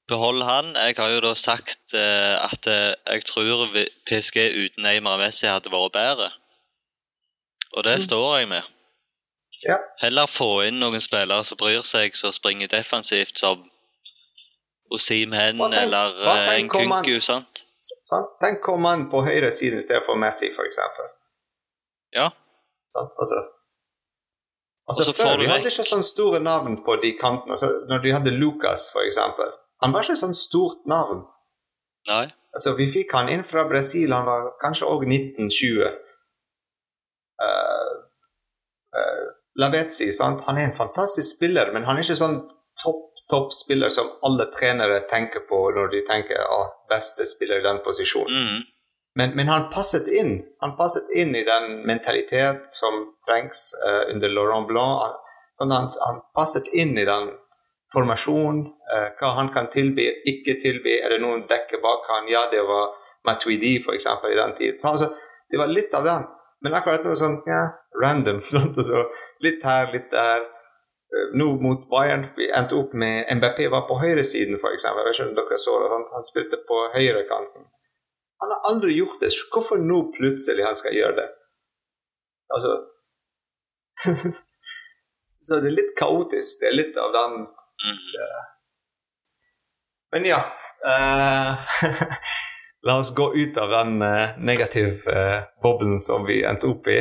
Behold 0.07 0.44
han. 0.44 0.76
Jeg 0.76 0.95
har 0.98 1.10
jo 1.14 1.20
da 1.22 1.34
sagt 1.36 1.94
uh, 1.94 2.36
at 2.45 2.68
uh, 2.68 3.14
jeg 3.14 3.26
tror 3.26 3.68
PSG 4.10 4.38
uten 4.64 4.84
Neymar 4.84 5.20
og 5.20 5.24
Messi 5.26 5.45
hadde 5.45 5.72
vært 5.74 5.94
bedre. 5.94 6.30
Og 7.76 7.84
det 7.84 7.99
mm. 7.99 8.06
står 8.07 8.38
jeg 8.38 8.48
med. 8.48 8.72
Ja. 9.68 9.78
Heller 10.02 10.32
få 10.32 10.61
inn 10.70 10.80
noen 10.80 11.03
spillere 11.03 11.44
som 11.45 11.60
bryr 11.60 11.84
seg, 11.86 12.16
som 12.16 12.34
springer 12.34 12.72
defensivt, 12.72 13.38
som 13.38 13.68
Osim 14.90 15.36
Hen 15.36 15.61
eller 15.61 16.16
uh, 16.24 16.68
Kunku. 16.72 17.20
Sant? 17.22 17.66
sant? 17.84 18.34
Tenk 18.41 18.68
om 18.72 18.88
han 18.88 19.10
på 19.11 19.22
høyre 19.28 19.52
siden 19.52 19.84
i 19.84 19.86
stedet 19.86 20.06
for 20.07 20.18
Messi, 20.18 20.49
f.eks. 20.49 20.80
Ja. 22.15 22.30
Sant? 22.94 23.15
Altså, 23.22 23.40
altså 24.90 25.14
Før 25.14 25.38
vi 25.41 25.49
hadde 25.52 25.69
ikke 25.69 25.86
sånn 25.88 26.06
store 26.06 26.41
navn 26.44 26.80
på 26.86 26.98
de 27.03 27.14
kantene. 27.19 27.56
Altså, 27.57 27.72
når 27.90 28.03
du 28.03 28.11
hadde 28.15 28.36
Lucas, 28.36 28.90
for 28.94 29.06
eksempel. 29.06 29.52
Han 29.84 29.95
var 29.95 30.06
ikke 30.06 30.19
sånn 30.19 30.38
stort 30.38 30.88
navn. 30.90 31.23
Nei. 32.10 32.26
Altså, 32.56 32.73
vi 32.80 32.90
fikk 32.90 33.14
han 33.15 33.30
inn 33.31 33.45
fra 33.45 33.68
Brasil, 33.69 34.14
han 34.15 34.26
var 34.27 34.53
kanskje 34.61 34.88
òg 34.90 35.06
1920. 35.06 35.99
Uh, 37.40 37.91
uh, 38.98 39.27
Lavetzi, 39.61 40.10
sant? 40.15 40.41
han 40.48 40.57
er 40.57 40.69
en 40.69 40.76
fantastisk 40.76 41.38
spiller, 41.38 41.69
men 41.76 41.86
han 41.88 41.99
er 41.99 42.07
ikke 42.07 42.18
sånn 42.19 42.41
topp 42.81 43.06
topp 43.30 43.53
spiller 43.53 43.90
som 43.90 44.07
alle 44.22 44.45
trenere 44.45 44.99
tenker 44.99 45.40
på 45.49 45.61
når 45.76 45.91
de 45.94 46.02
tenker 46.07 46.41
å, 46.49 46.61
beste 46.90 47.27
spiller 47.30 47.61
i 47.61 47.65
den 47.65 47.81
posisjonen. 47.86 48.34
Mm. 48.34 48.61
Men, 49.20 49.36
men, 49.38 49.50
han 49.52 49.68
passet 49.74 50.08
inn 50.22 50.38
Han 50.64 50.76
passet 50.80 51.10
inn 51.20 51.36
i 51.36 51.44
den 51.48 51.82
mentalitet 51.88 52.70
som 52.74 53.02
trengs 53.28 53.70
uh, 53.84 54.14
under 54.14 54.32
Laurent 54.32 54.68
Blanc. 54.70 55.20
Sånn 55.58 55.74
han, 55.76 55.91
han, 56.06 56.24
passet 56.36 56.72
inn 56.74 56.96
i 56.98 57.06
den 57.08 57.34
formasjonen, 57.94 58.64
uh, 58.94 59.08
hva 59.20 59.34
han 59.40 59.52
kan 59.54 59.68
tilby, 59.74 60.08
ikke 60.32 60.56
tilby. 60.62 61.00
Er 61.04 61.16
det 61.16 61.22
noen 61.24 61.46
dekker 61.50 61.84
bak 61.84 62.08
han? 62.14 62.30
Ja, 62.32 62.46
det 62.52 62.64
var 62.68 62.94
Matuidi, 63.28 63.76
f.eks., 63.84 64.08
i 64.08 64.38
den 64.38 64.56
tid. 64.58 64.80
Så, 64.82 64.94
altså, 64.94 65.10
det 65.52 65.60
var 65.60 65.72
litt 65.72 65.94
av 65.98 66.08
den. 66.08 66.28
Men 66.64 66.76
akkurat 66.76 67.04
noe 67.08 67.18
sånn 67.20 67.40
ja, 67.48 67.66
random. 68.04 68.40
Sånn, 68.52 68.72
altså, 68.76 69.06
litt 69.46 69.66
her, 69.68 69.91
litt 69.96 70.10
der. 70.14 70.46
Eh, 71.10 71.34
nå 71.40 71.50
mot 71.64 71.88
Bayern 71.90 72.28
vi 72.38 72.52
endte 72.54 72.78
opp 72.78 72.94
med 72.94 73.26
MBP 73.40 73.66
var 73.74 73.88
på 73.90 73.98
høyresiden, 74.02 74.60
f.eks. 74.60 74.88
Jeg 74.88 75.08
vet 75.08 75.22
om 75.26 75.36
dere 75.40 75.60
så 75.62 75.76
det. 75.82 75.91
Han, 75.96 76.08
han 76.16 76.28
spilte 76.28 76.62
på 76.70 76.84
høyrekanten. 76.96 77.68
Han 78.40 78.52
har 78.52 78.72
aldri 78.72 78.94
gjort 78.94 79.20
det. 79.20 79.30
Hvorfor 79.53 79.82
nå 79.84 80.03
plutselig 80.16 80.64
han 80.66 80.78
skal 80.78 80.95
gjøre 80.95 81.16
det? 81.20 81.28
Altså 82.53 82.78
Så 85.48 85.60
det 85.60 85.72
er 85.72 85.76
litt 85.76 85.95
kaotisk. 85.99 86.61
Det 86.61 86.70
er 86.70 86.78
litt 86.78 86.98
av 86.99 87.11
den 87.16 87.41
uh, 87.44 88.40
Men 90.16 90.28
ja. 90.28 90.40
Uh, 90.80 91.70
La 92.88 92.95
oss 93.02 93.11
gå 93.16 93.28
ut 93.36 93.57
av 93.60 93.72
den 93.74 94.02
uh, 94.02 94.38
negative 94.40 95.20
boblen 95.64 95.99
som 96.02 96.24
vi 96.28 96.41
endte 96.48 96.70
opp 96.72 96.88
i. 96.88 96.99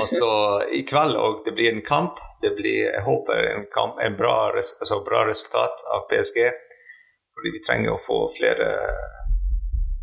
og 0.00 0.06
så 0.08 0.30
i 0.70 0.84
kveld 0.86 1.18
òg, 1.18 1.40
det 1.44 1.56
blir 1.58 1.72
en 1.72 1.82
kamp. 1.82 2.22
Det 2.42 2.52
blir, 2.54 2.84
jeg 2.86 3.02
håper, 3.02 3.42
en, 3.50 3.66
kamp, 3.74 3.98
en 3.98 4.14
bra, 4.16 4.36
altså, 4.54 5.00
bra 5.04 5.24
resultat 5.26 5.82
av 5.90 6.06
PSG. 6.12 6.38
Fordi 7.34 7.54
vi 7.56 7.64
trenger 7.66 7.96
å 7.96 8.00
få 8.00 8.20
flere 8.36 8.70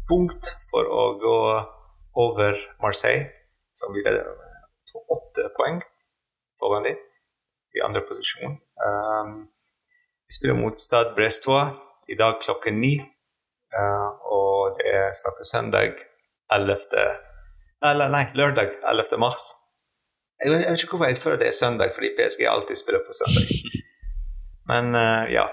punkt 0.09 0.53
for 0.69 0.87
å 0.89 1.03
gå 1.21 1.37
over 2.23 2.57
Marseille, 2.83 3.29
som 3.73 3.93
vi 3.93 4.03
leder 4.05 4.27
med 4.37 4.53
åtte 5.13 5.49
poeng 5.57 5.81
foran 6.59 6.83
dem 6.83 6.99
i 7.73 7.81
andre 7.81 8.01
posisjon. 8.05 8.57
Um, 8.85 9.47
vi 10.27 10.37
spiller 10.37 10.57
mot 10.57 10.79
Stad 10.79 11.15
Brestois 11.15 11.73
i 12.07 12.15
dag 12.15 12.41
klokken 12.41 12.79
ni. 12.81 12.95
Uh, 13.73 14.09
og 14.29 14.77
det 14.77 14.91
er 14.93 15.15
snart 15.17 15.41
søndag 15.49 16.03
11. 16.53 16.77
Eller 17.83 18.13
nei, 18.13 18.27
lørdag 18.37 18.77
11. 18.85 19.17
mars. 19.21 19.49
Jeg, 20.43 20.51
jeg, 20.51 20.69
vet 20.69 20.83
ikke 20.83 20.97
hvorfor 20.97 21.09
jeg 21.09 21.21
føler 21.21 21.41
det 21.41 21.49
er 21.49 21.57
søndag, 21.57 21.95
fordi 21.95 22.13
PSG 22.17 22.45
alltid 22.49 22.77
spiller 22.79 23.01
på 23.07 23.17
søndag. 23.17 23.49
Men 24.69 24.93
uh, 24.95 25.23
ja. 25.31 25.47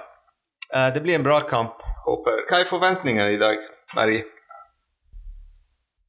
Uh, 0.71 0.91
det 0.95 1.03
blir 1.03 1.17
en 1.17 1.27
bra 1.27 1.41
kamp, 1.51 1.81
håper 2.05 2.45
Hva 2.47 2.61
er 2.61 2.69
forventningene 2.69 3.33
i 3.35 3.41
dag, 3.41 3.65
Marie? 3.97 4.23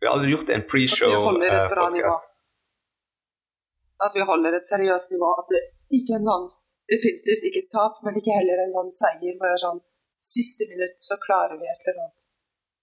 Vi 0.01 0.07
har 0.07 0.13
aldri 0.17 0.31
gjort 0.33 0.49
en 0.49 0.63
pre-show-podkast. 0.71 2.23
Eh, 2.25 4.05
at 4.05 4.15
vi 4.17 4.23
holder 4.31 4.57
et 4.57 4.67
seriøst 4.67 5.13
nivå. 5.13 5.29
At 5.41 5.51
det 5.53 5.61
ikke 5.97 6.15
er 6.15 6.21
en 6.23 6.29
sånn 6.31 6.47
definitivt 6.93 7.45
ikke 7.47 7.61
et 7.63 7.69
tap, 7.75 7.99
men 8.05 8.17
ikke 8.19 8.37
heller 8.39 8.63
en 8.63 8.73
sånn 8.77 8.89
seier 9.01 9.35
hvor 9.37 9.47
det 9.47 9.57
er 9.57 9.61
sånn 9.65 9.83
siste 10.31 10.67
minutt 10.71 11.05
så 11.05 11.17
klarer 11.21 11.59
vi 11.59 11.69
et 11.69 11.85
eller 11.85 12.01
annet. 12.05 12.17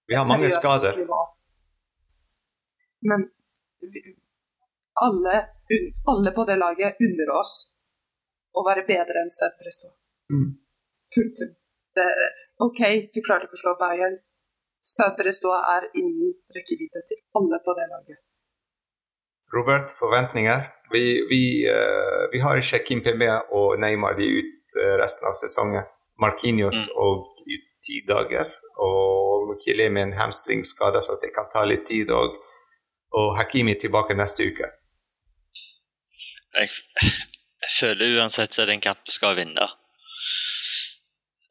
Vi 0.08 0.16
har 0.18 0.28
mange 0.30 0.50
skader. 0.54 0.94
Nivå. 1.02 1.18
Men 3.10 3.26
alle, 5.06 5.34
alle, 6.12 6.30
på 6.38 6.46
det 6.48 6.56
laget 6.62 7.02
unner 7.08 7.34
oss 7.40 7.52
å 8.54 8.64
være 8.66 8.86
bedre 8.88 9.22
enn 9.22 9.34
Stade 9.34 9.58
Presto. 9.60 9.92
Mm. 10.32 10.48
Punktum. 11.14 11.52
OK, 12.62 12.80
du 13.14 13.20
klarte 13.26 13.46
ikke 13.46 13.58
å 13.58 13.62
slå 13.64 13.76
Bayern. 13.82 14.18
Stade 14.84 15.24
er 15.24 15.82
innen 16.00 16.32
rekkevidde 16.56 17.02
til 17.08 17.18
alle 17.36 17.58
på 17.64 17.74
det 17.78 17.86
laget. 17.92 18.18
Robert, 19.56 19.90
forventninger? 19.98 20.60
Vi, 20.92 21.04
vi, 21.30 21.42
uh, 21.68 22.32
vi 22.32 22.38
har 22.38 22.56
ikke 22.56 22.84
Kim 22.86 23.02
Pembe 23.02 23.28
og 23.52 23.78
Neymar 23.80 24.16
de 24.16 24.28
ut 24.40 24.76
uh, 24.80 24.94
resten 25.02 25.28
av 25.28 25.36
sesongen. 25.40 25.84
Markinios 26.20 26.88
mm. 26.88 26.96
og 26.96 27.42
ut 27.54 27.66
ti 27.86 28.02
dager. 28.08 28.52
Og 28.78 29.48
Mukile 29.48 29.90
med 29.90 30.02
en 30.02 30.12
hamstringskade, 30.12 31.02
så 31.02 31.18
det 31.22 31.32
kan 31.34 31.48
ta 31.52 31.64
litt 31.64 31.86
tid. 31.86 32.10
Og, 32.10 32.36
og 33.16 33.36
Hakimi 33.38 33.74
tilbake 33.80 34.16
neste 34.18 34.48
uke. 34.50 34.68
Jeg, 36.58 36.70
jeg 37.62 37.72
føler 37.80 38.18
uansett 38.18 38.52
at 38.52 38.64
er 38.64 38.74
en 38.74 38.84
kamp 38.84 39.04
vi 39.06 39.16
skal 39.16 39.36
vinne. 39.38 39.68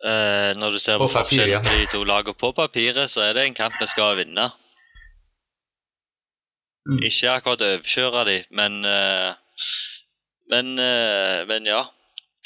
Uh, 0.08 0.54
når 0.56 0.72
du 0.72 0.80
ser 0.80 1.02
på, 1.02 1.08
på 1.10 1.18
forskjellen 1.18 1.66
på 1.66 1.74
de 1.82 1.88
to 1.92 2.00
lagene 2.08 2.38
på 2.40 2.54
papiret, 2.56 3.10
så 3.12 3.26
er 3.26 3.34
det 3.36 3.44
en 3.44 3.58
kamp 3.58 3.76
vi 3.82 3.88
skal 3.92 4.16
vinne. 4.22 4.46
Mm. 6.88 7.02
Ikke 7.10 7.34
akkurat 7.34 7.66
overkjøre 7.66 8.24
de, 8.30 8.38
men 8.56 8.78
uh, 8.88 9.36
men, 10.54 10.78
uh, 10.80 11.44
men, 11.50 11.68
ja. 11.68 11.84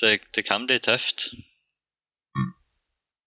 Det, 0.02 0.20
det, 0.34 0.42
kan 0.48 0.66
bli 0.66 0.80
tøft. 0.82 1.28
Mm. 2.34 2.52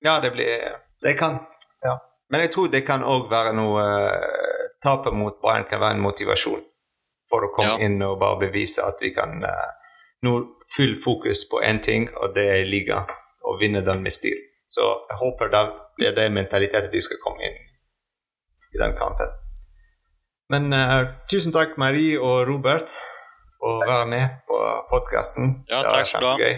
Ja, 0.02 0.20
det 0.20 0.32
blir 0.34 0.80
Det 1.02 1.14
kan. 1.14 1.38
Ja. 1.82 1.94
Men 2.30 2.40
jeg 2.40 2.50
tror 2.50 2.72
det 2.72 2.82
kan 2.86 3.04
òg 3.06 3.28
være 3.30 3.52
noe 3.54 3.84
Tapet 4.82 5.14
mot 5.14 5.36
Bayern 5.42 5.68
kan 5.68 5.78
være 5.80 5.94
en 5.94 6.02
motivasjon 6.02 6.64
for 7.30 7.46
å 7.46 7.52
komme 7.54 7.76
ja. 7.76 7.86
inn 7.86 8.02
og 8.02 8.18
bare 8.18 8.40
bevise 8.48 8.82
at 8.82 8.98
vi 9.04 9.12
kan 9.14 9.44
Nå 10.24 10.32
full 10.74 10.96
fokus 10.96 11.44
på 11.50 11.60
én 11.62 11.78
ting, 11.84 12.08
og 12.16 12.34
det 12.34 12.48
er 12.48 12.66
liga 12.66 13.04
og 13.44 13.60
vinne 13.60 13.84
den 13.84 14.02
med 14.04 14.14
stil. 14.14 14.36
Så 14.66 14.84
jeg 15.10 15.20
håper 15.20 15.52
da 15.52 15.64
blir 15.98 16.14
det 16.16 16.30
mentaliteten 16.34 16.92
de 16.92 17.02
skal 17.04 17.20
komme 17.22 17.44
inn 17.46 17.58
i 18.74 18.80
den 18.80 18.94
kampen. 18.98 19.30
Men 20.52 20.72
uh, 20.74 21.14
tusen 21.30 21.54
takk, 21.54 21.76
Marie 21.80 22.18
og 22.20 22.44
Robert, 22.48 22.90
for 23.56 23.80
å 23.80 23.88
være 23.88 24.08
med 24.10 24.40
på 24.48 24.58
podkasten. 24.90 25.60
Ja, 25.70 25.82
det 25.84 25.92
var 25.92 26.08
kjempegøy. 26.10 26.56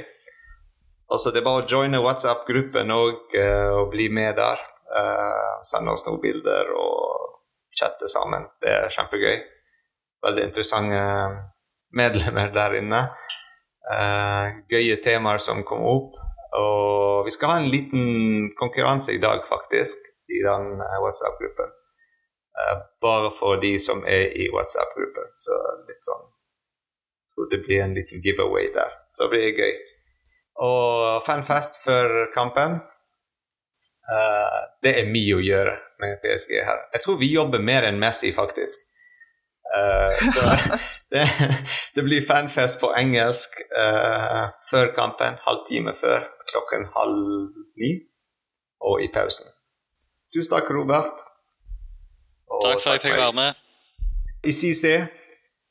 Altså, 1.07 1.31
det 1.31 1.39
er 1.39 1.47
bare 1.47 1.63
å 1.63 1.69
joine 1.71 2.01
WhatsApp-gruppen 2.03 2.91
og, 2.95 3.37
uh, 3.37 3.83
og 3.83 3.93
bli 3.93 4.09
med 4.11 4.41
der. 4.41 4.65
Uh, 4.87 5.61
sende 5.67 5.93
oss 5.95 6.07
noen 6.07 6.23
bilder 6.23 6.73
og 6.75 7.37
chatte 7.77 8.09
sammen. 8.11 8.49
Det 8.63 8.73
er 8.73 8.95
kjempegøy. 8.95 9.37
Veldig 10.27 10.49
interessante 10.49 11.03
medlemmer 11.97 12.51
der 12.55 12.81
inne. 12.81 13.03
Uh, 13.87 14.65
gøye 14.73 14.99
temaer 15.05 15.43
som 15.43 15.63
kommer 15.67 16.01
opp. 16.01 16.19
Og 16.55 17.27
vi 17.27 17.33
skal 17.35 17.51
ha 17.51 17.57
en 17.61 17.71
liten 17.71 18.51
konkurranse 18.57 19.13
i 19.13 19.19
dag, 19.23 19.43
faktisk, 19.49 19.99
i 20.31 20.43
den 20.45 20.81
eh, 20.81 20.99
WhatsApp-gruppen. 21.03 21.73
Uh, 22.57 22.79
bare 23.05 23.31
for 23.37 23.61
de 23.61 23.75
som 23.83 23.99
er 24.09 24.31
i 24.33 24.49
WhatsApp-gruppen. 24.55 25.29
Så 25.37 25.59
litt 25.89 26.07
sånn 26.07 26.25
Tror 27.37 27.51
det 27.53 27.59
blir 27.67 27.83
en 27.85 27.93
liten 27.93 28.23
giveaway 28.25 28.71
der. 28.73 28.95
Så 29.13 29.27
det 29.27 29.33
blir 29.35 29.59
gøy. 29.61 29.75
Og 30.65 31.19
fanfest 31.27 31.83
før 31.85 32.31
kampen. 32.33 32.79
Uh, 34.09 34.61
det 34.81 34.95
er 35.03 35.11
mye 35.11 35.37
å 35.37 35.43
gjøre 35.45 35.75
med 36.01 36.17
PSG 36.23 36.55
her. 36.65 36.81
Jeg 36.95 37.05
tror 37.05 37.19
vi 37.21 37.29
jobber 37.35 37.61
mer 37.61 37.85
enn 37.85 38.01
Messi, 38.01 38.33
faktisk. 38.33 38.87
Uh, 39.69 40.17
så 40.33 40.47
det, 41.13 41.27
det, 41.93 42.07
blir 42.07 42.25
fanfest 42.25 42.81
på 42.81 42.89
engelsk 42.97 43.61
uh, 43.77 44.49
før 44.71 44.95
kampen, 44.97 45.37
halvtime 45.45 45.93
før 45.93 46.25
klokken 46.51 46.83
halv 46.97 47.21
ni 47.81 47.91
og 48.81 49.03
i 49.05 49.09
pausen. 49.15 49.47
Tusen 50.33 50.53
takk, 50.55 50.71
Robert. 50.79 51.17
Og 52.51 52.59
takk 52.65 52.83
for 52.83 52.91
at 52.91 52.95
jeg 52.95 53.05
fikk 53.07 53.21
være 53.25 53.33
med. 53.43 53.51
Ici 54.45 54.75
c'est 54.75 55.09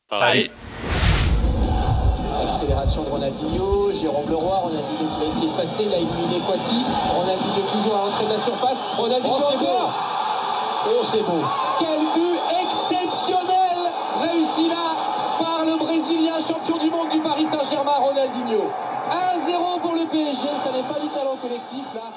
Paris. 0.10 0.50
Accélération 2.46 3.04
de 3.04 3.10
Ronaldinho, 3.10 3.92
Jérôme 3.94 4.30
Leroy, 4.30 4.58
Ronaldinho 4.68 5.06
qui 5.12 5.20
va 5.20 5.26
essayer 5.32 5.52
de 5.52 5.58
passer, 5.62 5.84
il 5.84 5.94
a 5.94 5.98
éliminé 5.98 6.40
Kwasi, 6.46 6.80
Ronaldinho 7.18 7.62
toujours 7.74 7.96
à 7.96 8.06
l'entrée 8.06 8.26
de 8.26 8.34
la 8.34 8.40
surface, 8.40 8.78
Ronaldinho 8.98 9.38
oh, 9.40 9.56
encore. 9.56 9.94
Oh 10.88 11.02
c'est 11.12 11.24
beau. 11.24 11.44
Quel 11.80 12.02
but 12.16 12.38
exceptionnel 12.64 13.80
réussi 14.22 14.68
là 14.70 14.88
par 15.40 15.66
le 15.66 15.78
Brésilien 15.78 16.38
champion 16.40 16.78
du 16.78 16.90
monde 16.90 17.10
du 17.10 17.20
Paris 17.22 17.46
Saint-Germain, 17.46 17.98
Ronaldinho 18.08 18.72
1-0 19.46 19.80
pour 19.80 19.94
le 19.94 20.06
PSG, 20.08 20.42
ce 20.42 20.72
n'est 20.74 20.88
pas 20.88 21.00
du 21.00 21.08
talent 21.10 21.38
collectif 21.38 21.86
là, 21.94 22.10